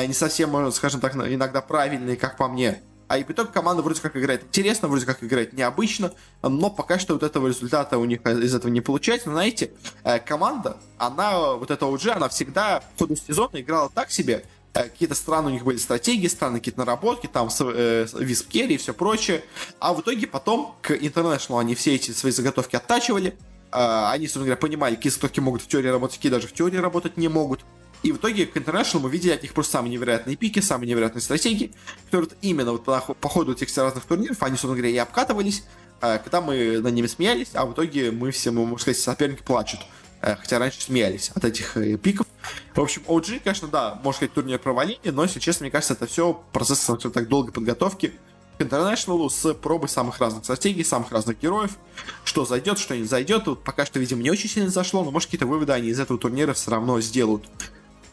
не 0.07 0.13
совсем, 0.13 0.71
скажем 0.71 0.99
так, 0.99 1.15
иногда 1.15 1.61
правильные, 1.61 2.17
как 2.17 2.37
по 2.37 2.47
мне. 2.47 2.81
А 3.07 3.17
и 3.17 3.23
итоге 3.23 3.49
команда 3.51 3.81
вроде 3.81 4.01
как 4.01 4.17
играет 4.17 4.43
интересно, 4.43 4.89
вроде 4.89 5.05
как 5.05 5.23
играет 5.23 5.53
необычно, 5.53 6.11
но 6.41 6.69
пока 6.69 6.99
что 6.99 7.13
вот 7.13 7.23
этого 7.23 7.47
результата 7.47 7.97
у 7.97 8.03
них 8.03 8.25
из 8.25 8.53
этого 8.53 8.69
не 8.69 8.81
получается. 8.81 9.29
Но 9.29 9.35
знаете, 9.35 9.71
э, 10.03 10.19
команда, 10.19 10.75
она, 10.97 11.53
вот 11.53 11.71
эта 11.71 11.85
OG, 11.85 12.09
она 12.09 12.27
всегда 12.27 12.81
в 12.95 12.99
ходу 12.99 13.15
сезона 13.15 13.61
играла 13.61 13.89
так 13.89 14.11
себе, 14.11 14.43
Э, 14.77 14.83
какие-то 14.83 15.15
странные 15.15 15.51
у 15.51 15.53
них 15.53 15.63
были 15.63 15.77
стратегии, 15.77 16.27
странные 16.27 16.59
какие-то 16.59 16.79
наработки, 16.79 17.27
там, 17.27 17.49
э, 17.59 18.05
виспкерри 18.13 18.75
и 18.75 18.77
все 18.77 18.93
прочее. 18.93 19.43
А 19.79 19.93
в 19.93 20.01
итоге 20.01 20.27
потом 20.27 20.75
к 20.81 20.91
International 20.91 21.59
они 21.59 21.73
все 21.75 21.95
эти 21.95 22.11
свои 22.11 22.31
заготовки 22.31 22.75
оттачивали. 22.75 23.35
Э, 23.71 24.09
они, 24.11 24.25
собственно 24.27 24.45
говоря, 24.45 24.57
понимали, 24.57 24.95
какие 24.95 25.11
заготовки 25.11 25.39
могут 25.39 25.63
в 25.63 25.67
теории 25.67 25.87
работать, 25.87 26.17
какие 26.17 26.31
даже 26.31 26.47
в 26.47 26.53
теории 26.53 26.77
работать 26.77 27.17
не 27.17 27.27
могут. 27.27 27.61
И 28.03 28.11
в 28.11 28.17
итоге 28.17 28.45
к 28.45 28.55
International 28.55 28.99
мы 28.99 29.09
видели 29.09 29.31
от 29.31 29.41
них 29.41 29.53
просто 29.53 29.73
самые 29.73 29.91
невероятные 29.91 30.35
пики, 30.35 30.59
самые 30.59 30.87
невероятные 30.89 31.21
стратегии, 31.21 31.73
которые 32.05 32.29
вот 32.29 32.37
именно 32.41 32.71
вот 32.71 32.83
по, 32.83 33.29
ходу 33.29 33.53
этих 33.53 33.75
разных 33.75 34.05
турниров, 34.05 34.41
они, 34.41 34.51
собственно 34.51 34.75
говоря, 34.75 34.89
и 34.89 34.97
обкатывались, 34.97 35.63
э, 36.01 36.19
когда 36.19 36.41
мы 36.41 36.79
над 36.79 36.93
ними 36.93 37.07
смеялись, 37.07 37.49
а 37.53 37.65
в 37.65 37.73
итоге 37.73 38.11
мы 38.11 38.31
все, 38.31 38.51
можно 38.51 38.77
сказать, 38.77 38.99
соперники 38.99 39.41
плачут. 39.41 39.81
Э, 40.21 40.35
хотя 40.35 40.59
раньше 40.59 40.81
смеялись 40.81 41.31
от 41.35 41.45
этих 41.45 41.77
э, 41.77 41.97
пиков. 41.97 42.27
В 42.73 42.81
общем, 42.81 43.03
OG, 43.07 43.41
конечно, 43.43 43.67
да, 43.67 43.99
может 44.03 44.17
сказать, 44.17 44.33
турнир 44.33 44.59
провалили, 44.59 44.99
но, 45.09 45.23
если 45.23 45.39
честно, 45.39 45.65
мне 45.65 45.71
кажется, 45.71 45.93
это 45.93 46.07
все 46.07 46.41
процесс 46.53 46.81
скажем 46.81 47.11
так 47.11 47.27
долгой 47.27 47.51
подготовки 47.51 48.13
к 48.57 48.61
International 48.61 49.29
с 49.29 49.53
пробой 49.53 49.89
самых 49.89 50.19
разных 50.19 50.43
стратегий, 50.43 50.83
самых 50.83 51.11
разных 51.11 51.39
героев, 51.39 51.77
что 52.23 52.45
зайдет, 52.45 52.79
что 52.79 52.95
не 52.95 53.03
зайдет. 53.03 53.45
Тут 53.45 53.63
пока 53.63 53.85
что, 53.85 53.99
видимо, 53.99 54.23
не 54.23 54.31
очень 54.31 54.49
сильно 54.49 54.69
зашло, 54.69 55.03
но, 55.03 55.11
может, 55.11 55.27
какие-то 55.27 55.45
выводы 55.45 55.73
они 55.73 55.89
из 55.89 55.99
этого 55.99 56.19
турнира 56.19 56.53
все 56.53 56.71
равно 56.71 56.99
сделают. 56.99 57.45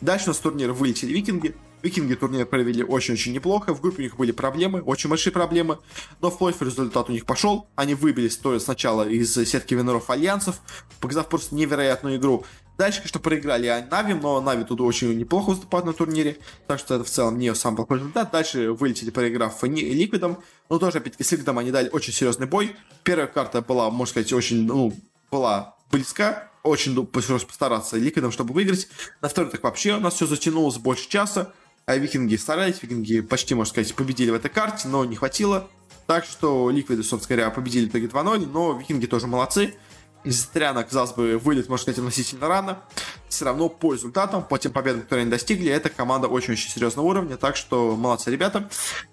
Дальше 0.05 0.27
у 0.27 0.29
нас 0.29 0.39
турнир 0.39 0.71
вылетели 0.73 1.15
викинги. 1.15 1.55
Викинги 1.83 2.15
турнир 2.15 2.45
провели 2.45 2.85
очень-очень 2.85 3.33
неплохо. 3.33 3.73
В 3.73 3.81
группе 3.81 4.01
у 4.01 4.03
них 4.03 4.19
были 4.19 4.33
проблемы, 4.33 4.83
очень 4.83 5.09
большие 5.09 5.33
проблемы. 5.33 5.79
Но 6.21 6.31
в 6.31 6.37
плей 6.37 6.55
результат 6.61 7.09
у 7.09 7.13
них 7.13 7.25
пошел. 7.25 7.69
Они 7.75 7.95
выбились 7.95 8.37
то 8.37 8.59
сначала 8.59 9.09
из 9.09 9.33
сетки 9.33 9.73
winner 9.73 10.01
ов 10.01 10.11
альянсов, 10.11 10.61
показав 11.01 11.31
просто 11.31 11.55
невероятную 11.55 12.19
игру. 12.19 12.45
Дальше, 12.77 12.99
конечно, 12.99 13.19
проиграли 13.19 13.87
Нави, 13.91 14.13
но 14.13 14.43
Нави 14.43 14.65
тут 14.65 14.83
очень 14.83 15.17
неплохо 15.17 15.51
выступают 15.51 15.87
на 15.87 15.95
турнире, 15.95 16.37
так 16.67 16.79
что 16.79 16.97
это 16.97 17.05
в 17.05 17.09
целом 17.09 17.39
не 17.39 17.55
самый 17.55 17.77
плохой 17.77 18.01
результат. 18.01 18.31
Дальше 18.31 18.73
вылетели, 18.73 19.09
проиграв 19.09 19.63
Liquid 19.63 20.12
ам, 20.12 20.37
но 20.69 20.79
тоже, 20.79 20.99
опять-таки, 20.99 21.25
с 21.25 21.33
Liquid 21.33 21.52
ом 21.52 21.59
они 21.59 21.71
дали 21.71 21.89
очень 21.89 22.13
серьезный 22.13 22.47
бой. 22.47 22.77
Первая 23.05 23.27
карта 23.27 23.63
была, 23.63 23.89
можно 23.89 24.11
сказать, 24.11 24.35
очень, 24.35 24.67
ну, 24.67 24.93
была 25.31 25.74
близка, 25.91 26.51
очень 26.63 27.07
пришлось 27.07 27.45
постараться 27.45 27.97
Ликвидом, 27.97 28.33
чтобы 28.33 28.55
выиграть. 28.55 28.89
На 29.21 29.29
второй 29.29 29.51
так 29.51 29.63
вообще 29.63 29.95
у 29.95 30.01
нас 30.01 30.15
все 30.15 30.27
затянулось 30.27 30.79
больше 30.79 31.09
часа. 31.09 31.53
А 31.87 31.97
викинги 31.97 32.37
старались, 32.37 32.83
викинги 32.83 33.21
почти, 33.21 33.55
можно 33.55 33.71
сказать, 33.71 33.95
победили 33.95 34.31
в 34.31 34.35
этой 34.35 34.51
карте, 34.51 34.89
но 34.89 35.05
не 35.05 35.17
хватило. 35.17 35.69
Так 36.07 36.25
что 36.25 36.71
Ликвиды, 36.71 37.03
собственно 37.03 37.37
говоря, 37.37 37.55
победили 37.55 37.87
в 37.87 37.91
итоге 37.91 38.07
2-0, 38.07 38.47
но 38.47 38.73
викинги 38.79 39.07
тоже 39.07 39.27
молодцы. 39.27 39.75
Несмотря 40.25 40.73
на, 40.73 40.83
казалось 40.83 41.13
бы, 41.13 41.37
вылет, 41.37 41.69
можно 41.69 41.83
сказать, 41.83 41.99
относительно 41.99 42.49
рано, 42.49 42.83
все 43.29 43.45
равно 43.45 43.69
по 43.69 43.93
результатам, 43.93 44.43
по 44.43 44.59
тем 44.59 44.73
победам, 44.73 45.03
которые 45.03 45.23
они 45.23 45.31
достигли, 45.31 45.71
эта 45.71 45.91
команда 45.91 46.29
очень-очень 46.29 46.71
серьезного 46.71 47.07
уровня, 47.07 47.37
так 47.37 47.57
что 47.57 47.95
молодцы 47.95 48.31
ребята. 48.31 48.69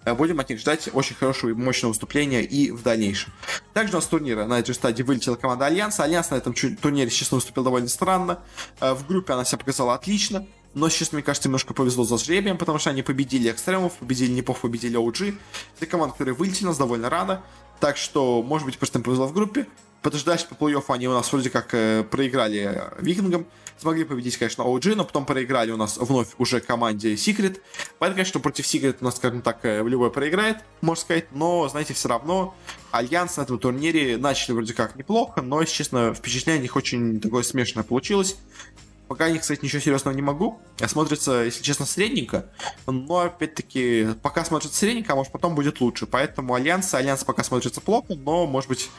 Э, 0.05 0.13
будем 0.13 0.39
от 0.39 0.49
них 0.49 0.59
ждать 0.59 0.89
очень 0.93 1.15
хорошего 1.15 1.49
и 1.49 1.53
мощного 1.53 1.91
выступления 1.91 2.43
и 2.43 2.71
в 2.71 2.81
дальнейшем. 2.83 3.33
Также 3.73 3.93
у 3.93 3.95
нас 3.97 4.05
турнира 4.05 4.45
на 4.45 4.59
этой 4.59 4.73
стадии 4.73 5.03
вылетела 5.03 5.35
команда 5.35 5.65
Альянса. 5.65 6.03
Альянс 6.03 6.29
на 6.29 6.35
этом 6.35 6.53
турнире, 6.53 7.09
честно, 7.09 7.35
выступил 7.35 7.63
довольно 7.63 7.89
странно. 7.89 8.39
Э, 8.79 8.93
в 8.93 9.05
группе 9.05 9.33
она 9.33 9.43
себя 9.43 9.57
показала 9.57 9.95
отлично. 9.95 10.47
Но 10.73 10.87
сейчас, 10.87 11.11
мне 11.11 11.21
кажется, 11.21 11.49
немножко 11.49 11.73
повезло 11.73 12.05
со 12.05 12.17
жребием, 12.17 12.57
потому 12.57 12.79
что 12.79 12.89
они 12.89 13.03
победили 13.03 13.51
Extreme 13.51 13.80
ов, 13.80 13.93
победили 13.95 14.31
NiP 14.31 14.46
ов, 14.46 14.61
победили 14.61 14.97
OG. 14.97 15.37
Это 15.77 15.85
команда, 15.85 16.13
которые 16.13 16.35
вылетели 16.35 16.67
нас 16.67 16.77
довольно 16.77 17.09
рано. 17.09 17.43
Так 17.81 17.97
что, 17.97 18.41
может 18.41 18.65
быть, 18.65 18.77
просто 18.77 18.99
им 18.99 19.03
повезло 19.03 19.27
в 19.27 19.33
группе. 19.33 19.67
Подождать 20.01 20.47
по 20.47 20.55
плей-оффу 20.55 20.93
они 20.93 21.07
у 21.07 21.13
нас 21.13 21.31
вроде 21.31 21.49
как 21.49 21.73
э, 21.73 22.03
проиграли 22.03 22.89
Викингам. 22.99 23.45
Смогли 23.77 24.03
победить, 24.03 24.37
конечно, 24.37 24.63
OG, 24.63 24.95
но 24.95 25.05
потом 25.05 25.25
проиграли 25.25 25.71
у 25.71 25.77
нас 25.77 25.97
вновь 25.97 26.29
уже 26.37 26.59
команде 26.59 27.13
Secret. 27.13 27.59
Поэтому, 27.99 28.17
конечно, 28.17 28.39
против 28.39 28.65
Secret 28.65 28.97
у 29.01 29.05
нас, 29.05 29.17
скажем 29.17 29.41
так, 29.41 29.59
э, 29.63 29.83
любой 29.83 30.11
проиграет, 30.11 30.57
можно 30.81 31.01
сказать. 31.01 31.31
Но, 31.31 31.67
знаете, 31.67 31.93
все 31.93 32.09
равно 32.09 32.55
Альянс 32.91 33.37
на 33.37 33.41
этом 33.43 33.59
турнире 33.59 34.17
начали 34.17 34.53
вроде 34.53 34.73
как 34.73 34.95
неплохо, 34.95 35.41
но, 35.41 35.61
если 35.61 35.75
честно, 35.75 36.13
впечатление 36.13 36.59
у 36.59 36.63
них 36.63 36.75
очень 36.75 37.19
такое 37.19 37.43
смешанное 37.43 37.83
получилось. 37.83 38.37
Пока 39.11 39.29
них, 39.29 39.41
кстати, 39.41 39.65
ничего 39.65 39.81
серьезного 39.81 40.15
не 40.15 40.21
могу. 40.21 40.61
А 40.79 40.87
смотрится, 40.87 41.43
если 41.43 41.61
честно, 41.61 41.85
средненько. 41.85 42.45
Но, 42.87 43.19
опять-таки, 43.19 44.07
пока 44.21 44.45
смотрится 44.45 44.77
средненько, 44.77 45.11
а 45.11 45.15
может 45.17 45.33
потом 45.33 45.53
будет 45.53 45.81
лучше. 45.81 46.05
Поэтому 46.05 46.53
Альянс, 46.53 46.93
Альянс 46.93 47.25
пока 47.25 47.43
смотрится 47.43 47.81
плохо, 47.81 48.15
но, 48.15 48.47
может 48.47 48.69
быть, 48.69 48.89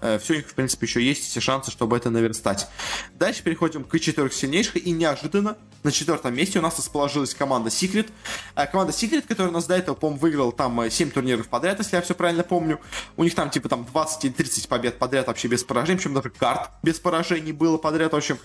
все 0.00 0.34
у 0.34 0.36
них, 0.36 0.48
в 0.48 0.54
принципе, 0.54 0.86
еще 0.86 1.02
есть 1.02 1.24
все 1.24 1.40
шансы, 1.40 1.70
чтобы 1.70 1.96
это 1.96 2.10
наверстать. 2.10 2.68
Дальше 3.14 3.42
переходим 3.42 3.84
к 3.84 3.98
четверых 3.98 4.32
сильнейших. 4.32 4.76
И 4.76 4.90
неожиданно 4.90 5.56
на 5.82 5.92
четвертом 5.92 6.34
месте 6.34 6.58
у 6.58 6.62
нас 6.62 6.78
расположилась 6.78 7.34
команда 7.34 7.68
Secret. 7.68 8.10
А 8.54 8.66
команда 8.66 8.92
Secret, 8.92 9.24
которая 9.28 9.50
у 9.50 9.54
нас 9.54 9.66
до 9.66 9.76
этого, 9.76 9.94
по-моему, 9.94 10.20
выиграла 10.20 10.52
там 10.52 10.90
7 10.90 11.08
э, 11.08 11.10
турниров 11.10 11.48
подряд, 11.48 11.78
если 11.78 11.96
я 11.96 12.02
все 12.02 12.14
правильно 12.14 12.42
помню. 12.42 12.80
У 13.16 13.24
них 13.24 13.34
там 13.34 13.50
типа 13.50 13.68
там 13.68 13.84
20 13.84 14.24
или 14.24 14.32
30 14.32 14.68
побед 14.68 14.98
подряд 14.98 15.26
вообще 15.26 15.48
без 15.48 15.62
поражений, 15.62 15.98
причем 15.98 16.14
даже 16.14 16.30
карт 16.30 16.70
без 16.82 16.98
поражений 16.98 17.52
было 17.52 17.76
подряд. 17.78 18.12
В 18.12 18.16
общем, 18.16 18.38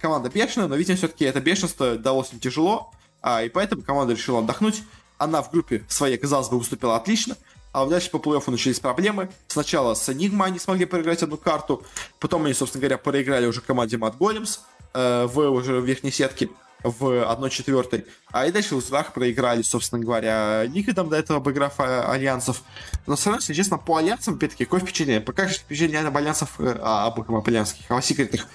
команда 0.00 0.30
бешеная 0.30 0.54
бешеная, 0.54 0.68
но, 0.68 0.76
видимо, 0.76 0.96
все-таки 0.96 1.24
это 1.24 1.40
бешенство 1.40 1.96
далось 1.96 2.32
им 2.32 2.40
тяжело, 2.40 2.92
а, 3.22 3.42
и 3.42 3.48
поэтому 3.48 3.82
команда 3.82 4.14
решила 4.14 4.40
отдохнуть. 4.40 4.82
Она 5.16 5.42
в 5.42 5.50
группе 5.50 5.84
своей, 5.88 6.16
казалось 6.18 6.48
бы, 6.48 6.58
выступила 6.58 6.96
отлично, 6.96 7.36
а 7.74 7.84
дальше 7.86 8.08
по 8.08 8.18
плей-оффу 8.18 8.52
начались 8.52 8.78
проблемы. 8.78 9.28
Сначала 9.48 9.94
с 9.94 10.08
Enigma 10.08 10.44
они 10.44 10.60
смогли 10.60 10.84
проиграть 10.86 11.24
одну 11.24 11.36
карту, 11.36 11.84
потом 12.20 12.44
они, 12.44 12.54
собственно 12.54 12.82
говоря, 12.82 12.98
проиграли 12.98 13.46
уже 13.46 13.60
команде 13.60 13.96
Mad 13.96 14.16
Golems 14.16 14.60
э, 14.94 15.26
в 15.26 15.40
уже 15.40 15.80
в 15.80 15.84
верхней 15.84 16.12
сетке 16.12 16.50
в 16.84 17.04
1-4. 17.04 18.06
А 18.30 18.46
и 18.46 18.52
дальше 18.52 18.76
в 18.76 18.78
узлах 18.78 19.12
проиграли, 19.12 19.62
собственно 19.62 20.00
говоря, 20.00 20.64
Ликвидом 20.66 21.08
до 21.08 21.16
этого 21.16 21.40
обыграв 21.40 21.74
а, 21.78 22.12
альянсов. 22.12 22.62
Но 23.06 23.16
все 23.16 23.30
равно, 23.30 23.40
если 23.40 23.54
честно, 23.54 23.78
по 23.78 23.96
альянсам, 23.96 24.34
опять-таки, 24.34 24.66
какое 24.66 24.80
впечатление? 24.80 25.20
Пока 25.20 25.48
же 25.48 25.54
впечатление 25.54 26.06
об 26.06 26.16
альянсов, 26.16 26.60
э, 26.60 26.78
а, 26.80 27.06
об 27.06 27.48
альянских, 27.48 27.90
а 27.90 27.96
о 27.96 28.02
секретных, 28.02 28.46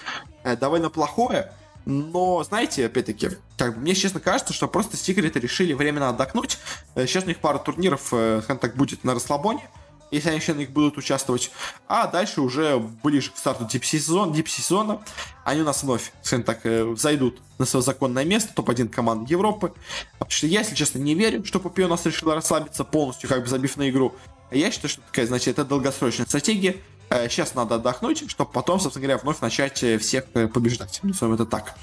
э, 0.43 0.55
довольно 0.55 0.89
плохое. 0.89 1.51
Но, 1.89 2.43
знаете, 2.43 2.85
опять-таки, 2.85 3.31
как 3.57 3.75
бы, 3.75 3.81
мне 3.81 3.95
честно 3.95 4.19
кажется, 4.19 4.53
что 4.53 4.67
просто 4.67 4.95
секреты 4.95 5.39
решили 5.39 5.73
временно 5.73 6.09
отдохнуть. 6.09 6.57
Э, 6.95 7.05
сейчас 7.07 7.23
у 7.23 7.27
них 7.27 7.39
пара 7.39 7.57
турниров, 7.57 8.01
скажем 8.07 8.59
так, 8.59 8.75
будет 8.75 9.03
на 9.03 9.13
расслабоне 9.13 9.67
если 10.11 10.29
они 10.29 10.39
еще 10.39 10.53
на 10.53 10.59
них 10.59 10.71
будут 10.71 10.97
участвовать. 10.97 11.51
А 11.87 12.07
дальше 12.07 12.41
уже 12.41 12.79
ближе 13.03 13.31
к 13.31 13.37
старту 13.37 13.65
дип-сезона, 13.65 14.33
дип 14.33 14.47
-сезона, 14.47 15.01
они 15.43 15.61
у 15.61 15.65
нас 15.65 15.83
вновь, 15.83 16.11
скажем 16.21 16.43
так, 16.43 16.61
э, 16.63 16.95
зайдут 16.97 17.39
на 17.57 17.65
свое 17.65 17.83
законное 17.83 18.25
место, 18.25 18.53
топ-1 18.53 18.89
команд 18.89 19.29
Европы. 19.29 19.73
Потому 20.13 20.31
что 20.31 20.47
я, 20.47 20.59
если 20.59 20.75
честно, 20.75 20.99
не 20.99 21.15
верю, 21.15 21.45
что 21.45 21.59
Пупи 21.59 21.83
у 21.83 21.87
нас 21.87 22.05
решила 22.05 22.35
расслабиться 22.35 22.83
полностью, 22.83 23.29
как 23.29 23.41
бы 23.41 23.47
забив 23.47 23.77
на 23.77 23.89
игру. 23.89 24.15
Я 24.51 24.71
считаю, 24.71 24.89
что 24.89 25.01
такая, 25.01 25.27
значит, 25.27 25.49
это 25.49 25.65
долгосрочная 25.65 26.25
стратегия. 26.25 26.77
Сейчас 27.09 27.49
э, 27.49 27.51
надо 27.55 27.75
отдохнуть, 27.75 28.29
чтобы 28.29 28.51
потом, 28.51 28.79
собственно 28.79 29.05
говоря, 29.05 29.21
вновь 29.21 29.39
начать 29.41 29.83
э, 29.83 29.97
всех 29.97 30.25
побеждать. 30.25 30.99
Назовем 31.03 31.33
это 31.33 31.45
так. 31.45 31.75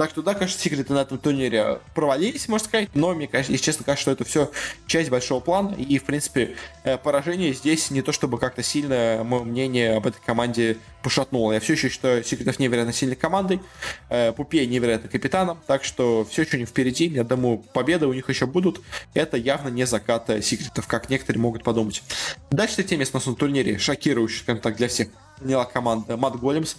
Так 0.00 0.12
что, 0.12 0.22
да, 0.22 0.32
конечно, 0.32 0.58
секреты 0.58 0.94
на 0.94 1.02
этом 1.02 1.18
турнире 1.18 1.78
провалились, 1.94 2.48
можно 2.48 2.66
сказать, 2.66 2.88
но 2.94 3.12
мне, 3.12 3.26
конечно, 3.26 3.52
если 3.52 3.66
честно, 3.66 3.84
кажется, 3.84 4.00
что 4.00 4.10
это 4.12 4.24
все 4.24 4.50
часть 4.86 5.10
большого 5.10 5.40
плана, 5.40 5.74
и, 5.74 5.98
в 5.98 6.04
принципе, 6.04 6.56
э, 6.84 6.96
поражение 6.96 7.52
здесь 7.52 7.90
не 7.90 8.00
то, 8.00 8.10
чтобы 8.10 8.38
как-то 8.38 8.62
сильно 8.62 9.20
мое 9.22 9.42
мнение 9.44 9.96
об 9.96 10.06
этой 10.06 10.22
команде 10.24 10.78
пошатнуло. 11.02 11.52
Я 11.52 11.60
все 11.60 11.74
еще 11.74 11.90
считаю 11.90 12.24
секретов 12.24 12.58
невероятно 12.58 12.94
сильной 12.94 13.14
командой, 13.14 13.60
э, 14.08 14.32
Пупе 14.32 14.66
невероятно 14.66 15.10
капитаном, 15.10 15.60
так 15.66 15.84
что 15.84 16.24
все 16.24 16.44
еще 16.44 16.56
впереди, 16.56 17.04
я 17.04 17.22
думаю, 17.22 17.58
победы 17.58 18.06
у 18.06 18.14
них 18.14 18.26
еще 18.30 18.46
будут. 18.46 18.80
Это 19.12 19.36
явно 19.36 19.68
не 19.68 19.84
закат 19.84 20.30
секретов, 20.42 20.86
как 20.86 21.10
некоторые 21.10 21.42
могут 21.42 21.62
подумать. 21.62 22.02
Дальше 22.50 22.86
место 22.96 23.18
у 23.18 23.20
нас 23.20 23.26
на 23.26 23.34
турнире, 23.34 23.76
шокирующий, 23.76 24.38
скажем 24.38 24.62
так, 24.62 24.76
для 24.76 24.88
всех 24.88 25.08
заняла 25.40 25.64
команда 25.64 26.16
Mudgolems. 26.16 26.76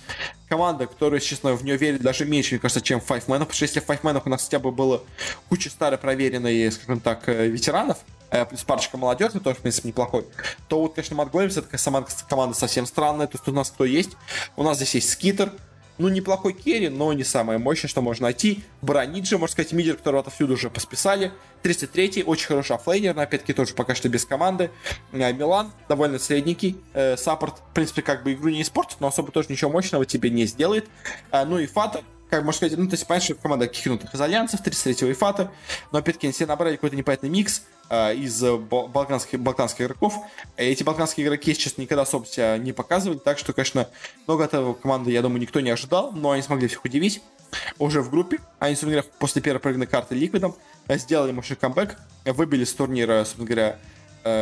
Команда, 0.48 0.88
которая, 0.88 1.20
честно, 1.20 1.54
в 1.54 1.64
нее 1.64 1.78
верит 1.78 2.02
даже 2.02 2.26
меньше, 2.26 2.52
мне 2.52 2.60
кажется, 2.60 2.82
чем 2.82 3.00
в 3.00 3.10
Five 3.10 3.26
Man. 3.28 3.40
Потому 3.40 3.52
что 3.54 3.64
если 3.64 3.80
в 3.80 3.90
Man 3.90 4.22
у 4.24 4.30
нас 4.30 4.44
хотя 4.44 4.60
бы 4.60 4.72
было 4.72 5.02
куча 5.50 5.70
старой 5.70 5.98
проверенной, 5.98 6.72
скажем 6.72 7.00
так, 7.00 7.28
э, 7.30 7.48
ветеранов, 7.48 8.00
э, 8.30 8.46
плюс 8.46 8.64
парочка 8.64 8.98
молодежи, 8.98 9.40
тоже, 9.40 9.58
в 9.58 9.62
принципе, 9.62 9.90
неплохой, 9.90 10.26
то 10.68 10.82
вот, 10.82 10.96
конечно, 10.96 11.16
Mudgolems 11.16 11.58
это 11.58 11.78
сама 11.78 12.06
команда 12.30 12.56
совсем 12.56 12.86
странная. 12.86 13.28
То 13.28 13.38
есть 13.38 13.48
у 13.48 13.52
нас 13.52 13.72
кто 13.72 13.86
есть? 13.86 14.12
У 14.56 14.64
нас 14.64 14.78
здесь 14.78 14.96
есть 14.96 15.10
Скитер, 15.10 15.54
ну, 16.02 16.10
неплохой 16.10 16.54
керри, 16.54 16.90
но 16.90 17.14
не 17.14 17.24
самое 17.24 17.60
мощное, 17.60 17.90
что 17.90 18.02
можно 18.02 18.24
найти. 18.24 18.64
Брониджи, 18.82 19.38
можно 19.38 19.54
сказать, 19.54 19.72
мидер, 19.72 19.96
которого 19.96 20.22
отовсюду 20.22 20.56
уже 20.56 20.70
посписали. 20.70 21.32
33-й, 21.64 22.24
очень 22.24 22.48
хороший 22.48 22.76
оффлейнер, 22.76 23.16
но 23.16 23.22
опять-таки 23.22 23.54
тоже 23.54 23.74
пока 23.74 23.94
что 23.94 24.10
без 24.10 24.26
команды. 24.26 24.72
Э, 25.12 25.32
Милан, 25.32 25.72
довольно 25.88 26.18
средненький. 26.18 26.78
Э, 26.94 27.16
саппорт, 27.18 27.60
в 27.60 27.74
принципе, 27.74 28.02
как 28.02 28.24
бы 28.24 28.34
игру 28.34 28.50
не 28.50 28.64
испортит, 28.64 29.00
но 29.00 29.08
особо 29.08 29.32
тоже 29.32 29.50
ничего 29.50 29.70
мощного 29.70 30.06
тебе 30.06 30.32
не 30.32 30.46
сделает. 30.46 30.90
Э, 31.32 31.46
ну 31.46 31.60
и 31.60 31.68
Фата, 31.68 32.02
как 32.32 32.44
можно 32.44 32.58
сказать, 32.58 32.78
ну, 32.78 32.88
то 32.88 32.94
есть, 32.94 33.06
понятно, 33.06 33.26
что 33.26 33.36
команда 33.36 33.68
кикнутых 33.68 34.14
из 34.14 34.22
Альянсов, 34.22 34.66
33-го 34.66 35.12
Ифата, 35.12 35.52
но, 35.92 36.00
опять-таки, 36.00 36.28
они 36.28 36.34
все 36.34 36.46
набрали 36.48 36.78
какой-то 36.78 36.96
непонятный 36.96 37.30
микс 37.30 37.64
из 37.92 38.42
балканских, 38.42 39.40
балканских 39.40 39.86
игроков. 39.86 40.16
Эти 40.56 40.82
балканские 40.82 41.26
игроки, 41.26 41.54
сейчас 41.54 41.78
никогда 41.78 42.04
особо 42.04 42.26
себя 42.26 42.58
не 42.58 42.72
показывали, 42.72 43.18
так 43.18 43.38
что, 43.38 43.52
конечно, 43.52 43.90
много 44.28 44.46
этого 44.46 44.74
команды, 44.74 45.12
я 45.12 45.22
думаю, 45.22 45.42
никто 45.42 45.60
не 45.60 45.72
ожидал, 45.72 46.14
но 46.14 46.32
они 46.32 46.42
смогли 46.42 46.68
всех 46.68 46.86
удивить. 46.86 47.22
Уже 47.80 48.02
в 48.02 48.10
группе, 48.10 48.40
они, 48.60 48.76
собственно 48.76 48.94
говоря, 48.94 49.10
после 49.20 49.42
первой 49.42 49.60
прыгной 49.60 49.88
карты 49.88 50.16
Ликвидом 50.16 50.56
сделали 50.88 51.34
мощный 51.34 51.58
камбэк, 51.58 51.98
выбили 52.26 52.64
с 52.64 52.74
турнира, 52.74 53.26
собственно 53.26 53.46
говоря, 53.46 53.80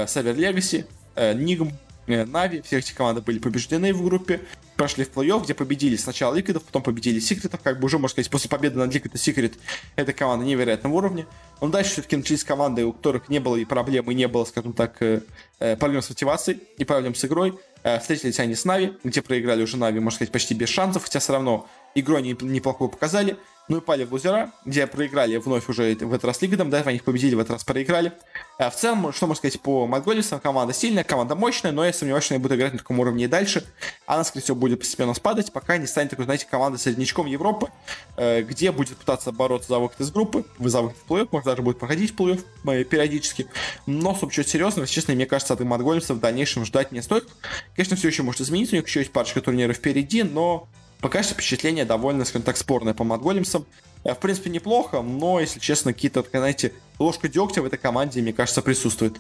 Север 0.08 0.36
Легаси, 0.36 0.86
Нигм, 1.16 1.72
Нави, 2.06 2.62
все 2.62 2.78
эти 2.78 2.94
команды 2.94 3.22
были 3.22 3.40
побеждены 3.40 3.94
в 3.94 4.04
группе, 4.04 4.42
прошли 4.80 5.04
в 5.04 5.12
плей-офф, 5.12 5.44
где 5.44 5.54
победили 5.54 5.98
сначала 5.98 6.34
Liquid 6.34 6.54
ов, 6.54 6.64
потом 6.64 6.82
победили 6.82 7.20
Секретов, 7.20 7.60
как 7.62 7.82
бы 7.82 7.88
уже, 7.88 7.98
можно 7.98 8.14
сказать, 8.14 8.32
после 8.32 8.50
победы 8.50 8.80
над 8.80 8.96
Liquid 8.96 9.12
и 9.14 9.18
Secret 9.18 9.58
эта 9.98 10.14
команда 10.14 10.46
невероятного 10.46 10.94
уровня. 10.94 11.28
Но 11.60 11.68
дальше 11.68 11.92
все-таки 11.92 12.16
начались 12.16 12.46
команды, 12.46 12.86
у 12.86 12.94
которых 12.94 13.28
не 13.28 13.40
было 13.40 13.58
и 13.58 13.66
проблем, 13.66 14.10
и 14.10 14.16
не 14.16 14.30
было, 14.30 14.46
скажем 14.46 14.72
так, 14.72 14.96
э, 15.02 15.20
э, 15.60 15.76
проблем 15.76 16.02
с 16.02 16.10
мотивацией 16.10 16.62
и 16.78 16.86
проблем 16.86 17.14
с 17.14 17.26
игрой. 17.26 17.60
Э, 17.84 18.00
встретились 18.00 18.40
они 18.40 18.56
с 18.56 18.64
Нави, 18.64 18.94
где 19.04 19.22
проиграли 19.22 19.64
уже 19.64 19.76
Нави, 19.76 20.00
можно 20.00 20.16
сказать, 20.16 20.32
почти 20.32 20.54
без 20.54 20.70
шансов, 20.70 21.04
хотя 21.04 21.20
все 21.20 21.34
равно 21.34 21.68
игру 21.94 22.16
они 22.16 22.34
неплохую 22.40 22.90
показали. 22.90 23.36
Ну 23.70 23.78
и 23.78 23.82
пали 23.82 24.04
в 24.04 24.12
лузера, 24.12 24.52
где 24.66 24.88
проиграли 24.88 25.38
вновь 25.38 25.70
уже 25.70 25.94
в 25.94 26.12
этот 26.12 26.26
раз 26.26 26.42
Liquid 26.42 26.62
ам, 26.62 26.72
до 26.72 26.78
этого 26.78 26.90
они 26.90 26.98
их 26.98 27.04
победили, 27.04 27.36
в 27.36 27.40
этот 27.40 27.52
раз 27.52 27.64
проиграли. 27.64 28.12
А 28.58 28.72
в 28.72 28.76
целом, 28.76 29.14
что 29.14 29.28
можно 29.28 29.38
сказать 29.38 29.62
по 29.62 29.86
Макголисам, 29.86 30.40
команда 30.40 30.74
сильная, 30.74 31.04
команда 31.04 31.36
мощная, 31.36 31.72
но 31.72 31.86
я 31.86 31.94
сомневаюсь, 31.94 32.26
что 32.26 32.34
они 32.34 32.42
будут 32.42 32.58
играть 32.58 32.74
на 32.74 32.80
таком 32.80 33.00
уровне 33.00 33.26
и 33.26 33.28
дальше. 33.28 33.64
Она, 34.08 34.24
скорее 34.24 34.44
всего, 34.44 34.58
будет 34.58 34.80
постепенно 34.80 35.14
спадать, 35.14 35.54
пока 35.54 35.78
не 35.78 35.86
станет 35.86 36.10
такой, 36.10 36.26
знаете, 36.26 36.48
командой 36.50 36.80
среднячком 36.80 37.28
Европы, 37.28 37.70
э, 38.18 38.42
где 38.42 38.72
будет 38.72 38.98
пытаться 38.98 39.32
бороться 39.32 39.70
за 39.70 39.78
выход 39.78 40.02
из 40.02 40.10
группы, 40.10 40.46
за 40.58 40.82
выход 40.82 40.98
в 41.06 41.12
плей-офф, 41.12 41.30
может 41.32 41.46
даже 41.46 41.62
будет 41.62 41.78
проходить 41.78 42.16
плей-офф 42.18 42.44
э, 42.66 42.84
периодически. 42.86 43.46
Но, 43.86 44.16
чтобы 44.16 44.34
чего 44.34 44.48
серьезного, 44.48 44.88
честно, 44.88 45.14
мне 45.14 45.28
кажется, 45.28 45.54
от 45.54 45.60
Макголиса 45.60 46.16
в 46.16 46.20
дальнейшем 46.20 46.66
ждать 46.66 46.92
не 46.92 47.04
стоит. 47.04 47.28
Конечно, 47.76 47.96
все 47.96 48.08
еще 48.08 48.24
может 48.24 48.42
измениться, 48.42 48.76
у 48.76 48.80
них 48.80 48.88
еще 48.88 49.02
есть 49.02 49.12
парочка 49.12 49.42
турниров 49.42 49.78
впереди, 49.78 50.24
но 50.24 50.68
Пока 51.02 51.24
что 51.24 51.34
впечатление 51.34 51.86
довольно, 51.86 52.26
скажем 52.26 52.44
так, 52.44 52.58
спорное 52.58 52.94
по 52.94 53.04
Матголемсам. 53.04 53.66
Э, 54.04 54.14
в 54.14 54.18
принципе, 54.18 54.50
неплохо, 54.50 55.02
но, 55.02 55.40
если 55.40 55.60
честно, 55.60 55.94
какие-то, 55.94 56.26
знаете, 56.30 56.74
ложка 57.00 57.30
дегтя 57.30 57.62
в 57.62 57.66
этой 57.66 57.78
команде, 57.78 58.22
мне 58.22 58.34
кажется, 58.34 58.62
присутствует. 58.62 59.18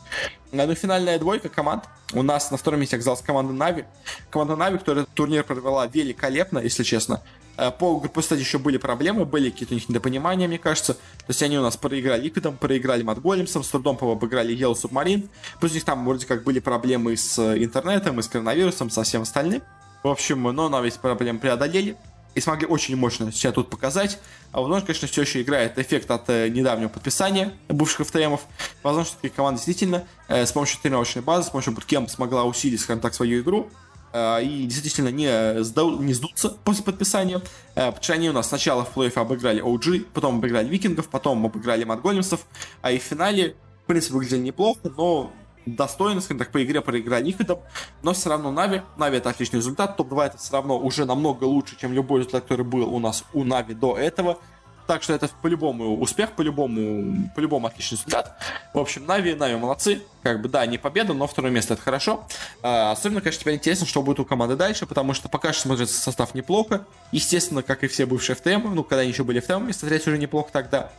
Э, 0.51 0.65
ну, 0.65 0.75
финальная 0.75 1.17
двойка 1.19 1.47
команд. 1.47 1.85
У 2.13 2.21
нас 2.21 2.51
на 2.51 2.57
втором 2.57 2.81
месте 2.81 2.97
оказалась 2.97 3.21
команда 3.21 3.53
NaVi. 3.53 3.85
Команда 4.29 4.55
NaVi, 4.57 4.77
которая 4.77 5.05
турнир 5.05 5.43
провела 5.43 5.87
великолепно, 5.87 6.59
если 6.59 6.83
честно. 6.83 7.21
Э, 7.55 7.71
по 7.71 7.97
группе, 7.97 8.21
кстати, 8.21 8.41
еще 8.41 8.57
были 8.57 8.77
проблемы, 8.77 9.23
были 9.23 9.49
какие-то 9.49 9.73
у 9.73 9.77
них 9.77 9.87
недопонимания, 9.87 10.49
мне 10.49 10.57
кажется. 10.57 10.95
То 10.95 11.29
есть 11.29 11.41
они 11.43 11.57
у 11.57 11.61
нас 11.61 11.77
проиграли 11.77 12.23
Liquid 12.23 12.46
ом, 12.46 12.57
проиграли 12.57 13.03
Mudgolems 13.03 13.48
ом, 13.48 13.63
с 13.63 13.69
трудом 13.69 13.97
обыграли 14.01 14.53
Yellow 14.53 14.75
Submarine. 14.75 15.29
Плюс 15.61 15.71
у 15.71 15.75
них 15.75 15.85
там 15.85 16.05
вроде 16.05 16.25
как 16.25 16.43
были 16.43 16.59
проблемы 16.59 17.15
с 17.15 17.39
интернетом 17.57 18.19
и 18.19 18.23
с 18.23 18.27
коронавирусом, 18.27 18.89
со 18.89 19.03
всем 19.03 19.21
остальным. 19.21 19.61
В 20.03 20.07
общем, 20.07 20.43
но 20.43 20.69
на 20.69 20.81
весь 20.81 20.95
проблем 20.95 21.39
преодолели 21.39 21.97
и 22.35 22.41
смогли 22.41 22.67
очень 22.67 22.95
мощно 22.95 23.31
себя 23.31 23.51
тут 23.51 23.69
показать. 23.69 24.19
А 24.51 24.61
возможно, 24.61 24.85
конечно, 24.85 25.07
все 25.07 25.21
еще 25.21 25.41
играет 25.41 25.77
эффект 25.77 26.09
от 26.11 26.29
э, 26.29 26.49
недавнего 26.49 26.89
подписания 26.89 27.53
бывших 27.67 28.07
ФТМов. 28.07 28.41
Возможно, 28.83 29.11
что 29.11 29.29
команда 29.29 29.57
действительно 29.57 30.05
э, 30.27 30.45
с 30.45 30.51
помощью 30.51 30.79
тренировочной 30.81 31.21
базы, 31.21 31.47
с 31.47 31.49
помощью 31.51 31.73
буткемп 31.73 32.09
смогла 32.09 32.45
усилить, 32.45 32.79
скажем 32.79 33.01
так, 33.01 33.13
свою 33.13 33.41
игру 33.41 33.69
э, 34.13 34.43
и 34.43 34.63
действительно 34.65 35.09
не, 35.09 35.63
сдал, 35.63 35.99
не 35.99 36.13
сдуться 36.13 36.49
после 36.63 36.83
подписания. 36.83 37.41
Э, 37.75 37.87
потому 37.87 38.03
что 38.03 38.13
они 38.13 38.29
у 38.29 38.33
нас 38.33 38.47
сначала 38.47 38.85
в 38.85 38.89
плей 38.89 39.09
обыграли 39.09 39.61
OG, 39.63 40.07
потом 40.13 40.37
обыграли 40.37 40.67
Викингов, 40.69 41.09
потом 41.09 41.45
обыграли 41.45 41.83
Матголемсов, 41.83 42.45
а 42.81 42.91
и 42.91 42.99
в 42.99 43.03
финале, 43.03 43.55
в 43.83 43.87
принципе, 43.87 44.13
выглядели 44.13 44.39
неплохо, 44.39 44.79
но 44.95 45.31
достойно, 45.75 46.21
скажем 46.21 46.39
так, 46.39 46.51
по 46.51 46.63
игре 46.63 46.81
проиграли 46.81 47.25
Liquid 47.25 47.48
ом, 47.48 47.59
но 48.01 48.13
все 48.13 48.29
равно 48.29 48.51
NaVi, 48.51 48.81
NaVi 48.97 49.17
это 49.17 49.29
отличный 49.29 49.57
результат, 49.57 49.97
топ-2 49.97 50.25
это 50.25 50.37
все 50.37 50.53
равно 50.53 50.77
уже 50.77 51.05
намного 51.05 51.43
лучше, 51.43 51.77
чем 51.79 51.93
любой 51.93 52.19
результат, 52.19 52.43
который 52.43 52.65
был 52.65 52.93
у 52.93 52.99
нас 52.99 53.23
у 53.33 53.43
NaVi 53.43 53.73
до 53.73 53.97
этого, 53.97 54.37
так 54.89 55.03
что 55.03 55.13
это 55.13 55.29
по-любому 55.43 56.01
успех, 56.01 56.31
по-любому, 56.31 57.29
по-любому 57.35 57.67
отличный 57.67 57.97
результат. 57.99 58.35
В 58.73 58.79
общем, 58.79 59.05
NaVi, 59.05 59.35
NaVi 59.35 59.55
молодцы. 59.55 60.01
Как 60.23 60.41
бы, 60.41 60.49
да, 60.49 60.65
не 60.65 60.79
победа, 60.79 61.13
но 61.13 61.27
второе 61.27 61.51
место 61.51 61.75
это 61.75 61.83
хорошо. 61.83 62.25
А, 62.63 62.91
особенно, 62.91 63.21
конечно, 63.21 63.41
теперь 63.41 63.53
интересно, 63.53 63.85
что 63.85 64.01
будет 64.01 64.19
у 64.19 64.25
команды 64.25 64.55
дальше, 64.55 64.87
потому 64.87 65.13
что 65.13 65.29
пока 65.29 65.53
что 65.53 65.67
смотрится 65.67 66.01
состав 66.01 66.33
неплохо. 66.33 66.87
Естественно, 67.11 67.61
как 67.61 67.83
и 67.83 67.87
все 67.87 68.07
бывшие 68.07 68.35
FTM, 68.35 68.67
ну, 68.73 68.83
когда 68.83 69.01
они 69.01 69.11
еще 69.11 69.23
были 69.23 69.39
FTM, 69.39 69.71
смотреть 69.73 70.07
уже 70.07 70.17
неплохо 70.17 70.49
тогда. 70.51 70.91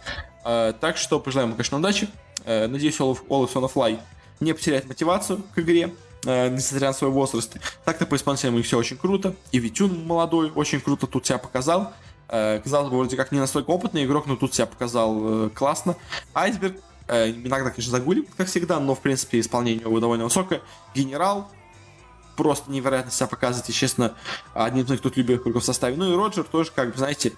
А, 0.44 0.72
так 0.72 0.96
что 0.96 1.18
пожелаем, 1.18 1.50
конечно, 1.54 1.78
удачи. 1.78 2.08
А, 2.46 2.68
надеюсь, 2.68 3.00
All 3.00 3.10
of, 3.12 3.26
All 3.26 3.44
of 3.44 3.52
on 3.54 3.72
Fly 3.72 3.98
не 4.40 4.52
потерять 4.52 4.86
мотивацию 4.86 5.42
к 5.54 5.58
игре, 5.58 5.94
э, 6.24 6.48
несмотря 6.48 6.88
на 6.88 6.94
свой 6.94 7.10
возраст. 7.10 7.56
Так-то 7.84 8.06
по 8.06 8.16
исполнителям 8.16 8.62
все 8.62 8.78
очень 8.78 8.96
круто. 8.96 9.34
И 9.52 9.58
Витюн 9.58 10.06
молодой 10.06 10.50
очень 10.54 10.80
круто 10.80 11.06
тут 11.06 11.26
себя 11.26 11.38
показал. 11.38 11.92
Э, 12.28 12.60
казалось 12.62 12.90
бы, 12.90 12.98
вроде 12.98 13.16
как 13.16 13.32
не 13.32 13.38
настолько 13.38 13.70
опытный 13.70 14.04
игрок, 14.04 14.26
но 14.26 14.36
тут 14.36 14.54
себя 14.54 14.66
показал 14.66 15.46
э, 15.46 15.50
классно. 15.50 15.96
Айсберг 16.34 16.76
э, 17.08 17.30
иногда, 17.30 17.70
конечно, 17.70 17.90
загулит, 17.90 18.28
как 18.36 18.48
всегда, 18.48 18.80
но, 18.80 18.94
в 18.94 19.00
принципе, 19.00 19.40
исполнение 19.40 19.82
его 19.82 20.00
довольно 20.00 20.24
высокое. 20.24 20.62
Генерал 20.94 21.50
просто 22.36 22.70
невероятно 22.70 23.10
себя 23.10 23.26
показывает, 23.26 23.68
и, 23.68 23.72
честно, 23.72 24.14
одним 24.54 24.84
из 24.84 24.88
моих 24.88 25.00
тут 25.02 25.16
любимых 25.16 25.42
игроков 25.42 25.62
в 25.62 25.66
составе. 25.66 25.96
Ну 25.96 26.12
и 26.12 26.16
Роджер 26.16 26.44
тоже, 26.44 26.70
как 26.74 26.92
бы, 26.92 26.96
знаете, 26.96 27.32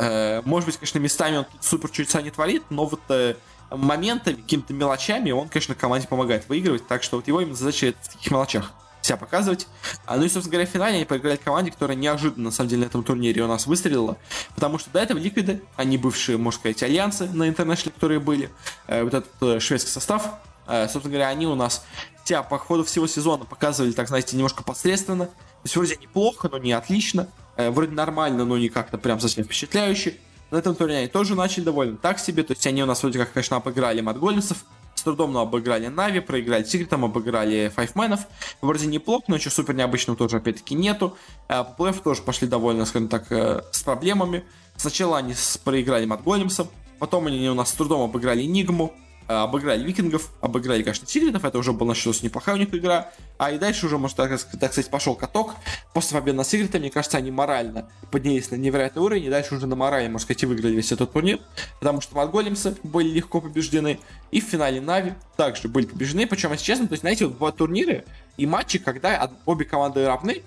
э, 0.00 0.42
может 0.44 0.66
быть, 0.66 0.76
конечно, 0.76 0.98
местами 0.98 1.36
он 1.36 1.44
тут 1.44 1.62
супер 1.62 1.90
чудеса 1.90 2.22
не 2.22 2.30
творит, 2.30 2.64
но 2.70 2.86
вот 2.86 3.00
э, 3.10 3.36
моментами, 3.70 4.36
какими-то 4.36 4.72
мелочами 4.72 5.30
он, 5.30 5.48
конечно, 5.48 5.74
команде 5.74 6.08
помогает 6.08 6.48
выигрывать, 6.48 6.86
так 6.86 7.02
что 7.02 7.16
вот 7.16 7.28
его 7.28 7.40
именно 7.40 7.56
задача 7.56 7.94
в 8.00 8.08
таких 8.08 8.30
мелочах 8.30 8.72
себя 9.02 9.16
показывать. 9.16 9.66
А, 10.06 10.16
ну 10.16 10.24
и, 10.24 10.28
собственно 10.28 10.52
говоря, 10.52 10.68
в 10.68 10.72
финале 10.72 10.96
они 10.96 11.04
проиграли 11.04 11.36
команде, 11.36 11.70
которая 11.70 11.96
неожиданно, 11.96 12.46
на 12.46 12.50
самом 12.50 12.70
деле, 12.70 12.82
на 12.82 12.86
этом 12.86 13.02
турнире 13.02 13.42
у 13.42 13.46
нас 13.46 13.66
выстрелила, 13.66 14.16
потому 14.54 14.78
что 14.78 14.90
до 14.90 15.00
этого 15.00 15.18
Ликвиды, 15.18 15.62
они 15.76 15.98
бывшие, 15.98 16.38
можно 16.38 16.60
сказать, 16.60 16.82
альянсы 16.82 17.26
на 17.26 17.48
интернешнле, 17.48 17.92
которые 17.92 18.20
были, 18.20 18.50
э, 18.86 19.02
вот 19.02 19.14
этот 19.14 19.30
э, 19.40 19.60
шведский 19.60 19.90
состав, 19.90 20.34
э, 20.66 20.88
собственно 20.88 21.12
говоря, 21.12 21.28
они 21.28 21.46
у 21.46 21.54
нас 21.54 21.84
тебя 22.24 22.42
по 22.42 22.58
ходу 22.58 22.84
всего 22.84 23.06
сезона 23.06 23.44
показывали, 23.44 23.92
так 23.92 24.08
знаете, 24.08 24.36
немножко 24.36 24.62
посредственно, 24.62 25.26
то 25.26 25.64
есть 25.64 25.76
вроде 25.76 25.96
неплохо, 25.96 26.48
но 26.50 26.58
не 26.58 26.72
отлично, 26.72 27.28
э, 27.56 27.70
вроде 27.70 27.92
нормально, 27.92 28.44
но 28.44 28.58
не 28.58 28.68
как-то 28.68 28.98
прям 28.98 29.18
совсем 29.20 29.44
впечатляюще. 29.44 30.18
На 30.50 30.56
этом 30.56 30.74
турнире 30.74 31.08
тоже 31.08 31.34
начали 31.34 31.64
довольно 31.64 31.96
так 31.96 32.18
себе, 32.18 32.42
то 32.42 32.52
есть 32.52 32.66
они 32.66 32.82
у 32.82 32.86
нас 32.86 33.02
вроде 33.02 33.18
как, 33.18 33.32
конечно, 33.32 33.56
обыграли 33.56 34.00
Матгольмсов, 34.00 34.64
с 34.98 35.02
трудом, 35.02 35.32
но 35.32 35.40
обыграли 35.40 35.86
Нави, 35.86 36.20
проиграли 36.20 36.64
Сигритом, 36.64 37.04
обыграли 37.04 37.72
Файфменов. 37.74 38.20
Вроде 38.60 38.86
неплохо, 38.86 39.24
но 39.28 39.36
ничего 39.36 39.50
супер 39.50 39.74
необычного 39.74 40.18
тоже 40.18 40.38
опять-таки 40.38 40.74
нету. 40.74 41.16
А 41.46 41.64
по 41.64 41.84
плей 41.84 41.94
тоже 42.02 42.22
пошли 42.22 42.48
довольно, 42.48 42.84
скажем 42.84 43.08
так, 43.08 43.30
э, 43.30 43.62
с 43.70 43.82
проблемами. 43.82 44.44
Сначала 44.76 45.18
они 45.18 45.34
проиграли 45.64 46.04
Матголемсом, 46.04 46.68
потом 46.98 47.26
они 47.26 47.48
у 47.48 47.54
нас 47.54 47.70
с 47.70 47.72
трудом 47.74 48.02
обыграли 48.02 48.42
Нигму, 48.42 48.92
обыграли 49.28 49.84
викингов, 49.84 50.30
обыграли, 50.40 50.82
конечно, 50.82 51.06
тигритов, 51.06 51.44
это 51.44 51.58
уже 51.58 51.72
была 51.72 51.90
началась 51.90 52.22
неплохая 52.22 52.54
у 52.54 52.58
них 52.58 52.74
игра, 52.74 53.10
а 53.36 53.50
и 53.50 53.58
дальше 53.58 53.86
уже, 53.86 53.98
может, 53.98 54.16
так, 54.16 54.30
так 54.30 54.72
сказать, 54.72 54.90
пошел 54.90 55.14
каток. 55.14 55.54
После 55.92 56.18
победы 56.18 56.38
над 56.38 56.46
тигритами, 56.46 56.82
мне 56.82 56.90
кажется, 56.90 57.18
они 57.18 57.30
морально 57.30 57.90
поднялись 58.10 58.50
на 58.50 58.56
невероятный 58.56 59.02
уровень, 59.02 59.24
и 59.24 59.30
дальше 59.30 59.54
уже 59.54 59.66
на 59.66 59.76
морали, 59.76 60.06
можно 60.08 60.20
сказать, 60.20 60.42
и 60.42 60.46
выиграли 60.46 60.74
весь 60.74 60.92
этот 60.92 61.12
турнир, 61.12 61.40
потому 61.78 62.00
что 62.00 62.16
Монголемцы 62.16 62.76
были 62.82 63.08
легко 63.08 63.40
побеждены, 63.40 64.00
и 64.30 64.40
в 64.40 64.44
финале 64.44 64.80
Нави 64.80 65.12
также 65.36 65.68
были 65.68 65.84
побеждены, 65.84 66.26
причем, 66.26 66.52
если 66.52 66.64
честно, 66.64 66.88
то 66.88 66.94
есть, 66.94 67.02
знаете, 67.02 67.26
вот 67.26 67.34
бывают 67.34 67.56
турниры 67.56 68.04
и 68.38 68.46
матчи, 68.46 68.78
когда 68.78 69.30
обе 69.44 69.66
команды 69.66 70.06
равны, 70.06 70.42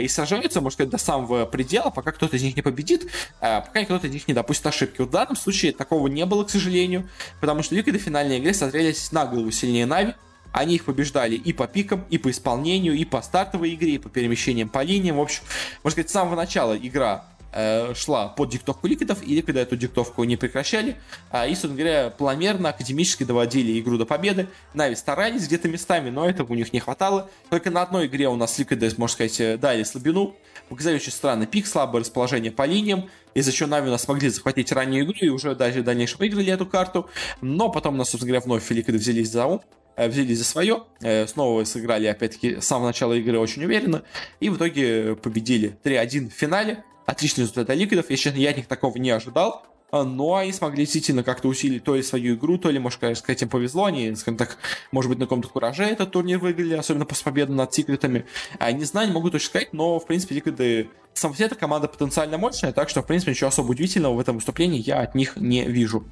и 0.00 0.08
сражаются, 0.08 0.60
можно 0.60 0.74
сказать, 0.74 0.90
до 0.90 0.98
самого 0.98 1.46
предела, 1.46 1.90
пока 1.90 2.12
кто-то 2.12 2.36
из 2.36 2.42
них 2.42 2.56
не 2.56 2.62
победит, 2.62 3.10
а, 3.40 3.60
пока 3.60 3.84
кто-то 3.84 4.06
из 4.06 4.12
них 4.12 4.28
не 4.28 4.34
допустит 4.34 4.66
ошибки. 4.66 5.02
В 5.02 5.10
данном 5.10 5.36
случае 5.36 5.72
такого 5.72 6.08
не 6.08 6.26
было, 6.26 6.44
к 6.44 6.50
сожалению, 6.50 7.08
потому 7.40 7.62
что 7.62 7.74
Ликвиды 7.74 7.98
в 7.98 8.02
финальной 8.02 8.38
игре 8.38 8.54
смотрелись 8.54 9.12
на 9.12 9.26
голову 9.26 9.50
сильнее 9.50 9.86
Нави, 9.86 10.14
они 10.52 10.76
их 10.76 10.84
побеждали 10.84 11.34
и 11.34 11.52
по 11.52 11.66
пикам, 11.66 12.04
и 12.10 12.18
по 12.18 12.30
исполнению, 12.30 12.94
и 12.94 13.04
по 13.04 13.22
стартовой 13.22 13.74
игре, 13.74 13.94
и 13.94 13.98
по 13.98 14.08
перемещениям 14.08 14.68
по 14.68 14.82
линиям. 14.82 15.16
В 15.16 15.20
общем, 15.20 15.42
можно 15.84 15.94
сказать, 15.94 16.10
с 16.10 16.12
самого 16.12 16.36
начала 16.36 16.76
игра 16.76 17.26
э, 17.52 17.94
шла 17.94 18.28
под 18.28 18.50
диктовку 18.50 18.86
ликвидов, 18.86 19.22
и 19.22 19.34
ликвиды 19.34 19.60
эту 19.60 19.76
диктовку 19.76 20.24
не 20.24 20.36
прекращали, 20.36 20.96
а, 21.30 21.46
и, 21.46 21.50
собственно 21.50 21.76
говоря, 21.76 22.10
планомерно, 22.10 22.70
академически 22.70 23.24
доводили 23.24 23.78
игру 23.80 23.98
до 23.98 24.06
победы. 24.06 24.48
Нави 24.74 24.94
старались 24.94 25.46
где-то 25.46 25.68
местами, 25.68 26.10
но 26.10 26.28
этого 26.28 26.52
у 26.52 26.54
них 26.54 26.72
не 26.72 26.80
хватало. 26.80 27.30
Только 27.50 27.70
на 27.70 27.82
одной 27.82 28.06
игре 28.06 28.28
у 28.28 28.36
нас 28.36 28.58
ликвиды, 28.58 28.90
можно 28.96 29.14
сказать, 29.14 29.40
э, 29.40 29.56
дали 29.56 29.82
слабину, 29.82 30.36
показали 30.68 30.96
очень 30.96 31.12
странный 31.12 31.46
пик, 31.46 31.66
слабое 31.66 32.02
расположение 32.02 32.52
по 32.52 32.66
линиям, 32.66 33.08
из-за 33.34 33.52
чего 33.52 33.68
Нави 33.68 33.88
у 33.88 33.90
нас 33.90 34.02
смогли 34.02 34.28
захватить 34.28 34.72
раннюю 34.72 35.04
игру 35.04 35.16
и 35.20 35.28
уже 35.28 35.54
даже 35.54 35.82
дальнейшем 35.82 36.18
выиграли 36.18 36.52
эту 36.52 36.66
карту, 36.66 37.08
но 37.40 37.70
потом 37.70 37.94
у 37.94 37.98
нас, 37.98 38.10
собственно 38.10 38.28
говоря, 38.28 38.44
вновь 38.44 38.70
ликвиды 38.70 38.98
взялись 38.98 39.30
за 39.30 39.46
ум, 39.46 39.62
э, 39.96 40.08
взялись 40.08 40.38
за 40.38 40.44
свое, 40.44 40.82
снова 41.26 41.64
сыграли, 41.64 42.06
опять-таки, 42.06 42.60
с 42.60 42.66
самого 42.66 42.88
начала 42.88 43.14
игры 43.14 43.38
очень 43.38 43.64
уверенно, 43.64 44.02
и 44.40 44.48
в 44.48 44.56
итоге 44.56 45.14
победили 45.16 45.76
3-1 45.84 46.30
в 46.30 46.32
финале, 46.32 46.84
отличный 47.08 47.42
результат 47.44 47.66
для 47.66 47.74
ликвидов. 47.74 48.10
Я, 48.10 48.16
честно, 48.16 48.38
я 48.38 48.50
от 48.50 48.58
них 48.58 48.66
такого 48.66 48.96
не 48.98 49.10
ожидал. 49.10 49.62
А, 49.90 50.04
но 50.04 50.34
они 50.34 50.52
смогли 50.52 50.84
действительно 50.84 51.22
как-то 51.22 51.48
усилить 51.48 51.82
то 51.82 51.96
ли 51.96 52.02
свою 52.02 52.34
игру, 52.34 52.58
то 52.58 52.68
ли, 52.70 52.78
может 52.78 52.98
сказать, 53.16 53.40
им 53.40 53.48
повезло. 53.48 53.86
Они, 53.86 54.14
скажем 54.14 54.36
так, 54.36 54.58
может 54.92 55.08
быть, 55.08 55.18
на 55.18 55.24
каком-то 55.24 55.48
кураже 55.48 55.84
этот 55.84 56.10
турнир 56.10 56.38
выиграли, 56.38 56.74
особенно 56.74 57.06
после 57.06 57.24
победы 57.24 57.52
над 57.54 57.72
секретами. 57.72 58.26
А 58.58 58.70
не 58.72 58.84
знаю, 58.84 59.08
не 59.08 59.14
могу 59.14 59.30
точно 59.30 59.48
сказать, 59.48 59.72
но, 59.72 59.98
в 59.98 60.06
принципе, 60.06 60.34
Ликвиды 60.34 60.90
сам 61.14 61.34
эта 61.38 61.54
команда 61.54 61.88
потенциально 61.88 62.36
мощная, 62.36 62.72
так 62.72 62.90
что, 62.90 63.00
в 63.00 63.06
принципе, 63.06 63.30
ничего 63.32 63.48
особо 63.48 63.70
удивительного 63.70 64.12
в 64.12 64.20
этом 64.20 64.36
выступлении 64.36 64.78
я 64.78 65.00
от 65.00 65.14
них 65.14 65.36
не 65.36 65.64
вижу. 65.64 66.04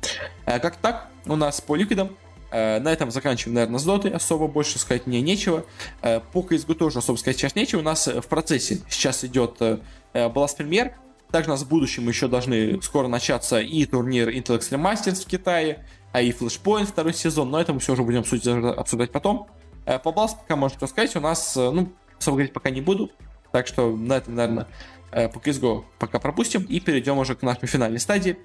А, 0.47 0.59
как 0.59 0.77
так, 0.77 1.11
у 1.27 1.37
нас 1.37 1.61
по 1.61 1.77
Ликвидам 1.77 2.17
на 2.51 2.91
этом 2.91 3.11
заканчиваем, 3.11 3.57
наверное, 3.57 3.79
с 3.79 3.85
дотой. 3.85 4.13
Особо 4.13 4.47
больше 4.47 4.79
сказать 4.79 5.07
мне 5.07 5.21
нечего. 5.21 5.67
По 6.01 6.39
CSGO 6.39 6.75
тоже 6.75 7.01
особо 7.01 7.19
сказать 7.19 7.37
сейчас 7.37 7.55
нечего. 7.57 7.81
У 7.81 7.83
нас 7.83 8.07
в 8.07 8.23
процессе 8.29 8.81
сейчас 8.89 9.25
идет 9.25 9.61
Blast 10.17 10.59
Premier. 10.59 10.93
Также 11.31 11.51
у 11.51 11.53
нас 11.53 11.63
в 11.63 11.69
будущем 11.69 12.09
еще 12.09 12.29
должны 12.29 12.81
скоро 12.83 13.09
начаться 13.09 13.61
и 13.61 13.85
турнир 13.85 14.29
Intel 14.29 14.59
Extreme 14.59 14.83
Masters 14.83 15.25
в 15.25 15.27
Китае, 15.27 15.85
а 16.13 16.21
и 16.21 16.31
Flashpoint 16.31 16.87
второй 16.87 17.13
сезон, 17.13 17.51
но 17.51 17.61
это 17.61 17.73
мы 17.73 17.81
все 17.81 17.93
уже 17.93 18.03
будем 18.03 18.21
обсуждать 18.21 19.13
потом. 19.13 19.49
Э, 19.85 19.99
по 19.99 20.11
Blast 20.11 20.39
пока 20.41 20.57
можно 20.57 20.87
сказать, 20.87 21.15
у 21.17 21.21
нас, 21.21 21.57
э, 21.57 21.71
ну, 21.71 21.93
особо 22.19 22.37
говорить 22.37 22.53
пока 22.53 22.71
не 22.71 22.81
буду, 22.81 23.11
так 23.53 23.67
что 23.67 23.95
на 23.97 24.15
этом, 24.15 24.35
наверное, 24.35 24.67
э, 25.11 25.29
по 25.29 25.39
CSGO 25.39 25.85
пока 25.99 26.19
пропустим 26.19 26.63
и 26.63 26.81
перейдем 26.81 27.19
уже 27.19 27.35
к 27.35 27.43
нашей 27.43 27.67
финальной 27.67 28.01
стадии, 28.01 28.39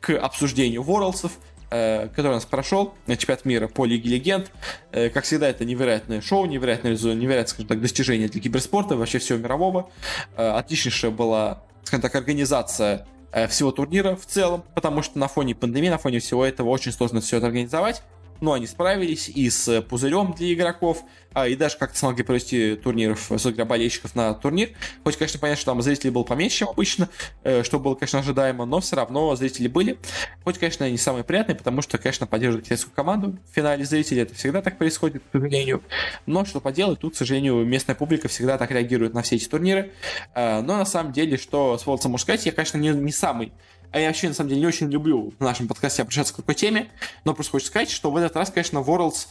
к 0.00 0.10
обсуждению 0.10 0.82
Worlds'ов, 0.82 1.32
который 1.70 2.28
у 2.28 2.34
нас 2.34 2.44
прошел, 2.44 2.94
чемпионат 3.06 3.44
мира 3.44 3.68
по 3.68 3.86
Лиге 3.86 4.10
Легенд. 4.10 4.50
Как 4.90 5.24
всегда, 5.24 5.48
это 5.48 5.64
невероятное 5.64 6.20
шоу, 6.20 6.46
невероятное, 6.46 6.92
невероятное 6.92 7.46
скажем 7.46 7.68
так, 7.68 7.80
достижение 7.80 8.28
для 8.28 8.40
киберспорта, 8.40 8.96
вообще 8.96 9.18
всего 9.18 9.38
мирового. 9.38 9.90
Отличнейшая 10.36 11.10
была 11.10 11.62
скажем 11.90 12.02
так, 12.02 12.14
организация 12.14 13.06
э, 13.32 13.48
всего 13.48 13.72
турнира 13.72 14.14
в 14.14 14.24
целом, 14.24 14.64
потому 14.74 15.02
что 15.02 15.18
на 15.18 15.26
фоне 15.26 15.56
пандемии, 15.56 15.88
на 15.88 15.98
фоне 15.98 16.20
всего 16.20 16.44
этого 16.44 16.68
очень 16.68 16.92
сложно 16.92 17.20
все 17.20 17.38
это 17.38 17.46
организовать 17.46 18.02
но 18.40 18.52
они 18.52 18.66
справились 18.66 19.28
и 19.28 19.48
с 19.50 19.82
пузырем 19.82 20.34
для 20.36 20.52
игроков, 20.52 21.04
а, 21.32 21.46
и 21.46 21.54
даже 21.54 21.76
как-то 21.78 21.96
смогли 21.96 22.24
провести 22.24 22.74
турниров 22.74 23.30
с 23.30 23.50
болельщиков 23.64 24.14
на 24.14 24.34
турнир. 24.34 24.70
Хоть, 25.04 25.16
конечно, 25.16 25.38
понятно, 25.38 25.60
что 25.60 25.70
там 25.70 25.82
зрителей 25.82 26.10
было 26.10 26.24
поменьше, 26.24 26.58
чем 26.58 26.68
обычно, 26.68 27.08
э, 27.44 27.62
что 27.62 27.78
было, 27.78 27.94
конечно, 27.94 28.18
ожидаемо, 28.18 28.64
но 28.64 28.80
все 28.80 28.96
равно 28.96 29.34
зрители 29.36 29.68
были. 29.68 29.98
Хоть, 30.44 30.58
конечно, 30.58 30.90
не 30.90 30.98
самые 30.98 31.22
приятные, 31.22 31.54
потому 31.54 31.82
что, 31.82 31.98
конечно, 31.98 32.26
поддерживать 32.26 32.64
китайскую 32.64 32.94
команду 32.94 33.38
в 33.50 33.54
финале 33.54 33.84
зрителей, 33.84 34.22
это 34.22 34.34
всегда 34.34 34.60
так 34.60 34.78
происходит, 34.78 35.22
к 35.22 35.32
сожалению. 35.32 35.82
Но 36.26 36.44
что 36.44 36.60
поделать, 36.60 37.00
тут, 37.00 37.14
к 37.14 37.16
сожалению, 37.16 37.64
местная 37.64 37.94
публика 37.94 38.28
всегда 38.28 38.58
так 38.58 38.70
реагирует 38.70 39.14
на 39.14 39.22
все 39.22 39.36
эти 39.36 39.46
турниры. 39.46 39.92
А, 40.34 40.62
но 40.62 40.76
на 40.78 40.84
самом 40.84 41.12
деле, 41.12 41.36
что 41.36 41.78
с 41.78 41.86
Волцем 41.86 42.10
можно 42.10 42.22
сказать, 42.22 42.46
я, 42.46 42.52
конечно, 42.52 42.78
не, 42.78 42.88
не 42.88 43.12
самый 43.12 43.52
а 43.92 44.00
я 44.00 44.08
вообще, 44.08 44.28
на 44.28 44.34
самом 44.34 44.50
деле, 44.50 44.60
не 44.60 44.66
очень 44.66 44.90
люблю 44.90 45.32
в 45.38 45.42
нашем 45.42 45.68
подкасте 45.68 46.02
обращаться 46.02 46.32
к 46.32 46.36
такой 46.36 46.54
теме, 46.54 46.90
но 47.24 47.34
просто 47.34 47.52
хочу 47.52 47.66
сказать, 47.66 47.90
что 47.90 48.10
в 48.10 48.16
этот 48.16 48.36
раз, 48.36 48.50
конечно, 48.50 48.78
Worlds 48.78 49.28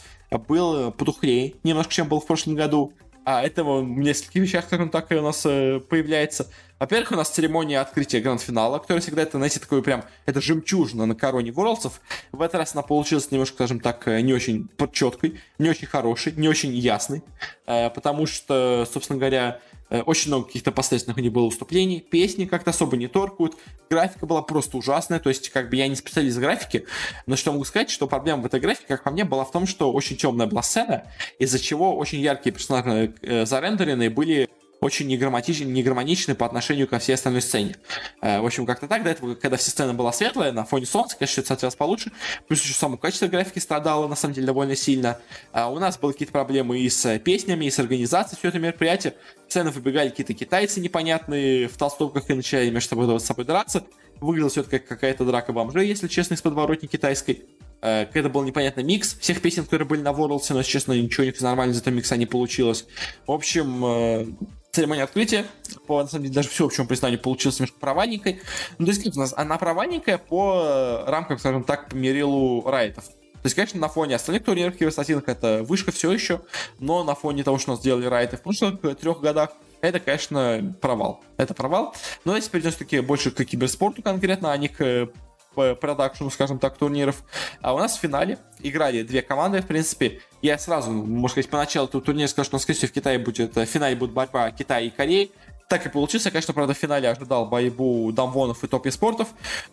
был 0.48 0.92
потухлее 0.92 1.54
немножко, 1.62 1.92
чем 1.92 2.08
был 2.08 2.20
в 2.20 2.26
прошлом 2.26 2.54
году. 2.54 2.92
А 3.24 3.42
этого 3.42 3.82
в 3.82 3.86
нескольких 3.86 4.42
вещах, 4.42 4.64
скажем 4.64 4.88
так, 4.88 5.10
у 5.10 5.20
нас 5.20 5.44
э, 5.44 5.78
появляется. 5.80 6.48
Во-первых, 6.78 7.12
у 7.12 7.16
нас 7.16 7.28
церемония 7.28 7.80
открытия 7.80 8.20
гранд-финала, 8.20 8.78
которая 8.78 9.02
всегда, 9.02 9.22
это, 9.22 9.36
знаете, 9.36 9.60
такой 9.60 9.82
прям, 9.82 10.04
это 10.24 10.40
жемчужина 10.40 11.04
на 11.04 11.14
короне 11.14 11.52
Ворлдсов. 11.52 12.00
В 12.32 12.40
этот 12.40 12.56
раз 12.56 12.74
она 12.74 12.82
получилась 12.82 13.30
немножко, 13.30 13.56
скажем 13.56 13.80
так, 13.80 14.08
э, 14.08 14.22
не 14.22 14.32
очень 14.32 14.70
четкой, 14.92 15.38
не 15.58 15.68
очень 15.68 15.86
хорошей, 15.86 16.32
не 16.32 16.48
очень 16.48 16.74
ясной, 16.74 17.22
э, 17.66 17.90
потому 17.90 18.24
что, 18.26 18.88
собственно 18.90 19.18
говоря, 19.18 19.60
Э, 19.69 19.69
очень 19.90 20.28
много 20.28 20.46
каких-то 20.46 20.72
последственных 20.72 21.18
у 21.18 21.20
них 21.20 21.32
было 21.32 21.46
выступлений. 21.46 22.00
Песни 22.00 22.44
как-то 22.44 22.70
особо 22.70 22.96
не 22.96 23.08
торкают. 23.08 23.56
Графика 23.90 24.26
была 24.26 24.42
просто 24.42 24.76
ужасная. 24.76 25.18
То 25.18 25.28
есть, 25.28 25.50
как 25.50 25.70
бы 25.70 25.76
я 25.76 25.88
не 25.88 25.96
специалист 25.96 26.38
графики, 26.38 26.86
но 27.26 27.36
что 27.36 27.52
могу 27.52 27.64
сказать, 27.64 27.90
что 27.90 28.06
проблема 28.06 28.42
в 28.42 28.46
этой 28.46 28.60
графике, 28.60 28.86
как 28.88 29.02
по 29.02 29.10
мне, 29.10 29.24
была 29.24 29.44
в 29.44 29.50
том, 29.50 29.66
что 29.66 29.92
очень 29.92 30.16
темная 30.16 30.46
была 30.46 30.62
сцена, 30.62 31.04
из-за 31.38 31.58
чего 31.58 31.96
очень 31.96 32.20
яркие 32.20 32.54
персонажи 32.54 33.14
э, 33.22 33.46
зарендеренные 33.46 34.10
были 34.10 34.48
очень 34.80 35.06
негармоничны, 35.06 35.64
негармоничны 35.64 36.34
по 36.34 36.46
отношению 36.46 36.88
ко 36.88 36.98
всей 36.98 37.14
остальной 37.14 37.42
сцене. 37.42 37.76
Э, 38.22 38.40
в 38.40 38.46
общем, 38.46 38.66
как-то 38.66 38.88
так, 38.88 39.02
до 39.02 39.10
этого, 39.10 39.34
когда 39.34 39.56
вся 39.56 39.70
сцена 39.70 39.94
была 39.94 40.12
светлая, 40.12 40.52
на 40.52 40.64
фоне 40.64 40.86
солнца, 40.86 41.16
конечно, 41.16 41.40
это 41.40 41.48
смотрелось 41.48 41.76
получше. 41.76 42.12
Плюс 42.48 42.62
еще 42.62 42.74
само 42.74 42.96
качество 42.96 43.26
графики 43.26 43.58
страдало, 43.58 44.08
на 44.08 44.16
самом 44.16 44.34
деле, 44.34 44.46
довольно 44.46 44.76
сильно. 44.76 45.18
А 45.52 45.70
у 45.70 45.78
нас 45.78 45.98
были 45.98 46.12
какие-то 46.12 46.32
проблемы 46.32 46.78
и 46.78 46.88
с 46.88 47.18
песнями, 47.18 47.66
и 47.66 47.70
с 47.70 47.78
организацией 47.78 48.38
все 48.38 48.48
это 48.48 48.58
мероприятие. 48.58 49.14
В 49.46 49.50
сцену 49.50 49.70
выбегали 49.70 50.08
какие-то 50.08 50.34
китайцы 50.34 50.80
непонятные 50.80 51.68
в 51.68 51.76
толстовках 51.76 52.30
и 52.30 52.34
начали 52.34 52.70
между 52.70 52.90
собой, 52.90 53.20
с 53.20 53.24
собой 53.24 53.44
драться. 53.44 53.84
Выглядело 54.20 54.50
все 54.50 54.60
это 54.60 54.70
как 54.70 54.86
какая-то 54.86 55.24
драка 55.24 55.52
бомжей, 55.52 55.88
если 55.88 56.08
честно, 56.08 56.34
из 56.34 56.42
подворотни 56.42 56.86
китайской. 56.86 57.44
Э, 57.82 58.06
когда 58.06 58.28
был 58.28 58.42
непонятный 58.42 58.82
микс 58.82 59.16
всех 59.18 59.40
песен, 59.40 59.64
которые 59.64 59.88
были 59.88 60.02
на 60.02 60.10
Worlds, 60.10 60.52
но, 60.52 60.62
честно, 60.62 60.92
ничего 60.92 61.24
не 61.24 61.32
нормально 61.40 61.72
из 61.72 61.80
этого 61.80 61.94
микса 61.94 62.16
не 62.16 62.26
получилось. 62.26 62.86
В 63.26 63.32
общем, 63.32 63.84
э, 63.84 64.26
церемония 64.72 65.02
открытия, 65.04 65.46
по, 65.86 66.02
на 66.02 66.08
самом 66.08 66.24
деле, 66.24 66.34
даже 66.34 66.48
всеобщему 66.48 66.86
признанию 66.86 67.20
получилась 67.20 67.58
немножко 67.58 67.78
провальненькой. 67.78 68.40
Ну, 68.78 68.86
то 68.86 68.92
есть, 68.92 69.16
у 69.16 69.20
нас 69.20 69.34
она 69.36 69.58
провальненькая 69.58 70.18
по 70.18 70.62
э, 70.64 71.10
рамкам, 71.10 71.38
скажем 71.38 71.64
так, 71.64 71.88
по 71.88 71.94
мерилу 71.94 72.62
райтов. 72.68 73.04
То 73.04 73.46
есть, 73.46 73.56
конечно, 73.56 73.80
на 73.80 73.88
фоне 73.88 74.16
остальных 74.16 74.44
турниров 74.44 74.76
киберстатинок 74.76 75.28
это 75.28 75.62
вышка 75.62 75.92
все 75.92 76.12
еще, 76.12 76.42
но 76.78 77.04
на 77.04 77.14
фоне 77.14 77.42
того, 77.42 77.58
что 77.58 77.70
у 77.70 77.74
нас 77.74 77.80
сделали 77.80 78.04
райты 78.04 78.36
в 78.36 78.42
прошлых 78.42 78.80
трех 78.98 79.20
годах, 79.20 79.50
это, 79.80 79.98
конечно, 79.98 80.74
провал. 80.80 81.22
Это 81.38 81.54
провал. 81.54 81.94
Но 82.26 82.36
если 82.36 82.50
перейдем 82.50 82.70
все-таки 82.70 83.00
больше 83.00 83.30
к 83.30 83.42
киберспорту 83.42 84.02
конкретно, 84.02 84.52
а 84.52 84.56
не 84.58 84.68
к 84.68 85.10
по 85.54 85.74
продакшену, 85.74 86.30
скажем 86.30 86.58
так, 86.58 86.76
турниров. 86.76 87.22
А 87.60 87.74
у 87.74 87.78
нас 87.78 87.96
в 87.96 88.00
финале 88.00 88.38
играли 88.60 89.02
две 89.02 89.22
команды, 89.22 89.62
в 89.62 89.66
принципе. 89.66 90.20
Я 90.42 90.58
сразу, 90.58 90.90
можно 90.90 91.28
сказать, 91.28 91.50
поначалу 91.50 91.88
этого 91.88 92.02
турнира 92.02 92.28
скажу, 92.28 92.46
что, 92.46 92.58
скорее 92.58 92.78
всего, 92.78 92.88
в 92.88 92.92
Китае 92.92 93.18
будет, 93.18 93.56
в 93.56 93.66
финале 93.66 93.96
будет 93.96 94.12
борьба 94.12 94.50
Китая 94.50 94.80
и 94.80 94.90
Кореи. 94.90 95.32
Так 95.68 95.86
и 95.86 95.88
получилось. 95.88 96.24
Я, 96.24 96.32
конечно, 96.32 96.52
правда, 96.52 96.74
в 96.74 96.78
финале 96.78 97.08
ожидал 97.08 97.46
борьбу 97.46 98.10
Дамвонов 98.10 98.64
и 98.64 98.66
Топи 98.66 98.90
Спортов, 98.90 99.28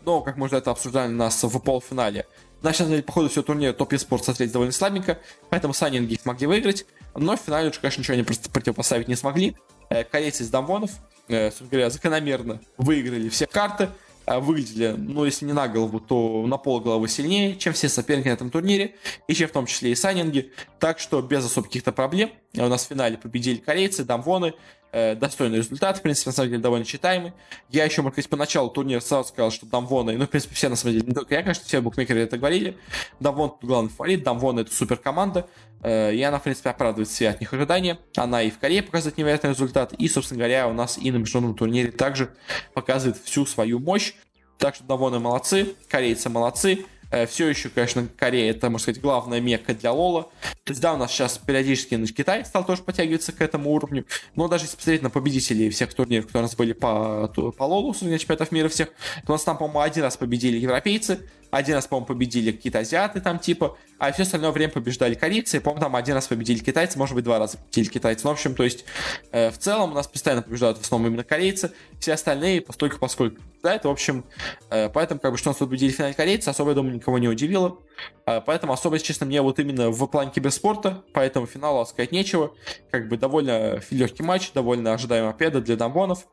но, 0.05 0.21
как 0.21 0.37
мы 0.37 0.45
уже 0.45 0.57
это 0.57 0.71
обсуждали 0.71 1.11
нас 1.11 1.41
в 1.41 1.59
полуфинале, 1.59 2.27
на 2.61 2.73
самом 2.73 2.91
деле, 2.91 3.03
по 3.03 3.11
ходу 3.11 3.29
всего 3.29 3.43
турнира 3.43 3.73
Топи 3.73 3.97
Спорт 3.97 4.25
смотреть 4.25 4.51
довольно 4.51 4.73
слабенько, 4.73 5.19
поэтому 5.49 5.73
Санинги 5.73 6.13
их 6.13 6.21
смогли 6.21 6.47
выиграть, 6.47 6.85
но 7.15 7.35
в 7.37 7.39
финале 7.39 7.69
уже, 7.69 7.79
конечно, 7.79 8.01
ничего 8.01 8.23
просто 8.23 8.49
противопоставить 8.49 9.07
не 9.07 9.15
смогли. 9.15 9.55
Э, 9.89 10.03
корейцы 10.03 10.43
из 10.43 10.49
Дамвонов, 10.49 10.91
э, 11.27 11.49
собственно 11.49 11.69
говоря, 11.69 11.89
закономерно 11.89 12.59
выиграли 12.77 13.29
все 13.29 13.45
карты, 13.45 13.85
э, 13.85 13.89
выглядели, 14.27 14.93
ну, 14.97 15.25
если 15.25 15.45
не 15.45 15.53
на 15.53 15.67
голову, 15.67 15.99
то 15.99 16.45
на 16.45 16.57
пол 16.57 16.81
головы 16.81 17.07
сильнее, 17.07 17.55
чем 17.55 17.73
все 17.73 17.87
соперники 17.87 18.27
на 18.27 18.33
этом 18.33 18.49
турнире, 18.49 18.95
и 19.27 19.33
чем 19.33 19.47
в 19.47 19.51
том 19.51 19.65
числе 19.65 19.91
и 19.91 19.95
Санинги. 19.95 20.51
Так 20.79 20.99
что 20.99 21.21
без 21.21 21.45
особых 21.45 21.69
каких-то 21.69 21.91
проблем 21.91 22.31
у 22.65 22.69
нас 22.69 22.85
в 22.85 22.87
финале 22.87 23.17
победили 23.17 23.57
корейцы, 23.57 24.03
Дамвоны, 24.03 24.53
э, 24.91 25.15
достойный 25.15 25.57
результат, 25.57 25.97
в 25.97 26.01
принципе, 26.01 26.29
на 26.29 26.33
самом 26.33 26.49
деле, 26.49 26.61
довольно 26.61 26.85
читаемый. 26.85 27.33
Я 27.69 27.85
еще, 27.85 28.01
может 28.01 28.15
быть, 28.15 28.29
поначалу 28.29 28.69
турнира 28.69 28.99
сразу 28.99 29.29
сказал, 29.29 29.51
что 29.51 29.65
Дамвоны, 29.65 30.17
ну, 30.17 30.25
в 30.25 30.29
принципе, 30.29 30.55
все, 30.55 30.69
на 30.69 30.75
самом 30.75 30.93
деле, 30.95 31.07
не 31.07 31.13
только 31.13 31.35
я, 31.35 31.41
конечно, 31.41 31.63
все 31.65 31.81
букмекеры 31.81 32.21
это 32.21 32.37
говорили, 32.37 32.77
Дамвон 33.19 33.53
главный 33.61 33.89
фаворит, 33.89 34.23
Дамвон 34.23 34.59
это 34.59 34.73
супер 34.73 34.97
команда, 34.97 35.47
э, 35.83 36.13
и 36.13 36.21
она, 36.21 36.39
в 36.39 36.43
принципе, 36.43 36.69
оправдывает 36.69 37.09
все 37.09 37.29
от 37.29 37.39
них 37.39 37.53
ожидания. 37.53 37.99
Она 38.15 38.41
и 38.41 38.49
в 38.49 38.59
Корее 38.59 38.83
показывает 38.83 39.17
невероятный 39.17 39.51
результат, 39.51 39.93
и, 39.93 40.07
собственно 40.07 40.39
говоря, 40.39 40.67
у 40.67 40.73
нас 40.73 40.97
и 40.97 41.11
на 41.11 41.17
международном 41.17 41.57
турнире 41.57 41.91
также 41.91 42.33
показывает 42.73 43.17
всю 43.17 43.45
свою 43.45 43.79
мощь. 43.79 44.13
Так 44.57 44.75
что 44.75 44.83
Дамвоны 44.85 45.19
молодцы, 45.19 45.75
корейцы 45.87 46.29
молодцы, 46.29 46.85
Э, 46.85 46.96
все 47.27 47.47
еще, 47.47 47.69
конечно, 47.69 48.07
Корея 48.17 48.51
это, 48.51 48.69
можно 48.69 48.83
сказать, 48.83 49.01
главная 49.01 49.39
мекка 49.39 49.73
для 49.73 49.91
Лола. 49.91 50.23
То 50.63 50.71
есть, 50.71 50.81
да, 50.81 50.93
у 50.93 50.97
нас 50.97 51.11
сейчас 51.11 51.37
периодически 51.37 51.95
значит, 51.95 52.15
Китай 52.15 52.43
стал 52.45 52.65
тоже 52.65 52.83
подтягиваться 52.83 53.31
к 53.31 53.41
этому 53.41 53.71
уровню. 53.71 54.05
Но 54.35 54.47
даже 54.47 54.65
если 54.65 54.75
посмотреть 54.75 55.01
на 55.01 55.09
победителей 55.09 55.69
всех 55.69 55.93
турниров, 55.93 56.25
которые 56.25 56.43
у 56.43 56.47
нас 56.47 56.55
были 56.55 56.73
по, 56.73 57.27
по 57.57 57.63
Лолу, 57.63 57.93
среди 57.93 58.19
чемпионатов 58.19 58.51
мира 58.51 58.67
всех, 58.69 58.89
у 59.27 59.31
нас 59.31 59.43
там, 59.43 59.57
по-моему, 59.57 59.81
один 59.81 60.03
раз 60.03 60.17
победили 60.17 60.57
европейцы, 60.57 61.19
один 61.49 61.75
раз, 61.75 61.87
по-моему, 61.87 62.07
победили 62.07 62.51
какие-то 62.51 62.79
азиаты 62.79 63.21
там 63.21 63.39
типа, 63.39 63.77
а 63.99 64.11
все 64.11 64.23
остальное 64.23 64.51
время 64.51 64.71
побеждали 64.71 65.15
корейцы. 65.15 65.59
По-моему, 65.59 65.81
там 65.81 65.95
один 65.95 66.15
раз 66.15 66.27
победили 66.27 66.59
китайцы, 66.59 66.97
может 66.97 67.15
быть, 67.15 67.23
два 67.23 67.39
раза 67.39 67.57
победили 67.57 67.87
китайцы. 67.93 68.21
Ну, 68.25 68.31
в 68.31 68.33
общем, 68.33 68.53
то 68.53 68.63
есть, 68.63 68.85
э, 69.31 69.49
в 69.49 69.57
целом 69.57 69.91
у 69.91 69.95
нас 69.95 70.07
постоянно 70.07 70.41
побеждают 70.41 70.77
в 70.77 70.81
основном 70.81 71.11
именно 71.11 71.23
корейцы. 71.23 71.71
Все 71.99 72.13
остальные 72.13 72.61
постольку 72.61 72.99
поскольку 72.99 73.41
побеждают. 73.67 73.85
В 73.85 73.89
общем, 73.89 74.25
э, 74.69 74.89
поэтому, 74.89 75.19
как 75.19 75.31
бы, 75.31 75.37
что 75.37 75.49
нас 75.49 75.57
победили 75.57 75.91
в 75.91 75.95
финале 75.95 76.13
корейцы, 76.13 76.49
особо, 76.49 76.69
я 76.69 76.75
думаю, 76.75 76.95
никого 76.95 77.17
не 77.17 77.27
удивило. 77.27 77.79
Э, 78.25 78.41
поэтому, 78.45 78.73
особо, 78.73 78.99
честно, 78.99 79.25
мне 79.25 79.41
вот 79.41 79.59
именно 79.59 79.89
в 79.89 80.07
плане 80.07 80.31
киберспорта, 80.31 81.03
поэтому 81.13 81.45
финалу 81.45 81.85
сказать 81.85 82.11
нечего. 82.11 82.51
Как 82.91 83.07
бы 83.09 83.17
довольно 83.17 83.81
легкий 83.91 84.23
матч, 84.23 84.51
довольно 84.53 84.93
ожидаемая 84.93 85.33
победа 85.33 85.61
для 85.61 85.75
Дамбонов. 85.75 86.27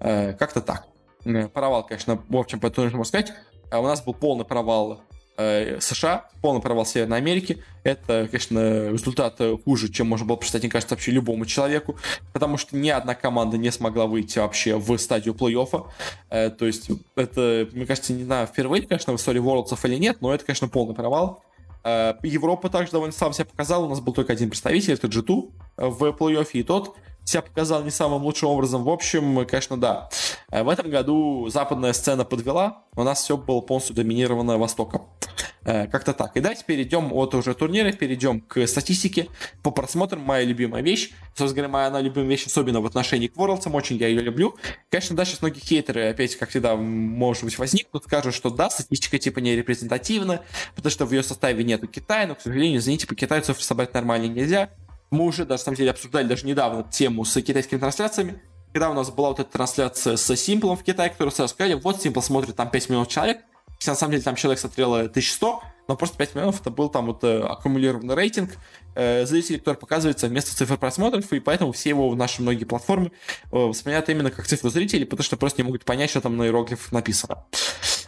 Э, 0.00 0.34
как-то 0.34 0.60
так. 0.60 0.86
Э, 1.24 1.48
провал, 1.48 1.86
конечно, 1.86 2.22
в 2.28 2.36
общем, 2.36 2.60
по 2.60 2.70
можно 2.76 3.04
сказать. 3.04 3.32
А 3.70 3.80
у 3.80 3.84
нас 3.84 4.02
был 4.02 4.14
полный 4.14 4.44
провал 4.44 5.00
США, 5.36 6.28
полный 6.40 6.60
провал 6.60 6.86
Северной 6.86 7.18
Америки. 7.18 7.62
Это, 7.82 8.28
конечно, 8.30 8.90
результат 8.90 9.40
хуже, 9.64 9.88
чем 9.88 10.08
можно 10.08 10.26
было 10.26 10.36
представить, 10.36 10.64
мне 10.64 10.70
кажется, 10.70 10.94
вообще 10.94 11.10
любому 11.10 11.44
человеку, 11.44 11.96
потому 12.32 12.56
что 12.56 12.76
ни 12.76 12.88
одна 12.88 13.14
команда 13.14 13.58
не 13.58 13.70
смогла 13.72 14.06
выйти 14.06 14.38
вообще 14.38 14.76
в 14.76 14.96
стадию 14.98 15.34
плей-оффа. 15.34 15.86
Э, 16.30 16.50
то 16.50 16.66
есть 16.66 16.88
это, 17.16 17.68
мне 17.72 17.86
кажется, 17.86 18.12
не 18.12 18.24
знаю, 18.24 18.46
впервые, 18.46 18.82
конечно, 18.82 19.12
в 19.12 19.16
истории 19.16 19.42
Worlds 19.42 19.78
или 19.84 19.96
нет, 19.96 20.18
но 20.20 20.34
это, 20.34 20.44
конечно, 20.44 20.68
полный 20.68 20.94
провал. 20.94 21.42
Э, 21.82 22.14
Европа 22.22 22.70
также 22.70 22.92
довольно 22.92 23.12
слабо 23.12 23.34
себя 23.34 23.46
показала. 23.46 23.86
У 23.86 23.88
нас 23.88 24.00
был 24.00 24.12
только 24.12 24.32
один 24.32 24.50
представитель, 24.50 24.94
это 24.94 25.08
G2 25.08 25.50
в 25.76 26.04
плей-оффе, 26.10 26.60
и 26.60 26.62
тот 26.62 26.96
себя 27.24 27.42
показал 27.42 27.82
не 27.82 27.90
самым 27.90 28.22
лучшим 28.22 28.50
образом. 28.50 28.84
В 28.84 28.90
общем, 28.90 29.46
конечно, 29.46 29.78
да. 29.78 30.08
Э, 30.50 30.62
в 30.62 30.68
этом 30.68 30.90
году 30.90 31.48
западная 31.48 31.92
сцена 31.92 32.24
подвела. 32.24 32.84
У 32.94 33.02
нас 33.02 33.22
все 33.22 33.36
было 33.36 33.60
полностью 33.60 33.96
доминировано 33.96 34.58
Востоком. 34.58 35.08
Э, 35.64 35.86
как-то 35.86 36.12
так. 36.12 36.36
И 36.36 36.40
давайте 36.40 36.64
перейдем 36.64 37.12
от 37.12 37.34
уже 37.34 37.54
турнира, 37.54 37.90
перейдем 37.92 38.40
к 38.40 38.66
статистике. 38.66 39.28
По 39.62 39.70
просмотрам 39.70 40.20
моя 40.20 40.44
любимая 40.44 40.82
вещь. 40.82 41.12
Собственно 41.28 41.52
говоря, 41.52 41.68
моя 41.68 41.86
она 41.86 42.00
любимая 42.00 42.28
вещь, 42.28 42.46
особенно 42.46 42.80
в 42.80 42.86
отношении 42.86 43.28
к 43.28 43.36
Worlds, 43.36 43.70
очень 43.72 43.96
я 43.96 44.08
ее 44.08 44.20
люблю. 44.20 44.56
Конечно, 44.90 45.16
да, 45.16 45.24
сейчас 45.24 45.40
многие 45.40 45.60
хейтеры, 45.60 46.10
опять, 46.10 46.36
как 46.36 46.50
всегда, 46.50 46.76
может 46.76 47.44
быть, 47.44 47.58
возникнут, 47.58 48.04
скажут, 48.04 48.34
что 48.34 48.50
да, 48.50 48.68
статистика 48.68 49.18
типа 49.18 49.38
не 49.38 49.56
репрезентативна, 49.56 50.42
потому 50.76 50.90
что 50.90 51.06
в 51.06 51.12
ее 51.12 51.22
составе 51.22 51.64
нету 51.64 51.88
Китая, 51.88 52.26
но, 52.26 52.34
к 52.34 52.42
сожалению, 52.42 52.78
извините, 52.78 53.06
по 53.06 53.14
Китаю 53.14 53.42
цифры 53.42 53.62
собрать 53.62 53.94
нормально 53.94 54.26
нельзя. 54.26 54.70
Мы 55.10 55.24
уже, 55.24 55.44
даже, 55.44 55.60
на 55.60 55.64
самом 55.64 55.76
деле, 55.76 55.90
обсуждали 55.90 56.26
даже 56.26 56.46
недавно 56.46 56.82
тему 56.84 57.24
с 57.24 57.40
китайскими 57.40 57.78
трансляциями, 57.78 58.40
когда 58.72 58.90
у 58.90 58.94
нас 58.94 59.10
была 59.10 59.28
вот 59.28 59.40
эта 59.40 59.50
трансляция 59.50 60.16
с 60.16 60.30
Simple 60.30 60.76
в 60.76 60.82
Китае, 60.82 61.10
которую 61.10 61.32
сразу 61.32 61.54
сказали, 61.54 61.74
вот 61.74 62.04
Simple 62.04 62.22
смотрит 62.22 62.56
там 62.56 62.70
5 62.70 62.88
миллионов 62.88 63.08
человек, 63.08 63.42
хотя 63.78 63.92
на 63.92 63.96
самом 63.96 64.12
деле 64.12 64.22
там 64.24 64.34
человек 64.34 64.58
смотрело 64.58 65.00
1100, 65.00 65.62
но 65.86 65.96
просто 65.96 66.16
5 66.16 66.34
миллионов 66.34 66.60
это 66.60 66.70
был 66.70 66.88
там 66.88 67.06
вот 67.06 67.22
э, 67.22 67.40
аккумулированный 67.40 68.14
рейтинг 68.14 68.56
э, 68.94 69.26
зрителей, 69.26 69.58
который 69.58 69.76
показывается 69.76 70.26
вместо 70.26 70.56
цифр 70.56 70.76
просмотров, 70.76 71.32
и 71.32 71.40
поэтому 71.40 71.72
все 71.72 71.90
его 71.90 72.08
в 72.08 72.16
наши 72.16 72.42
многие 72.42 72.64
платформы 72.64 73.12
э, 73.52 73.56
воспринимают 73.56 74.08
именно 74.08 74.30
как 74.30 74.46
цифру 74.46 74.70
зрителей, 74.70 75.04
потому 75.04 75.22
что 75.22 75.36
просто 75.36 75.62
не 75.62 75.66
могут 75.66 75.84
понять, 75.84 76.10
что 76.10 76.20
там 76.20 76.36
на 76.36 76.44
иероглифах 76.44 76.90
написано. 76.90 77.44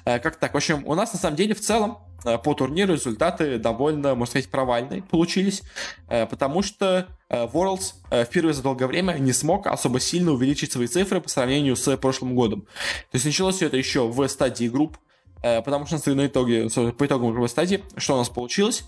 Э, 0.07 0.21
как 0.21 0.37
так? 0.37 0.55
В 0.55 0.57
общем, 0.57 0.83
у 0.87 0.95
нас 0.95 1.13
на 1.13 1.19
самом 1.19 1.37
деле 1.37 1.55
в 1.55 1.61
целом 1.61 1.99
э, 2.25 2.39
по 2.39 2.55
турниру 2.55 2.95
результаты 2.95 3.59
довольно, 3.59 4.15
можно 4.15 4.31
сказать, 4.31 4.49
провальные 4.49 5.03
получились, 5.03 5.63
э, 6.09 6.27
потому 6.27 6.63
что 6.63 7.09
Worlds 7.29 7.95
впервые 8.25 8.55
за 8.55 8.63
долгое 8.63 8.87
время 8.87 9.15
не 9.15 9.33
смог 9.33 9.67
особо 9.67 9.99
сильно 9.99 10.31
увеличить 10.31 10.71
свои 10.71 10.87
цифры 10.87 11.21
по 11.21 11.29
сравнению 11.29 11.75
с 11.75 11.97
прошлым 11.97 12.37
годом. 12.37 12.63
То 12.63 13.15
есть 13.15 13.25
началось 13.25 13.57
все 13.57 13.67
это 13.67 13.77
еще 13.77 14.07
в 14.07 14.29
стадии 14.29 14.69
групп, 14.69 14.97
потому 15.43 15.87
что 15.87 16.15
на 16.15 16.29
итоге, 16.29 16.69
по 16.71 17.07
итогам 17.07 17.27
групповой 17.27 17.49
стадии, 17.49 17.83
что 17.97 18.15
у 18.15 18.19
нас 18.19 18.29
получилось? 18.29 18.85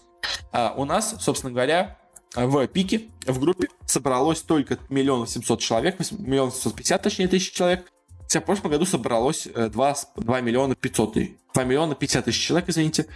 У 0.76 0.84
нас, 0.84 1.16
собственно 1.18 1.52
говоря, 1.52 1.98
в 2.36 2.64
пике, 2.68 3.08
в 3.26 3.40
группе 3.40 3.66
собралось 3.86 4.40
только 4.42 4.78
миллион 4.88 5.26
семьсот 5.26 5.58
человек, 5.58 5.98
миллион 6.12 6.52
семьсот 6.52 6.76
пятьдесят, 6.76 7.02
точнее, 7.02 7.26
тысяч 7.26 7.50
человек, 7.52 7.90
в 8.28 8.44
прошлом 8.44 8.70
году 8.70 8.84
собралось 8.84 9.48
2, 9.54 9.90
э, 9.90 9.94
2 10.16 10.40
миллиона 10.40 10.74
500 10.74 11.14
тысяч. 11.14 11.32
2 11.54 11.64
миллиона 11.64 11.94
50 11.94 12.24
тысяч 12.26 12.46
человек, 12.46 12.68
извините. 12.68 13.06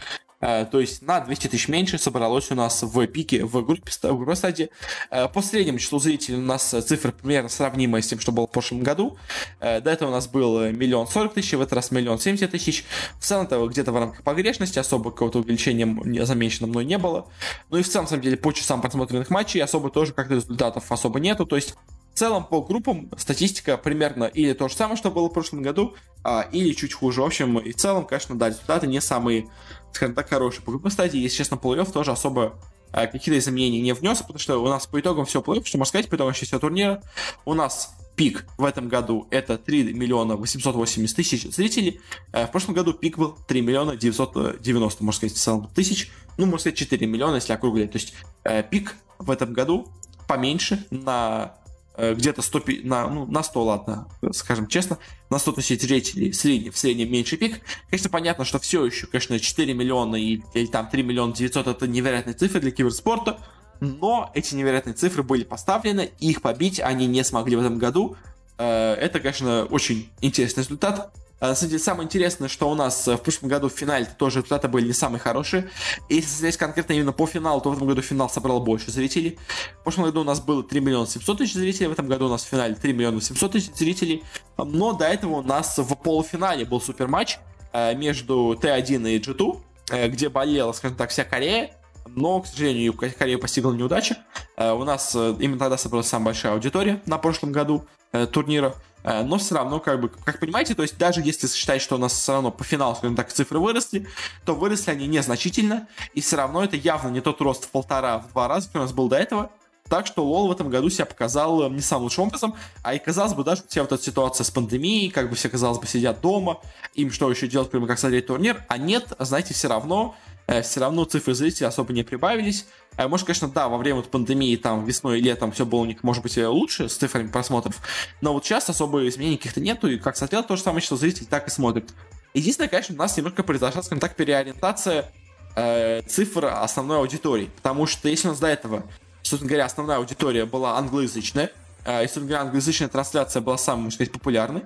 Uh, 0.40 0.68
то 0.68 0.80
есть 0.80 1.02
на 1.02 1.20
200 1.20 1.46
тысяч 1.46 1.68
меньше 1.68 1.98
собралось 1.98 2.50
у 2.50 2.56
нас 2.56 2.82
в 2.82 3.06
пике 3.06 3.44
в 3.44 3.64
группе, 3.64 3.92
в 3.92 4.16
группе 4.16 4.34
стадии. 4.34 4.70
Uh, 5.12 5.32
по 5.32 5.40
среднему 5.40 5.78
числу 5.78 6.00
зрителей 6.00 6.38
у 6.38 6.40
нас 6.40 6.68
цифра 6.68 7.12
примерно 7.12 7.48
сравнимая 7.48 8.02
с 8.02 8.08
тем, 8.08 8.18
что 8.18 8.32
было 8.32 8.48
в 8.48 8.50
прошлом 8.50 8.80
году. 8.80 9.16
До 9.60 9.88
этого 9.88 10.08
у 10.08 10.12
нас 10.12 10.26
был 10.26 10.58
миллион 10.72 11.06
сорок 11.06 11.34
тысяч, 11.34 11.52
в 11.52 11.60
этот 11.60 11.74
раз 11.74 11.92
миллион 11.92 12.18
семьдесят 12.18 12.50
тысяч. 12.50 12.84
В 13.20 13.24
целом 13.24 13.46
это 13.46 13.64
где-то 13.64 13.92
в 13.92 13.96
рамках 13.96 14.24
погрешности, 14.24 14.80
особо 14.80 15.12
какого-то 15.12 15.38
увеличения 15.38 16.24
замечено 16.24 16.66
мной 16.66 16.86
не 16.86 16.98
было. 16.98 17.28
Ну 17.70 17.78
и 17.78 17.82
в 17.82 17.88
целом, 17.88 18.06
на 18.06 18.08
самом 18.08 18.22
деле, 18.22 18.36
по 18.36 18.50
часам 18.50 18.80
просмотренных 18.80 19.30
матчей 19.30 19.62
особо 19.62 19.90
тоже 19.90 20.12
как-то 20.12 20.34
результатов 20.34 20.90
особо 20.90 21.20
нету. 21.20 21.46
То 21.46 21.54
есть 21.54 21.76
в 22.14 22.18
целом, 22.18 22.44
по 22.44 22.60
группам 22.60 23.10
статистика 23.16 23.76
примерно 23.76 24.24
или 24.24 24.52
то 24.52 24.68
же 24.68 24.74
самое, 24.74 24.96
что 24.96 25.10
было 25.10 25.28
в 25.28 25.32
прошлом 25.32 25.62
году, 25.62 25.94
а, 26.22 26.46
или 26.52 26.72
чуть 26.72 26.92
хуже. 26.92 27.22
В 27.22 27.24
общем, 27.24 27.58
и 27.58 27.72
в 27.72 27.76
целом, 27.76 28.06
конечно, 28.06 28.38
да, 28.38 28.48
результаты 28.48 28.86
не 28.86 29.00
самые, 29.00 29.48
скажем 29.92 30.14
так, 30.14 30.28
хорошие. 30.28 30.62
По 30.62 30.72
группе 30.72 30.90
стадии, 30.90 31.18
если 31.18 31.38
честно, 31.38 31.54
плей-офф 31.56 31.90
тоже 31.90 32.12
особо 32.12 32.58
а, 32.92 33.06
какие-то 33.06 33.38
изменения 33.38 33.80
не 33.80 33.94
внес, 33.94 34.18
потому 34.18 34.38
что 34.38 34.62
у 34.62 34.68
нас 34.68 34.86
по 34.86 35.00
итогам 35.00 35.24
все 35.24 35.40
плей-офф, 35.40 35.64
что 35.64 35.78
можно 35.78 35.88
сказать, 35.88 36.08
по 36.10 36.16
итогам 36.16 36.34
всего 36.34 36.60
турнира, 36.60 37.02
у 37.46 37.54
нас 37.54 37.94
пик 38.14 38.44
в 38.58 38.64
этом 38.66 38.88
году 38.88 39.26
это 39.30 39.56
3 39.56 39.94
миллиона 39.94 40.36
880 40.36 41.16
тысяч 41.16 41.50
зрителей. 41.50 42.02
А, 42.32 42.46
в 42.46 42.50
прошлом 42.50 42.74
году 42.74 42.92
пик 42.92 43.16
был 43.16 43.38
3 43.48 43.62
миллиона 43.62 43.96
990, 43.96 45.02
можно 45.02 45.16
сказать, 45.16 45.34
в 45.34 45.40
целом 45.40 45.70
тысяч. 45.74 46.12
Ну, 46.36 46.44
можно 46.44 46.58
сказать, 46.58 46.78
4 46.78 47.06
миллиона, 47.06 47.36
если 47.36 47.54
округлять. 47.54 47.92
То 47.92 47.98
есть 47.98 48.12
э, 48.44 48.62
пик 48.62 48.96
в 49.18 49.30
этом 49.30 49.54
году 49.54 49.88
поменьше 50.26 50.86
на 50.90 51.54
Э, 51.54 51.61
где-то 51.96 52.42
100, 52.42 52.62
на, 52.84 53.08
ну, 53.08 53.26
на 53.26 53.42
100, 53.42 53.64
ладно, 53.64 54.08
скажем 54.32 54.66
честно, 54.66 54.98
на 55.30 55.38
100 55.38 55.52
тысяч 55.52 55.82
зрителей 55.82 56.32
средний, 56.32 56.70
в 56.70 56.78
среднем 56.78 57.12
меньше 57.12 57.36
пик. 57.36 57.60
Конечно, 57.90 58.10
понятно, 58.10 58.44
что 58.44 58.58
все 58.58 58.84
еще, 58.84 59.06
конечно, 59.06 59.38
4 59.38 59.74
миллиона 59.74 60.16
или, 60.16 60.42
или 60.54 60.66
там 60.66 60.88
3 60.88 61.02
миллиона 61.02 61.34
900 61.34 61.66
это 61.66 61.86
невероятные 61.86 62.34
цифры 62.34 62.60
для 62.60 62.70
киберспорта, 62.70 63.38
но 63.80 64.30
эти 64.34 64.54
невероятные 64.54 64.94
цифры 64.94 65.22
были 65.22 65.42
поставлены, 65.42 66.10
их 66.20 66.40
побить 66.40 66.78
они 66.78 67.06
не 67.06 67.24
смогли 67.24 67.56
в 67.56 67.60
этом 67.60 67.78
году. 67.78 68.16
Э, 68.56 68.94
это, 68.94 69.18
конечно, 69.18 69.64
очень 69.64 70.08
интересный 70.20 70.62
результат. 70.62 71.12
На 71.42 71.56
самом 71.56 71.70
деле, 71.70 71.82
самое 71.82 72.06
интересное, 72.06 72.48
что 72.48 72.70
у 72.70 72.76
нас 72.76 73.08
э, 73.08 73.16
в 73.16 73.20
прошлом 73.20 73.48
году 73.48 73.68
в 73.68 73.72
финале 73.72 74.06
тоже 74.16 74.38
результаты 74.38 74.68
были 74.68 74.86
не 74.86 74.92
самые 74.92 75.18
хорошие. 75.18 75.68
Если 76.08 76.28
смотреть 76.28 76.56
конкретно 76.56 76.92
именно 76.92 77.12
по 77.12 77.26
финалу, 77.26 77.60
то 77.60 77.70
в 77.70 77.74
этом 77.74 77.88
году 77.88 78.00
финал 78.00 78.30
собрал 78.30 78.60
больше 78.60 78.92
зрителей. 78.92 79.40
В 79.80 79.82
прошлом 79.82 80.04
году 80.04 80.20
у 80.20 80.24
нас 80.24 80.40
было 80.40 80.62
3 80.62 80.78
миллиона 80.78 81.08
700 81.08 81.38
тысяч 81.38 81.54
зрителей, 81.54 81.88
в 81.88 81.92
этом 81.92 82.06
году 82.06 82.26
у 82.26 82.28
нас 82.28 82.44
в 82.44 82.46
финале 82.46 82.76
3 82.76 82.92
миллиона 82.92 83.20
700 83.20 83.50
тысяч 83.50 83.74
зрителей. 83.74 84.22
Но 84.56 84.92
до 84.92 85.06
этого 85.06 85.38
у 85.38 85.42
нас 85.42 85.76
в 85.78 85.96
полуфинале 85.96 86.64
был 86.64 86.80
супер 86.80 87.08
матч, 87.08 87.40
между 87.74 88.56
Т1 88.60 89.10
и 89.10 89.18
G2, 89.18 90.08
где 90.10 90.28
болела, 90.28 90.72
скажем 90.72 90.96
так, 90.96 91.10
вся 91.10 91.24
Корея, 91.24 91.74
но, 92.06 92.40
к 92.40 92.46
сожалению, 92.46 92.92
Корею 92.92 93.40
постигла 93.40 93.72
неудача. 93.72 94.18
У 94.56 94.84
нас 94.84 95.16
именно 95.16 95.58
тогда 95.58 95.76
собралась 95.76 96.06
самая 96.06 96.26
большая 96.26 96.52
аудитория 96.52 97.00
на 97.06 97.18
прошлом 97.18 97.50
году 97.50 97.86
турнира. 98.30 98.74
Но 99.04 99.38
все 99.38 99.54
равно, 99.56 99.80
как 99.80 100.00
бы, 100.00 100.08
как 100.08 100.38
понимаете, 100.38 100.74
то 100.74 100.82
есть 100.82 100.96
даже 100.96 101.20
если 101.22 101.48
считать, 101.48 101.82
что 101.82 101.96
у 101.96 101.98
нас 101.98 102.12
все 102.12 102.32
равно 102.32 102.50
по 102.50 102.62
финалу, 102.62 102.94
скажем 102.94 103.16
так, 103.16 103.32
цифры 103.32 103.58
выросли, 103.58 104.06
то 104.44 104.54
выросли 104.54 104.90
они 104.92 105.06
незначительно, 105.06 105.88
и 106.14 106.20
все 106.20 106.36
равно 106.36 106.62
это 106.62 106.76
явно 106.76 107.08
не 107.08 107.20
тот 107.20 107.40
рост 107.40 107.64
в 107.64 107.68
полтора, 107.68 108.18
в 108.18 108.28
два 108.28 108.48
раза, 108.48 108.68
который 108.68 108.82
у 108.82 108.84
нас 108.84 108.92
был 108.92 109.08
до 109.08 109.16
этого. 109.16 109.50
Так 109.88 110.06
что 110.06 110.24
Лол 110.24 110.48
в 110.48 110.52
этом 110.52 110.70
году 110.70 110.88
себя 110.88 111.04
показал 111.04 111.64
э, 111.64 111.68
не 111.68 111.80
самым 111.80 112.04
лучшим 112.04 112.24
образом. 112.24 112.54
А 112.82 112.94
и 112.94 112.98
казалось 112.98 113.34
бы, 113.34 113.44
даже 113.44 113.62
вся 113.68 113.82
вот 113.82 113.92
эта 113.92 114.02
ситуация 114.02 114.44
с 114.44 114.50
пандемией, 114.50 115.10
как 115.10 115.28
бы 115.28 115.36
все, 115.36 115.48
казалось 115.48 115.78
бы, 115.78 115.86
сидят 115.86 116.20
дома, 116.20 116.60
им 116.94 117.10
что 117.10 117.30
еще 117.30 117.46
делать, 117.46 117.70
кроме 117.70 117.86
как 117.86 117.98
смотреть 117.98 118.26
турнир, 118.26 118.64
а 118.68 118.78
нет, 118.78 119.12
знаете, 119.18 119.52
все 119.52 119.68
равно 119.68 120.14
э, 120.14 120.31
все 120.62 120.80
равно 120.80 121.04
цифры 121.04 121.34
зрителей 121.34 121.68
особо 121.68 121.92
не 121.92 122.02
прибавились. 122.02 122.66
Э, 122.96 123.08
может, 123.08 123.26
конечно, 123.26 123.48
да, 123.48 123.68
во 123.68 123.78
время 123.78 123.96
вот 123.96 124.10
пандемии, 124.10 124.56
там, 124.56 124.84
весной 124.84 125.18
и 125.18 125.22
летом 125.22 125.52
все 125.52 125.64
было 125.64 125.80
у 125.80 125.84
них, 125.84 126.02
может 126.02 126.22
быть, 126.22 126.36
лучше 126.36 126.88
с 126.88 126.96
цифрами 126.96 127.28
просмотров, 127.28 127.80
но 128.20 128.32
вот 128.32 128.44
сейчас 128.44 128.68
особо 128.68 129.08
изменений 129.08 129.36
каких-то 129.36 129.60
нету, 129.60 129.88
и 129.88 129.98
как 129.98 130.16
смотрел, 130.16 130.42
то 130.42 130.56
же 130.56 130.62
самое, 130.62 130.82
что 130.82 130.96
зритель 130.96 131.26
так 131.26 131.48
и 131.48 131.50
смотрит. 131.50 131.90
Единственное, 132.34 132.68
конечно, 132.68 132.94
у 132.94 132.98
нас 132.98 133.16
немножко 133.16 133.42
произошла, 133.42 133.82
скажем 133.82 134.00
так, 134.00 134.16
переориентация 134.16 135.10
э, 135.56 136.02
цифр 136.02 136.46
основной 136.46 136.98
аудитории, 136.98 137.50
потому 137.56 137.86
что 137.86 138.08
если 138.08 138.28
у 138.28 138.30
нас 138.30 138.40
до 138.40 138.48
этого 138.48 138.84
собственно 139.22 139.48
говоря, 139.48 139.64
основная 139.64 139.98
аудитория 139.98 140.44
была 140.44 140.76
англоязычная, 140.78 141.50
э, 141.84 142.04
и, 142.04 142.06
собственно 142.06 142.26
говоря, 142.26 142.42
англоязычная 142.42 142.88
трансляция 142.88 143.40
была 143.40 143.56
самой, 143.56 143.84
можно 143.84 143.96
сказать, 143.96 144.12
популярной, 144.12 144.62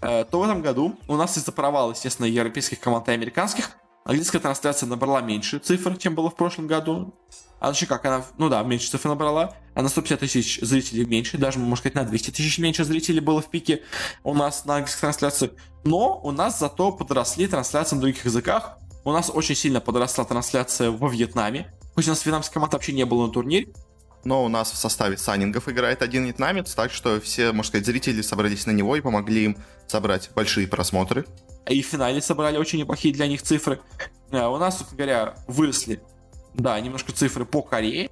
э, 0.00 0.24
то 0.30 0.40
в 0.40 0.42
этом 0.42 0.62
году 0.62 0.98
у 1.08 1.16
нас 1.16 1.36
из-за 1.36 1.52
провала, 1.52 1.92
естественно, 1.92 2.26
европейских 2.26 2.80
команд 2.80 3.08
и 3.08 3.12
американских, 3.12 3.70
английская 4.08 4.38
трансляция 4.38 4.88
набрала 4.88 5.20
меньше 5.20 5.58
цифр, 5.58 5.96
чем 5.98 6.14
было 6.14 6.30
в 6.30 6.34
прошлом 6.34 6.66
году. 6.66 7.14
А 7.60 7.66
значит 7.66 7.88
как, 7.88 8.04
она, 8.06 8.24
ну 8.38 8.48
да, 8.48 8.62
меньше 8.62 8.90
цифр 8.90 9.08
набрала, 9.08 9.54
а 9.74 9.82
на 9.82 9.88
150 9.88 10.20
тысяч 10.20 10.60
зрителей 10.62 11.04
меньше, 11.04 11.36
даже, 11.36 11.58
можно 11.58 11.76
сказать, 11.76 11.94
на 11.94 12.04
200 12.04 12.30
тысяч 12.30 12.58
меньше 12.58 12.84
зрителей 12.84 13.20
было 13.20 13.42
в 13.42 13.50
пике 13.50 13.82
у 14.24 14.32
нас 14.32 14.64
на 14.64 14.76
английской 14.76 15.02
трансляции. 15.02 15.50
Но 15.84 16.20
у 16.22 16.30
нас 16.30 16.58
зато 16.58 16.90
подросли 16.90 17.46
трансляции 17.46 17.96
на 17.96 18.00
других 18.00 18.24
языках. 18.24 18.78
У 19.04 19.12
нас 19.12 19.30
очень 19.32 19.54
сильно 19.54 19.80
подросла 19.80 20.24
трансляция 20.24 20.90
во 20.90 21.08
Вьетнаме. 21.08 21.72
Хоть 21.94 22.06
у 22.06 22.10
нас 22.10 22.24
вьетнамской 22.24 22.54
команды 22.54 22.76
вообще 22.76 22.92
не 22.92 23.04
было 23.04 23.26
на 23.26 23.32
турнире, 23.32 23.68
но 24.24 24.44
у 24.44 24.48
нас 24.48 24.70
в 24.70 24.76
составе 24.76 25.16
санингов 25.16 25.68
играет 25.68 26.02
один 26.02 26.24
вьетнамец, 26.24 26.74
так 26.74 26.92
что 26.92 27.20
все, 27.20 27.52
можно 27.52 27.68
сказать, 27.68 27.86
зрители 27.86 28.22
собрались 28.22 28.66
на 28.66 28.70
него 28.70 28.96
и 28.96 29.00
помогли 29.00 29.44
им 29.44 29.58
собрать 29.86 30.30
большие 30.34 30.66
просмотры. 30.66 31.26
И 31.68 31.82
в 31.82 31.86
финале 31.86 32.20
собрали 32.22 32.56
очень 32.56 32.78
неплохие 32.78 33.12
для 33.12 33.26
них 33.26 33.42
цифры. 33.42 33.80
А, 34.30 34.48
у 34.48 34.56
нас, 34.58 34.78
собственно 34.78 34.98
говоря, 34.98 35.34
выросли, 35.46 36.02
да, 36.54 36.78
немножко 36.80 37.12
цифры 37.12 37.44
по 37.44 37.62
Корее. 37.62 38.10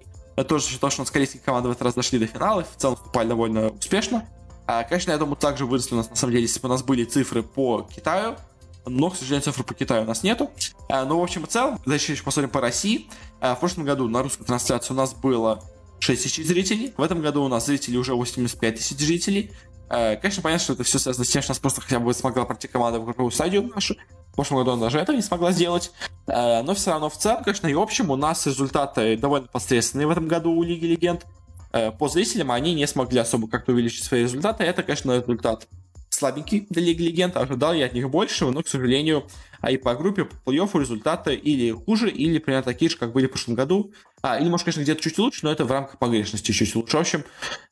Тоже 0.49 0.79
то, 0.79 0.91
что 0.91 1.01
у 1.01 1.05
нас 1.05 1.11
корейские 1.11 1.43
команды 1.43 1.69
в 1.69 1.73
этот 1.73 1.83
раз 1.83 1.95
дошли 1.95 2.19
до 2.19 2.27
финала, 2.27 2.65
в 2.65 2.77
целом 2.77 2.97
вступали 2.97 3.29
довольно 3.29 3.71
успешно. 3.71 4.29
А, 4.67 4.83
конечно, 4.85 5.11
я 5.13 5.19
думаю, 5.19 5.37
также 5.37 5.65
выросли 5.65 5.95
у 5.95 5.99
нас, 5.99 6.11
на 6.11 6.17
самом 6.17 6.33
деле, 6.33 6.43
если 6.43 6.61
бы 6.61 6.69
у 6.69 6.73
нас 6.73 6.83
были 6.83 7.05
цифры 7.05 7.43
по 7.43 7.83
Китаю, 7.83 8.37
но, 8.85 9.11
к 9.11 9.17
сожалению, 9.17 9.45
цифр 9.45 9.65
по 9.65 9.75
Китаю 9.75 10.03
у 10.03 10.07
нас 10.07 10.23
нету. 10.23 10.51
А, 10.91 11.05
но, 11.07 11.19
в 11.19 11.23
общем 11.23 11.45
и 11.45 11.47
целом, 11.47 11.81
дальше 11.87 12.13
еще 12.13 12.23
посмотрим 12.23 12.51
по 12.51 12.61
России. 12.61 13.09
В 13.41 13.57
прошлом 13.57 13.85
году 13.85 14.09
на 14.09 14.23
русской 14.23 14.45
трансляции 14.45 14.93
у 14.93 14.97
нас 14.97 15.15
было 15.15 15.63
6 16.01 16.23
тысяч 16.23 16.47
зрителей. 16.47 16.93
В 16.97 17.03
этом 17.03 17.23
году 17.23 17.43
у 17.43 17.49
нас 17.49 17.67
зрителей 17.67 17.97
уже 17.97 18.15
85 18.15 18.77
тысяч 18.77 18.99
зрителей. 18.99 19.53
Э, 19.89 20.17
конечно, 20.17 20.43
понятно, 20.43 20.63
что 20.63 20.73
это 20.73 20.85
все 20.85 20.99
связано 20.99 21.25
с 21.25 21.29
тем, 21.29 21.43
что 21.43 21.53
нас 21.53 21.59
просто 21.59 21.81
хотя 21.81 22.01
бы 22.01 22.13
смогла 22.13 22.45
пройти 22.45 22.69
команда 22.69 22.99
в 22.99 23.05
групповую 23.05 23.31
стадию 23.31 23.71
нашу. 23.75 23.95
В 24.33 24.35
прошлом 24.35 24.59
году 24.59 24.73
она 24.73 24.83
даже 24.83 24.99
этого 24.99 25.17
не 25.17 25.23
смогла 25.23 25.53
сделать. 25.53 25.93
Э, 26.27 26.63
но 26.63 26.75
все 26.75 26.91
равно 26.91 27.09
в 27.09 27.17
целом, 27.17 27.45
конечно, 27.45 27.67
и 27.67 27.75
в 27.75 27.81
общем 27.81 28.11
у 28.11 28.17
нас 28.17 28.47
результаты 28.47 29.17
довольно 29.17 29.47
посредственные 29.47 30.07
в 30.07 30.11
этом 30.11 30.29
году 30.29 30.53
у 30.53 30.63
Лиги 30.63 30.87
Легенд. 30.87 31.27
Э, 31.73 31.93
по 31.93 32.09
зрителям 32.09 32.51
они 32.51 32.75
не 32.75 32.87
смогли 32.87 33.19
особо 33.19 33.49
как-то 33.49 33.73
увеличить 33.73 34.05
свои 34.05 34.23
результаты. 34.23 34.65
Это, 34.65 34.83
конечно, 34.83 35.17
результат 35.19 35.69
слабенький 36.17 36.67
для 36.71 36.83
Лиги 36.83 37.03
Легенд. 37.03 37.37
Ожидал 37.37 37.75
я 37.75 37.87
от 37.87 37.93
них 37.93 38.11
большего, 38.11 38.51
но, 38.51 38.63
к 38.63 38.69
сожалению, 38.69 39.27
а 39.61 39.71
и 39.71 39.77
по 39.77 39.95
группе, 39.95 40.25
по 40.25 40.51
плей-оффу 40.51 40.81
результаты 40.81 41.35
или 41.35 41.71
хуже, 41.71 42.11
или 42.11 42.39
примерно 42.39 42.65
такие 42.65 42.91
же, 42.91 42.97
как 42.97 43.13
были 43.13 43.27
в 43.27 43.31
прошлом 43.31 43.55
году. 43.55 43.93
А, 44.23 44.39
или, 44.39 44.49
может, 44.49 44.65
конечно, 44.65 44.81
где-то 44.81 45.03
чуть 45.03 45.19
лучше, 45.19 45.41
но 45.43 45.53
это 45.53 45.65
в 45.65 45.71
рамках 45.71 45.99
погрешности 45.99 46.53
чуть 46.53 46.75
лучше. 46.75 46.97
В 46.97 47.01
общем, 47.01 47.25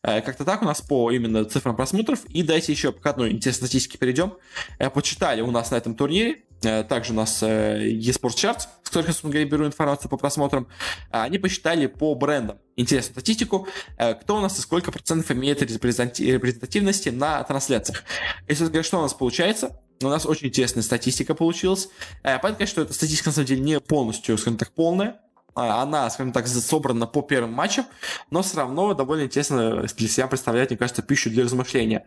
э, 0.03 0.21
как-то 0.21 0.45
так 0.45 0.63
у 0.63 0.65
нас 0.65 0.81
по 0.81 1.11
именно 1.11 1.45
цифрам 1.45 1.75
просмотров. 1.75 2.25
И 2.27 2.43
дайте 2.43 2.73
еще 2.73 2.93
к 2.93 3.05
одной 3.07 3.33
интересной 3.33 3.69
статистике 3.69 3.99
перейдем. 3.99 4.35
Э, 4.79 4.91
почитали 4.91 5.41
у 5.41 5.51
нас 5.51 5.71
на 5.71 5.77
этом 5.77 5.95
турнире 5.95 6.43
также 6.65 7.13
у 7.13 7.17
нас 7.17 7.43
э, 7.43 7.91
eSports 7.91 8.37
Charts, 8.37 8.61
с 8.83 8.89
которых 8.89 9.09
собственно 9.09 9.45
беру 9.45 9.67
информацию 9.67 10.11
по 10.11 10.17
просмотрам. 10.17 10.67
А, 11.11 11.25
они 11.25 11.39
посчитали 11.39 11.87
по 11.87 12.15
брендам 12.15 12.59
интересную 12.77 13.15
статистику, 13.15 13.69
э, 13.97 14.15
кто 14.15 14.37
у 14.37 14.41
нас 14.41 14.59
и 14.59 14.63
сколько 14.63 14.91
процентов 14.93 15.31
имеет 15.31 15.63
репрезентативности 15.63 17.09
на 17.11 17.43
трансляциях. 17.45 18.05
Если 18.49 18.65
говорить, 18.65 18.87
что 18.87 18.99
у 18.99 19.03
нас 19.03 19.15
получается, 19.15 19.81
у 20.03 20.09
нас 20.09 20.27
очень 20.27 20.49
интересная 20.49 20.83
статистика 20.83 21.35
получилась. 21.35 21.89
Понятно, 22.23 22.55
конечно, 22.55 22.67
что 22.67 22.83
эта 22.83 22.93
статистика, 22.95 23.29
на 23.29 23.35
самом 23.35 23.47
деле, 23.47 23.61
не 23.61 23.81
полностью, 23.81 24.37
скажем 24.39 24.59
так, 24.59 24.73
полная. 24.73 25.21
А, 25.55 25.83
она, 25.83 26.11
скажем 26.11 26.33
так, 26.33 26.49
собрана 26.49 27.07
по 27.07 27.23
первым 27.23 27.53
матчам, 27.53 27.87
но 28.31 28.43
все 28.43 28.57
равно 28.57 28.93
довольно 28.95 29.25
интересно 29.25 29.87
для 29.97 30.09
себя 30.09 30.27
представляет, 30.27 30.71
мне 30.71 30.79
кажется, 30.79 31.03
пищу 31.03 31.31
для 31.31 31.45
размышления. 31.45 32.07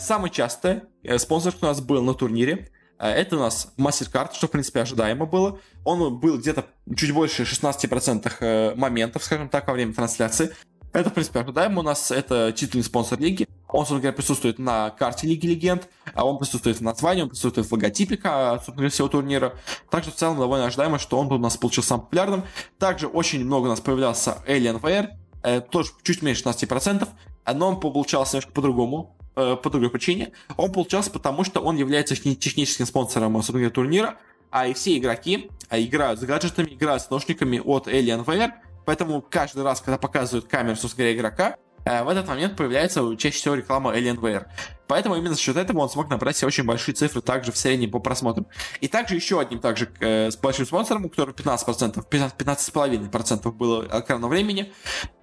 Самый 0.00 0.30
частый 0.30 0.82
спонсор, 1.18 1.52
кто 1.52 1.66
у 1.66 1.68
нас 1.70 1.80
был 1.80 2.02
на 2.02 2.12
турнире, 2.14 2.70
Э, 2.70 2.75
это 2.98 3.36
у 3.36 3.40
нас 3.40 3.72
MasterCard, 3.76 4.34
что, 4.34 4.46
в 4.46 4.50
принципе, 4.50 4.80
ожидаемо 4.80 5.26
было. 5.26 5.58
Он 5.84 6.18
был 6.18 6.38
где-то 6.38 6.66
чуть 6.96 7.12
больше 7.12 7.42
16% 7.42 8.32
э, 8.40 8.74
моментов, 8.74 9.24
скажем 9.24 9.48
так, 9.48 9.66
во 9.66 9.74
время 9.74 9.92
трансляции. 9.92 10.54
Это, 10.92 11.10
в 11.10 11.12
принципе, 11.12 11.40
ожидаемо. 11.40 11.80
У 11.80 11.82
нас 11.82 12.10
это 12.10 12.52
титульный 12.52 12.84
спонсор 12.84 13.20
лиги. 13.20 13.46
Он, 13.68 13.80
собственно 13.80 14.00
говоря, 14.00 14.16
присутствует 14.16 14.58
на 14.58 14.90
карте 14.90 15.26
Лиги 15.26 15.46
Легенд, 15.46 15.88
а 16.14 16.24
он 16.24 16.38
присутствует 16.38 16.78
в 16.78 16.80
названии, 16.80 17.22
он 17.22 17.28
присутствует 17.28 17.68
в 17.68 17.72
логотипе, 17.72 18.14
собственно 18.14 18.76
говоря, 18.76 18.88
всего 18.88 19.08
турнира. 19.08 19.54
Также 19.90 20.10
в 20.10 20.14
целом 20.14 20.38
довольно 20.38 20.64
ожидаемо, 20.66 20.98
что 20.98 21.18
он 21.18 21.30
у 21.30 21.38
нас 21.38 21.58
получился 21.58 21.90
самым 21.90 22.06
популярным. 22.06 22.44
Также 22.78 23.08
очень 23.08 23.44
много 23.44 23.66
у 23.66 23.68
нас 23.68 23.80
появлялся 23.80 24.38
Alien 24.46 24.80
VR, 24.80 25.08
э, 25.42 25.60
тоже 25.60 25.90
чуть 26.02 26.22
меньше 26.22 26.44
16%, 26.44 27.06
но 27.52 27.68
он 27.68 27.80
получался 27.80 28.36
немножко 28.36 28.52
по-другому. 28.52 29.15
Э, 29.38 29.54
по 29.62 29.68
другой 29.68 29.90
причине. 29.90 30.32
Он 30.56 30.72
получался 30.72 31.10
потому, 31.10 31.44
что 31.44 31.60
он 31.60 31.76
является 31.76 32.16
техническим 32.16 32.86
спонсором, 32.86 33.34
собственно 33.42 33.68
турнира, 33.68 34.16
а 34.50 34.66
и 34.66 34.72
все 34.72 34.96
игроки 34.96 35.50
а 35.68 35.78
играют 35.78 36.20
с 36.20 36.22
гаджетами, 36.22 36.70
играют 36.70 37.02
с 37.02 37.10
наушниками 37.10 37.58
от 37.58 37.86
Alienware, 37.86 38.52
поэтому 38.86 39.20
каждый 39.20 39.62
раз, 39.62 39.82
когда 39.82 39.98
показывают 39.98 40.46
камеру, 40.46 40.76
собственно 40.76 41.12
игрока, 41.12 41.56
э, 41.84 42.02
в 42.02 42.08
этот 42.08 42.26
момент 42.28 42.56
появляется 42.56 43.02
чаще 43.18 43.36
всего 43.36 43.56
реклама 43.56 43.94
Alienware. 43.94 44.46
Поэтому 44.86 45.16
именно 45.16 45.34
за 45.34 45.40
счет 45.40 45.58
этого 45.58 45.80
он 45.80 45.90
смог 45.90 46.08
набрать 46.08 46.42
очень 46.42 46.64
большие 46.64 46.94
цифры 46.94 47.20
также 47.20 47.52
в 47.52 47.58
среднем 47.58 47.90
по 47.90 47.98
просмотрам. 47.98 48.46
И 48.80 48.88
также 48.88 49.16
еще 49.16 49.38
одним 49.38 49.58
также 49.58 49.92
э, 50.00 50.30
с 50.30 50.36
большим 50.38 50.64
спонсором, 50.64 51.04
у 51.04 51.08
которого 51.10 51.34
15%, 51.34 52.08
15,5% 52.08 53.52
было 53.52 53.86
экранного 54.00 54.30
времени, 54.30 54.72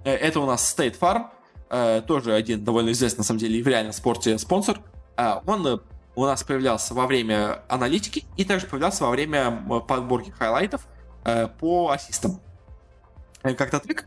э, 0.03 0.13
это 0.13 0.39
у 0.39 0.45
нас 0.45 0.75
State 0.77 0.99
Farm, 0.99 1.31
Э, 1.31 1.42
тоже 2.07 2.33
один 2.33 2.63
довольно 2.63 2.91
известный, 2.91 3.19
на 3.19 3.23
самом 3.23 3.39
деле, 3.39 3.63
в 3.63 3.67
реальном 3.67 3.93
спорте 3.93 4.37
спонсор. 4.37 4.79
Э, 5.17 5.39
он 5.45 5.65
э, 5.65 5.79
у 6.15 6.25
нас 6.25 6.43
появлялся 6.43 6.93
во 6.93 7.07
время 7.07 7.63
аналитики 7.67 8.25
и 8.37 8.45
также 8.45 8.67
появлялся 8.67 9.03
во 9.05 9.09
время 9.09 9.81
подборки 9.87 10.29
хайлайтов 10.29 10.85
по 11.59 11.89
ассистам 11.89 12.39
как-то 13.41 13.79
так. 13.79 14.05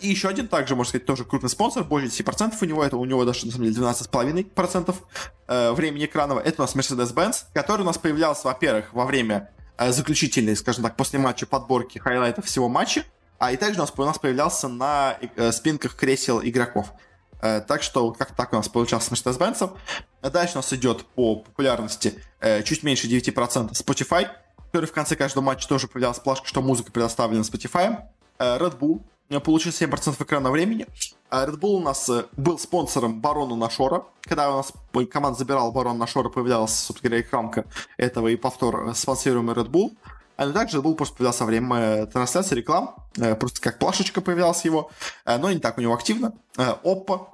И 0.00 0.08
еще 0.08 0.28
один, 0.28 0.48
также, 0.48 0.76
можно 0.76 0.90
сказать, 0.90 1.04
тоже 1.04 1.24
крупный 1.24 1.50
спонсор, 1.50 1.84
больше 1.84 2.08
10% 2.08 2.54
у 2.60 2.64
него, 2.64 2.84
это 2.84 2.96
у 2.96 3.04
него 3.04 3.24
даже, 3.24 3.46
на 3.46 3.52
самом 3.52 3.70
деле, 3.70 3.86
12,5% 3.86 5.74
времени 5.74 6.04
экранного. 6.06 6.40
Это 6.40 6.62
у 6.62 6.64
нас 6.64 6.74
Mercedes-Benz, 6.76 7.46
который 7.52 7.82
у 7.82 7.84
нас 7.84 7.98
появлялся, 7.98 8.46
во-первых, 8.46 8.94
во 8.94 9.04
время 9.04 9.50
заключительной, 9.78 10.56
скажем 10.56 10.84
так, 10.84 10.96
после 10.96 11.18
матча 11.18 11.46
подборки 11.46 11.98
хайлайтов 11.98 12.46
всего 12.46 12.68
матча, 12.68 13.04
а 13.42 13.50
и 13.50 13.56
также 13.56 13.80
у 13.80 13.82
нас, 13.82 13.92
у 13.96 14.04
нас 14.04 14.20
появлялся 14.20 14.68
на 14.68 15.18
э, 15.20 15.50
спинках 15.50 15.96
кресел 15.96 16.40
игроков. 16.40 16.92
Э, 17.40 17.60
так 17.60 17.82
что 17.82 18.12
как 18.12 18.36
так 18.36 18.52
у 18.52 18.56
нас 18.56 18.68
получался 18.68 19.08
с 19.08 19.12
Mercedes-Benz. 19.12 19.76
Дальше 20.22 20.52
у 20.54 20.58
нас 20.58 20.72
идет 20.72 21.04
по 21.06 21.34
популярности 21.40 22.22
э, 22.38 22.62
чуть 22.62 22.84
меньше 22.84 23.08
9% 23.08 23.72
Spotify, 23.72 24.28
который 24.66 24.86
в 24.86 24.92
конце 24.92 25.16
каждого 25.16 25.42
матча 25.42 25.66
тоже 25.66 25.88
появлялась 25.88 26.20
плашка, 26.20 26.46
что 26.46 26.62
музыка 26.62 26.92
предоставлена 26.92 27.42
Spotify. 27.42 28.04
Red 28.38 28.78
Bull 28.78 29.02
получил 29.40 29.72
7% 29.72 30.22
экранного 30.22 30.52
времени. 30.52 30.86
Red 31.28 31.58
Bull 31.58 31.78
у 31.78 31.80
нас 31.80 32.08
был 32.36 32.60
спонсором 32.60 33.20
Барона 33.20 33.56
Нашора. 33.56 34.04
Когда 34.20 34.52
у 34.52 34.58
нас 34.58 34.72
команда 35.10 35.36
забирала 35.36 35.72
Барона 35.72 35.98
Нашора, 35.98 36.28
появлялась, 36.28 36.74
собственно 36.74 37.10
говоря, 37.10 37.26
экранка 37.26 37.64
этого 37.96 38.28
и 38.28 38.36
повтор 38.36 38.94
спонсируемый 38.94 39.56
Red 39.56 39.68
Bull. 39.68 39.96
А 40.36 40.50
также 40.50 40.80
был 40.80 40.94
просто 40.94 41.14
появлялся 41.16 41.44
во 41.44 41.46
время 41.46 41.76
э, 41.76 42.06
трансляции 42.06 42.56
реклам, 42.56 42.94
э, 43.16 43.34
просто 43.34 43.60
как 43.60 43.78
плашечка 43.78 44.20
появлялась 44.20 44.64
его, 44.64 44.90
э, 45.24 45.36
но 45.38 45.50
не 45.52 45.58
так 45.58 45.78
у 45.78 45.80
него 45.80 45.94
активно. 45.94 46.32
Oppo, 46.56 47.28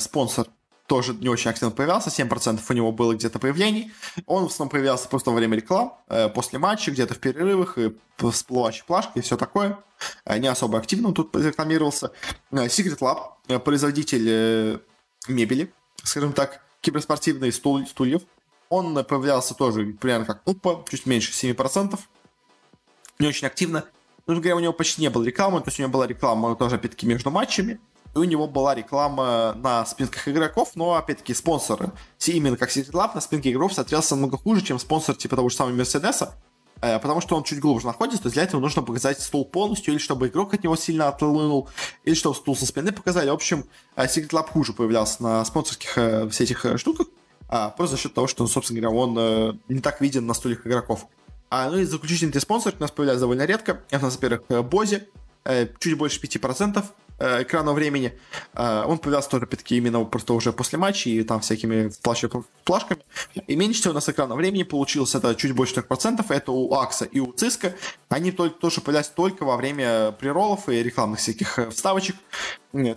спонсор 0.00 0.46
тоже 0.86 1.14
не 1.14 1.28
очень 1.28 1.50
активно 1.50 1.70
появлялся, 1.70 2.10
7% 2.10 2.60
у 2.68 2.72
него 2.72 2.90
было 2.90 3.14
где-то 3.14 3.38
появлений. 3.38 3.92
Он 4.26 4.44
в 4.44 4.46
основном 4.48 4.70
появлялся 4.70 5.08
просто 5.08 5.30
во 5.30 5.36
время 5.36 5.56
реклам, 5.56 5.94
после 6.34 6.58
матча, 6.58 6.90
где-то 6.90 7.14
в 7.14 7.18
перерывах, 7.18 7.78
и 7.78 7.96
всплывающей 8.18 8.82
плашкой 8.84 9.20
и 9.20 9.24
все 9.24 9.36
такое. 9.36 9.78
Не 10.26 10.48
особо 10.48 10.78
активно 10.78 11.08
он 11.08 11.14
тут 11.14 11.34
рекламировался. 11.36 12.10
Secret 12.50 12.98
Lab, 12.98 13.60
производитель 13.60 14.80
мебели, 15.28 15.72
скажем 16.02 16.32
так, 16.32 16.60
киберспортивные 16.80 17.52
стул, 17.52 17.86
стульев. 17.86 18.22
Он 18.68 19.04
появлялся 19.04 19.54
тоже 19.54 19.84
примерно 20.00 20.26
как 20.26 20.42
Упа, 20.46 20.84
чуть 20.90 21.06
меньше 21.06 21.32
7%. 21.32 21.98
Не 23.20 23.28
очень 23.28 23.46
активно. 23.46 23.84
Ну, 24.26 24.34
говоря, 24.34 24.56
у 24.56 24.60
него 24.60 24.72
почти 24.72 25.00
не 25.00 25.10
было 25.10 25.22
рекламы, 25.22 25.60
то 25.60 25.68
есть 25.68 25.78
у 25.78 25.82
него 25.82 25.92
была 25.92 26.06
реклама 26.06 26.56
тоже, 26.56 26.76
опять-таки, 26.76 27.06
между 27.06 27.30
матчами 27.30 27.80
и 28.14 28.18
у 28.18 28.24
него 28.24 28.46
была 28.46 28.74
реклама 28.74 29.54
на 29.54 29.84
спинках 29.86 30.26
игроков, 30.28 30.72
но, 30.74 30.94
опять-таки, 30.94 31.34
спонсоры, 31.34 31.92
именно 32.26 32.56
как 32.56 32.70
Secret 32.70 32.92
Lab 32.92 33.10
на 33.14 33.20
спинке 33.20 33.50
игроков 33.50 33.74
смотрелся 33.74 34.14
намного 34.14 34.36
хуже, 34.36 34.62
чем 34.62 34.78
спонсор 34.78 35.14
типа 35.14 35.36
того 35.36 35.48
же 35.48 35.56
самого 35.56 35.74
Мерседеса, 35.74 36.34
э, 36.80 36.98
потому 36.98 37.20
что 37.20 37.36
он 37.36 37.44
чуть 37.44 37.60
глубже 37.60 37.86
находится, 37.86 38.22
то 38.22 38.26
есть 38.26 38.34
для 38.34 38.42
этого 38.42 38.60
нужно 38.60 38.82
показать 38.82 39.20
стул 39.20 39.44
полностью, 39.44 39.94
или 39.94 40.00
чтобы 40.00 40.28
игрок 40.28 40.54
от 40.54 40.64
него 40.64 40.76
сильно 40.76 41.08
отлынул, 41.08 41.68
или 42.04 42.14
чтобы 42.14 42.34
стул 42.34 42.56
со 42.56 42.66
спины 42.66 42.92
показали. 42.92 43.30
В 43.30 43.34
общем, 43.34 43.64
э, 43.96 44.06
Secret 44.06 44.30
Lab 44.30 44.50
хуже 44.50 44.72
появлялся 44.72 45.22
на 45.22 45.44
спонсорских 45.44 45.96
э, 45.96 46.28
всех 46.30 46.64
этих 46.64 46.78
штуках, 46.80 47.06
а, 47.48 47.70
просто 47.70 47.96
за 47.96 48.02
счет 48.02 48.14
того, 48.14 48.28
что, 48.28 48.46
собственно 48.46 48.80
говоря, 48.80 48.96
он 48.96 49.60
не 49.68 49.80
так 49.80 50.00
виден 50.00 50.24
на 50.24 50.34
стульях 50.34 50.64
игроков. 50.68 51.06
А, 51.50 51.68
ну 51.68 51.78
и 51.78 51.84
заключительный 51.84 52.40
спонсор 52.40 52.74
у 52.78 52.80
нас 52.80 52.90
появляется 52.90 53.22
довольно 53.22 53.44
редко. 53.44 53.82
Это, 53.90 54.06
во-первых, 54.06 54.42
Bose, 54.64 55.08
чуть 55.78 55.98
больше 55.98 56.20
5%. 56.20 56.84
Э, 57.20 57.42
экранного 57.42 57.74
времени. 57.74 58.18
Э, 58.54 58.82
он 58.86 58.96
появлялся 58.96 59.28
тоже, 59.28 59.44
опять-таки, 59.44 59.76
именно 59.76 60.02
просто 60.04 60.32
уже 60.32 60.54
после 60.54 60.78
матча 60.78 61.10
и 61.10 61.22
там 61.22 61.40
всякими 61.40 61.92
плашками. 62.64 63.02
И 63.46 63.56
меньше 63.56 63.80
всего 63.80 63.90
у 63.90 63.94
нас 63.94 64.08
экранного 64.08 64.38
времени 64.38 64.62
получилось 64.62 65.14
это 65.14 65.34
чуть 65.34 65.52
больше 65.52 65.74
3%. 65.74 66.24
Это 66.30 66.50
у 66.50 66.72
AXE 66.72 67.04
и 67.04 67.20
у 67.20 67.30
Cisco. 67.32 67.74
Они 68.08 68.32
только, 68.32 68.58
тоже 68.58 68.80
появлялись 68.80 69.08
только 69.08 69.44
во 69.44 69.58
время 69.58 70.12
приролов 70.12 70.70
и 70.70 70.82
рекламных 70.82 71.18
всяких 71.18 71.58
э, 71.58 71.68
вставочек. 71.68 72.16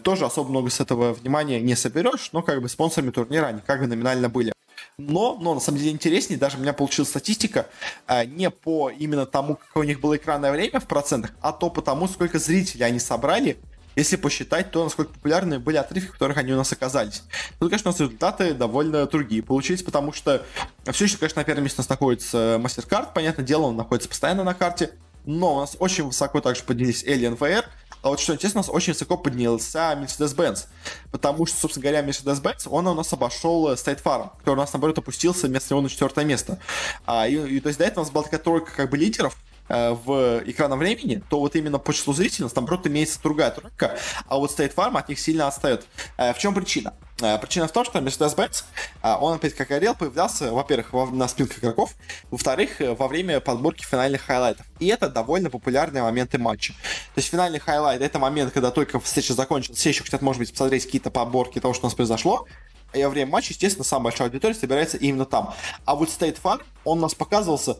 Тоже 0.04 0.24
особо 0.24 0.49
много 0.49 0.70
с 0.70 0.80
этого 0.80 1.14
внимания 1.14 1.60
не 1.60 1.76
соберешь, 1.76 2.30
но 2.32 2.43
как 2.43 2.62
бы 2.62 2.70
спонсорами 2.70 3.12
турнира 3.12 3.47
они 3.47 3.60
как 3.60 3.82
бы 3.82 3.88
номинально 3.88 4.30
были. 4.30 4.54
Но, 4.97 5.37
но 5.39 5.55
на 5.55 5.59
самом 5.59 5.79
деле 5.79 5.91
интереснее, 5.91 6.37
даже 6.37 6.57
у 6.57 6.61
меня 6.61 6.73
получилась 6.73 7.09
статистика 7.09 7.67
а, 8.05 8.25
не 8.25 8.49
по 8.51 8.89
именно 8.89 9.25
тому, 9.25 9.55
какое 9.55 9.83
у 9.83 9.87
них 9.87 9.99
было 9.99 10.17
экранное 10.17 10.51
время 10.51 10.79
в 10.79 10.85
процентах, 10.85 11.31
а 11.41 11.51
то 11.51 11.69
по 11.69 11.81
тому, 11.81 12.07
сколько 12.07 12.37
зрителей 12.37 12.85
они 12.85 12.99
собрали. 12.99 13.57
Если 13.95 14.15
посчитать 14.15 14.71
то, 14.71 14.83
насколько 14.83 15.13
популярны 15.13 15.59
были 15.59 15.77
отрывки, 15.77 16.09
в 16.09 16.13
которых 16.13 16.37
они 16.37 16.51
у 16.51 16.55
нас 16.55 16.71
оказались. 16.71 17.23
Тут, 17.59 17.69
конечно, 17.69 17.89
у 17.89 17.93
нас 17.93 17.99
результаты 17.99 18.55
довольно 18.55 19.05
другие 19.05 19.43
получились, 19.43 19.83
потому 19.83 20.13
что 20.13 20.43
все 20.91 21.05
еще, 21.05 21.17
конечно, 21.17 21.41
на 21.41 21.45
первом 21.45 21.63
месте 21.63 21.77
у 21.77 21.81
нас 21.81 21.89
находится 21.89 22.59
MasterCard, 22.59 23.13
понятное 23.13 23.45
дело, 23.45 23.63
он 23.63 23.75
находится 23.75 24.09
постоянно 24.09 24.43
на 24.43 24.55
карте, 24.55 24.91
но 25.25 25.55
у 25.55 25.59
нас 25.59 25.77
очень 25.79 26.05
высоко 26.05 26.41
также 26.41 26.63
поднялись 26.63 27.03
Alien 27.03 27.37
VR, 27.37 27.65
а 28.04 28.10
вот 28.10 28.20
что 28.20 28.34
интересно, 28.34 28.60
у 28.60 28.64
нас 28.64 28.70
очень 28.70 28.93
высоко 28.93 29.18
поднялся 29.18 29.97
Mercedes-Benz, 29.99 30.68
потому 31.12 31.45
что, 31.45 31.58
собственно 31.58 31.84
говоря, 31.84 32.08
Mercedes-Benz, 32.08 32.68
он 32.70 32.88
у 32.88 32.93
нас 32.93 33.12
обошел 33.14 33.72
State 33.74 34.04
Farm, 34.04 34.32
который 34.39 34.56
у 34.56 34.62
нас, 34.62 34.74
наоборот, 34.74 34.97
опустился 34.97 35.47
вместо 35.47 35.74
него 35.74 35.82
на 35.82 35.89
четвертое 35.89 36.26
место. 36.26 36.60
А, 37.06 37.28
и, 37.28 37.36
и, 37.36 37.60
то 37.60 37.70
есть 37.70 37.80
до 37.80 37.86
этого 37.86 38.01
у 38.01 38.04
нас 38.04 38.12
была 38.12 38.24
такая 38.26 38.39
тройка 38.39 38.72
как 38.76 38.89
бы 38.89 38.97
лидеров, 38.97 39.38
Э, 39.70 39.93
в 39.93 40.43
экранном 40.45 40.80
времени, 40.80 41.24
то 41.30 41.39
вот 41.39 41.56
именно 41.56 41.80
по 41.80 41.93
числу 41.93 42.14
зрителей 42.14 42.49
там 42.49 42.66
просто 42.66 42.89
имеется 42.89 43.22
другая 43.24 43.49
тройка, 43.49 43.97
а 44.28 44.38
вот 44.38 44.51
State 44.51 44.76
Farm 44.76 44.97
от 44.97 45.08
них 45.08 45.18
сильно 45.20 45.47
отстает. 45.47 45.86
Э, 46.18 46.34
в 46.34 46.38
чем 46.38 46.54
причина? 46.54 46.93
Э, 47.24 47.38
причина 47.39 47.67
в 47.67 47.71
том, 47.71 47.86
что 47.86 47.99
Mercedes-Benz, 47.99 48.65
он 49.01 49.36
опять 49.36 49.55
как 49.55 49.71
орел 49.71 49.95
появлялся, 49.95 50.51
во-первых, 50.51 50.91
на 51.11 51.28
спинках 51.28 51.59
игроков, 51.59 51.95
во-вторых, 52.30 52.71
во 52.80 53.07
время 53.07 53.39
подборки 53.39 53.84
финальных 53.84 54.21
хайлайтов. 54.21 54.65
И 54.80 54.88
это 54.88 55.09
довольно 55.09 55.49
популярные 55.49 56.03
моменты 56.03 56.38
матча. 56.38 56.74
То 56.74 57.19
есть 57.19 57.30
финальный 57.30 57.59
хайлайт— 57.59 58.01
это 58.03 58.19
момент, 58.19 58.51
когда 58.53 58.71
только 58.71 58.99
встреча 58.99 59.34
закончилась, 59.34 59.80
все 59.80 59.89
еще 59.89 60.03
хотят, 60.03 60.21
может 60.21 60.39
быть, 60.39 60.51
посмотреть 60.51 60.86
какие-то 60.86 61.11
подборки 61.11 61.59
того, 61.59 61.74
что 61.74 61.86
у 61.86 61.88
нас 61.88 61.95
произошло, 61.95 62.45
и 62.93 63.03
во 63.03 63.09
время 63.09 63.32
матча, 63.32 63.53
естественно, 63.53 63.84
самая 63.84 64.11
большая 64.11 64.28
аудитория 64.28 64.53
собирается 64.53 64.97
именно 64.97 65.26
там. 65.26 65.53
А 65.86 65.95
вот 65.95 66.09
State 66.09 66.38
Farm, 66.43 66.61
он 66.84 66.99
у 66.99 67.01
нас 67.01 67.15
показывался 67.15 67.78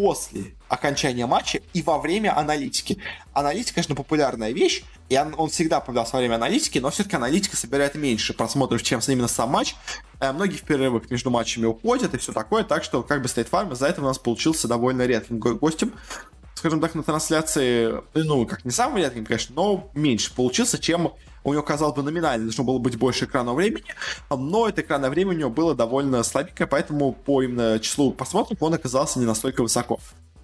после 0.00 0.54
окончания 0.68 1.26
матча 1.26 1.60
и 1.74 1.82
во 1.82 1.98
время 1.98 2.36
аналитики. 2.36 2.98
Аналитика, 3.34 3.74
конечно, 3.74 3.94
популярная 3.94 4.52
вещь, 4.52 4.82
и 5.10 5.18
он, 5.18 5.34
он 5.36 5.50
всегда 5.50 5.80
появлялся 5.80 6.14
во 6.14 6.20
время 6.20 6.36
аналитики, 6.36 6.78
но 6.78 6.90
все-таки 6.90 7.16
аналитика 7.16 7.56
собирает 7.56 7.94
меньше 7.96 8.32
просмотров, 8.32 8.82
чем 8.82 9.00
именно 9.06 9.28
сам 9.28 9.50
матч. 9.50 9.74
Э, 10.20 10.32
многие 10.32 10.56
в 10.56 10.62
перерывах 10.62 11.10
между 11.10 11.30
матчами 11.30 11.66
уходят 11.66 12.14
и 12.14 12.18
все 12.18 12.32
такое, 12.32 12.64
так 12.64 12.82
что 12.82 13.02
как 13.02 13.20
бы 13.20 13.26
State 13.26 13.50
Farm 13.50 13.72
из-за 13.72 13.88
этого 13.88 14.06
у 14.06 14.08
нас 14.08 14.18
получился 14.18 14.68
довольно 14.68 15.06
редким 15.06 15.38
гостем 15.38 15.92
скажем 16.54 16.80
так, 16.80 16.94
на 16.94 17.02
трансляции, 17.02 18.02
ну, 18.12 18.44
как 18.44 18.66
не 18.66 18.70
самым 18.70 18.98
редким, 18.98 19.24
конечно, 19.24 19.54
но 19.54 19.90
меньше 19.94 20.34
получился, 20.34 20.78
чем 20.78 21.14
у 21.44 21.52
него, 21.52 21.62
казалось 21.62 21.96
бы, 21.96 22.02
номинально 22.02 22.44
должно 22.44 22.64
было 22.64 22.78
быть 22.78 22.96
больше 22.96 23.24
экранного 23.24 23.56
времени, 23.56 23.94
но 24.30 24.68
это 24.68 24.82
экранное 24.82 25.10
время 25.10 25.30
у 25.30 25.34
него 25.34 25.50
было 25.50 25.74
довольно 25.74 26.22
слабенькое, 26.22 26.66
поэтому 26.66 27.12
по 27.12 27.42
именно 27.42 27.78
числу 27.78 28.12
просмотров 28.12 28.62
он 28.62 28.74
оказался 28.74 29.18
не 29.18 29.26
настолько 29.26 29.62
высоко. 29.62 29.98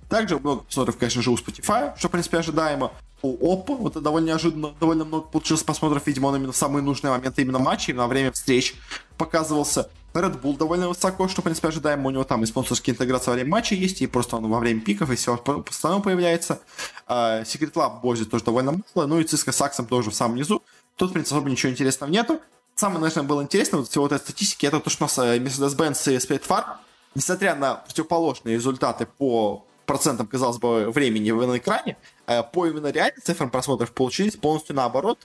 Также 0.09 0.39
много 0.39 0.63
просмотров, 0.63 0.97
конечно 0.97 1.21
же, 1.21 1.31
у 1.31 1.35
Spotify, 1.35 1.93
что, 1.99 2.09
в 2.09 2.13
принципе, 2.13 2.39
ожидаемо. 2.39 2.93
У 3.23 3.35
Oppo, 3.53 3.77
вот 3.77 3.93
это 3.93 4.01
довольно 4.01 4.27
неожиданно, 4.27 4.73
довольно 4.79 5.05
много 5.05 5.27
получилось 5.27 5.65
просмотров, 5.65 6.07
видимо, 6.07 6.29
он 6.29 6.37
именно 6.37 6.53
в 6.53 6.57
самые 6.57 6.83
нужные 6.83 7.11
моменты 7.11 7.43
именно 7.43 7.59
матча, 7.59 7.91
именно 7.91 8.05
во 8.05 8.09
время 8.09 8.31
встреч 8.31 8.75
показывался. 9.19 9.89
Red 10.15 10.41
Bull 10.41 10.57
довольно 10.57 10.89
высоко, 10.89 11.29
что, 11.29 11.43
в 11.43 11.45
принципе, 11.45 11.69
ожидаемо. 11.69 12.09
У 12.09 12.11
него 12.11 12.25
там 12.25 12.43
и 12.43 12.47
спонсорские 12.47 12.95
интеграции 12.95 13.27
во 13.29 13.35
время 13.35 13.51
матча 13.51 13.75
есть, 13.75 14.01
и 14.01 14.07
просто 14.07 14.37
он 14.37 14.49
во 14.49 14.59
время 14.59 14.81
пиков 14.81 15.11
и 15.11 15.17
все 15.17 15.37
постоянно 15.37 16.01
появляется. 16.01 16.61
Uh, 17.07 17.43
Secret 17.43 17.73
Lab 17.75 18.01
Бози 18.01 18.25
тоже 18.25 18.45
довольно 18.45 18.81
мало, 18.95 19.07
ну 19.07 19.21
и 19.21 19.25
Cisco 19.25 19.51
Saxon 19.51 19.87
тоже 19.87 20.11
в 20.11 20.15
самом 20.15 20.37
низу. 20.37 20.63
Тут, 20.97 21.11
в 21.11 21.13
принципе, 21.13 21.37
особо 21.37 21.51
ничего 21.51 21.71
интересного 21.71 22.11
нету. 22.11 22.41
Самое, 22.75 23.01
наверное, 23.01 23.25
было 23.25 23.43
интересно 23.43 23.79
вот 23.79 23.89
всего 23.89 24.07
этой 24.07 24.19
статистики, 24.19 24.67
это 24.67 24.81
то, 24.81 24.91
что 24.91 25.05
у 25.05 25.07
нас 25.07 25.19
э, 25.19 25.39
Mercedes-Benz 25.39 26.13
и 26.13 26.17
Spirit 26.17 26.47
Farm, 26.47 26.77
несмотря 27.15 27.55
на 27.55 27.77
противоположные 27.77 28.57
результаты 28.57 29.07
по 29.07 29.65
процентам, 29.87 30.27
казалось 30.27 30.59
бы, 30.59 30.91
времени 30.91 31.31
на 31.31 31.57
экране, 31.57 31.97
э, 32.27 32.43
по 32.43 32.67
именно 32.67 32.91
реальным 32.91 33.23
цифрам 33.23 33.51
просмотров 33.51 33.93
получились 33.93 34.37
полностью 34.37 34.77
наоборот, 34.77 35.19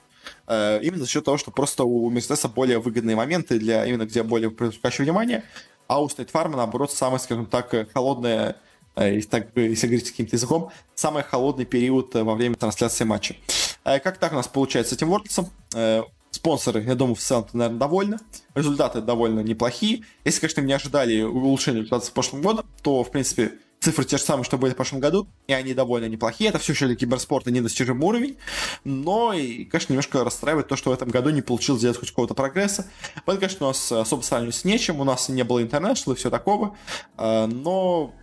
э, 0.47 0.79
именно 0.81 1.03
за 1.03 1.09
счет 1.09 1.25
того, 1.25 1.37
что 1.37 1.51
просто 1.51 1.83
у 1.83 2.09
Mercedes 2.11 2.47
более 2.47 2.79
выгодные 2.79 3.15
моменты, 3.15 3.59
для 3.59 3.85
именно 3.85 4.05
где 4.05 4.23
более 4.23 4.49
привлекающее 4.49 5.03
внимание, 5.03 5.43
а 5.87 6.01
у 6.01 6.07
State 6.07 6.31
Farm, 6.31 6.55
наоборот, 6.55 6.91
самая, 6.91 7.19
скажем 7.19 7.47
так, 7.47 7.73
холодная 7.93 8.55
если, 8.97 9.29
так, 9.29 9.47
если 9.55 9.87
говорить 9.87 10.11
каким-то 10.11 10.35
языком, 10.35 10.69
самый 10.95 11.23
холодный 11.23 11.63
период 11.63 12.13
во 12.13 12.35
время 12.35 12.55
трансляции 12.55 13.05
матча. 13.05 13.35
Э, 13.83 13.99
как 13.99 14.17
так 14.17 14.31
у 14.31 14.35
нас 14.35 14.47
получается 14.47 14.93
с 14.93 14.97
этим 14.97 15.13
Wordless? 15.13 15.47
Э, 15.73 16.03
спонсоры, 16.31 16.83
я 16.83 16.95
думаю, 16.95 17.15
в 17.15 17.19
целом, 17.19 17.47
наверное, 17.53 17.79
довольны. 17.79 18.17
Результаты 18.55 19.01
довольно 19.01 19.41
неплохие. 19.41 20.03
Если, 20.23 20.39
конечно, 20.39 20.61
не 20.61 20.73
ожидали 20.73 21.21
улучшения 21.21 21.79
результатов 21.79 22.07
с 22.07 22.11
прошлым 22.11 22.41
годом, 22.41 22.65
то, 22.81 23.03
в 23.03 23.11
принципе, 23.11 23.53
цифры 23.79 24.05
те 24.05 24.17
же 24.17 24.23
самые, 24.23 24.45
что 24.45 24.57
были 24.57 24.73
в 24.73 24.75
прошлом 24.75 24.99
году, 24.99 25.27
и 25.47 25.53
они 25.53 25.73
довольно 25.73 26.05
неплохие. 26.05 26.49
Это 26.49 26.59
все 26.59 26.73
еще 26.73 26.87
для 26.87 26.95
киберспорта 26.95 27.51
недостижимый 27.51 28.07
уровень, 28.07 28.37
но, 28.83 29.33
и, 29.33 29.65
конечно, 29.65 29.93
немножко 29.93 30.23
расстраивает 30.23 30.67
то, 30.67 30.75
что 30.75 30.91
в 30.91 30.93
этом 30.93 31.09
году 31.09 31.31
не 31.31 31.41
получилось 31.41 31.81
сделать 31.81 31.97
хоть 31.97 32.09
какого-то 32.09 32.35
прогресса. 32.35 32.87
Вот, 33.25 33.39
конечно, 33.39 33.65
у 33.65 33.69
нас 33.69 33.91
особо 33.91 34.21
сравнивать 34.21 34.55
с 34.55 34.63
нечем, 34.63 35.01
у 35.01 35.03
нас 35.03 35.29
не 35.29 35.43
было 35.43 35.61
интернешнл 35.61 36.13
и 36.13 36.15
все 36.15 36.29
такого, 36.29 36.77
э, 37.17 37.47
но, 37.47 38.13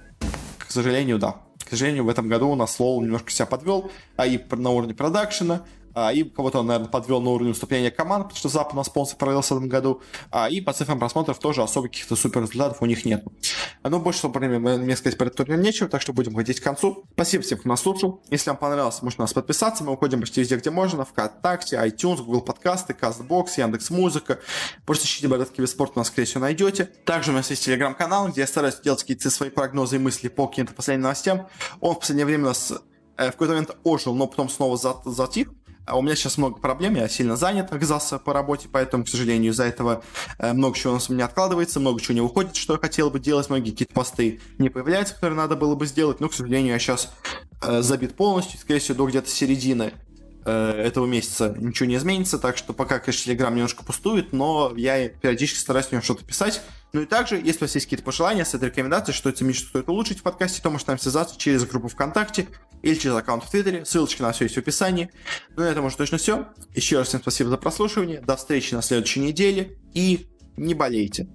к 0.59 0.71
сожалению, 0.71 1.19
да, 1.19 1.43
к 1.69 1.71
сожалению, 1.71 2.05
в 2.05 2.09
этом 2.09 2.29
году 2.29 2.49
у 2.49 2.55
нас 2.55 2.81
Лол 2.81 3.03
немножко 3.03 3.31
себя 3.31 3.45
подвел, 3.45 3.91
а 4.17 4.27
и 4.27 4.41
на 4.53 4.71
уровне 4.71 4.95
продакшена, 4.95 5.65
а, 6.01 6.13
и 6.13 6.23
кого-то 6.23 6.61
он, 6.61 6.67
наверное, 6.67 6.89
подвел 6.89 7.21
на 7.21 7.31
уровне 7.31 7.51
уступления 7.51 7.91
команд, 7.91 8.27
потому 8.27 8.39
что 8.39 8.49
Запад 8.49 8.75
на 8.75 8.85
спонсор 8.85 9.19
провелся 9.19 9.55
в 9.55 9.57
этом 9.57 9.69
году, 9.69 10.01
а, 10.31 10.49
и 10.49 10.61
по 10.61 10.73
цифрам 10.73 10.97
просмотров 10.97 11.41
тоже 11.41 11.61
особо 11.61 11.89
каких-то 11.89 12.15
супер 12.15 12.43
результатов 12.43 12.81
у 12.83 12.87
них 12.87 13.05
нет. 13.05 13.25
Но 13.83 13.99
больше, 13.99 14.21
что 14.21 14.29
мне 14.29 14.97
сказать 14.97 15.19
про 15.19 15.27
этот 15.27 15.39
турнир 15.39 15.59
нечего, 15.59 15.89
так 15.89 16.01
что 16.01 16.13
будем 16.13 16.37
ходить 16.37 16.61
к 16.61 16.63
концу. 16.63 17.05
Спасибо 17.15 17.43
всем, 17.43 17.59
кто 17.59 17.69
нас 17.69 17.81
слушал. 17.81 18.23
Если 18.31 18.49
вам 18.49 18.59
понравилось, 18.59 19.03
можете 19.03 19.23
нас 19.23 19.33
подписаться. 19.33 19.83
Мы 19.83 19.93
уходим 19.93 20.21
почти 20.21 20.41
везде, 20.41 20.57
где 20.57 20.71
можно. 20.71 21.05
ВКонтакте, 21.05 21.77
iTunes, 21.77 22.19
Google 22.19 22.43
подкасты, 22.43 22.93
CastBox, 22.93 23.49
Яндекс.Музыка. 23.57 24.39
Просто 24.87 25.05
ищите 25.05 25.27
Бородат 25.27 25.51
Киберспорт, 25.51 25.97
нас, 25.97 26.07
скорее 26.07 26.27
всего, 26.27 26.43
найдете. 26.43 26.85
Также 27.05 27.33
у 27.33 27.35
нас 27.35 27.51
есть 27.51 27.65
телеграм-канал, 27.65 28.29
где 28.29 28.43
я 28.43 28.47
стараюсь 28.47 28.79
делать 28.79 29.01
какие-то 29.01 29.31
свои 29.31 29.51
прогнозы 29.51 29.97
и 29.97 29.99
мысли 29.99 30.29
по 30.29 30.47
каким-то 30.47 30.75
последним 30.75 31.03
новостям. 31.03 31.49
Он 31.81 31.97
в 31.97 31.99
последнее 31.99 32.27
время 32.27 32.45
у 32.45 32.49
нас 32.49 32.73
э, 33.17 33.29
в 33.29 33.33
какой-то 33.33 33.55
момент 33.55 33.77
ожил, 33.83 34.15
но 34.15 34.29
потом 34.29 34.49
снова 34.49 34.77
затих. 35.05 35.49
А 35.89 35.97
у 35.97 36.03
меня 36.03 36.15
сейчас 36.15 36.37
много 36.37 36.61
проблем, 36.61 36.97
я 36.97 37.09
сильно 37.09 37.37
занят, 37.37 37.73
оказался 37.73 38.19
по 38.19 38.35
работе, 38.35 38.69
поэтому, 38.71 39.05
к 39.05 39.09
сожалению, 39.09 39.53
из-за 39.53 39.65
этого 39.65 40.03
э, 40.39 40.53
много 40.53 40.77
чего 40.77 40.93
у 40.93 40.97
нас 40.97 41.09
у 41.09 41.15
меня 41.15 41.25
откладывается, 41.25 41.81
много 41.81 42.01
чего 42.01 42.15
не 42.15 42.21
выходит, 42.21 42.57
что 42.57 42.75
я 42.75 42.79
хотел 42.79 43.11
бы 43.11 43.19
делать, 43.19 43.49
многие 43.49 43.71
какие-то 43.71 43.95
посты 43.95 44.41
не 44.59 44.69
появляются, 44.69 45.15
которые 45.15 45.39
надо 45.39 45.57
было 45.57 45.75
бы 45.75 45.87
сделать, 45.87 46.21
но, 46.21 46.29
к 46.29 46.35
сожалению, 46.35 46.75
я 46.75 46.79
сейчас 46.79 47.11
э, 47.63 47.81
забит 47.81 48.17
полностью, 48.17 48.61
скорее 48.61 48.81
всего, 48.81 48.99
до 48.99 49.07
где-то 49.07 49.31
середины 49.31 49.95
этого 50.45 51.07
месяца 51.07 51.55
ничего 51.59 51.89
не 51.89 51.97
изменится, 51.97 52.39
так 52.39 52.57
что 52.57 52.73
пока, 52.73 52.99
конечно, 52.99 53.25
Телеграм 53.25 53.55
немножко 53.55 53.85
пустует, 53.85 54.33
но 54.33 54.73
я 54.77 55.09
периодически 55.09 55.59
стараюсь 55.59 55.87
в 55.87 55.93
нем 55.93 56.03
что-то 56.03 56.25
писать. 56.25 56.63
Ну 56.93 57.03
и 57.03 57.07
также, 57.07 57.37
если 57.37 57.59
у 57.59 57.61
вас 57.65 57.75
есть 57.75 57.87
какие-то 57.87 58.05
пожелания, 58.05 58.45
с 58.45 58.55
этой 58.55 58.71
рекомендацией, 58.71 59.15
что 59.15 59.29
это 59.29 59.53
что 59.53 59.69
стоит 59.69 59.89
улучшить 59.89 60.21
в 60.21 60.23
подкасте, 60.23 60.63
то 60.63 60.71
можете 60.71 60.93
нам 60.93 60.99
связаться 60.99 61.39
через 61.39 61.67
группу 61.67 61.89
ВКонтакте 61.89 62.49
или 62.83 62.95
через 62.95 63.15
аккаунт 63.15 63.45
в 63.45 63.51
Твиттере. 63.51 63.85
Ссылочка 63.85 64.23
на 64.23 64.33
все 64.33 64.45
есть 64.45 64.55
в 64.55 64.59
описании. 64.59 65.11
Ну 65.57 65.63
на 65.63 65.67
этом 65.67 65.85
уже 65.85 65.97
точно 65.97 66.17
все. 66.19 66.47
Еще 66.75 66.99
раз 66.99 67.09
всем 67.09 67.21
спасибо 67.21 67.51
за 67.51 67.59
прослушивание. 67.59 68.21
До 68.21 68.37
встречи 68.37 68.75
на 68.75 68.83
следующей 68.83 69.21
неделе 69.21 69.79
и 69.93 70.29
не 70.57 70.75
болейте. 70.75 71.29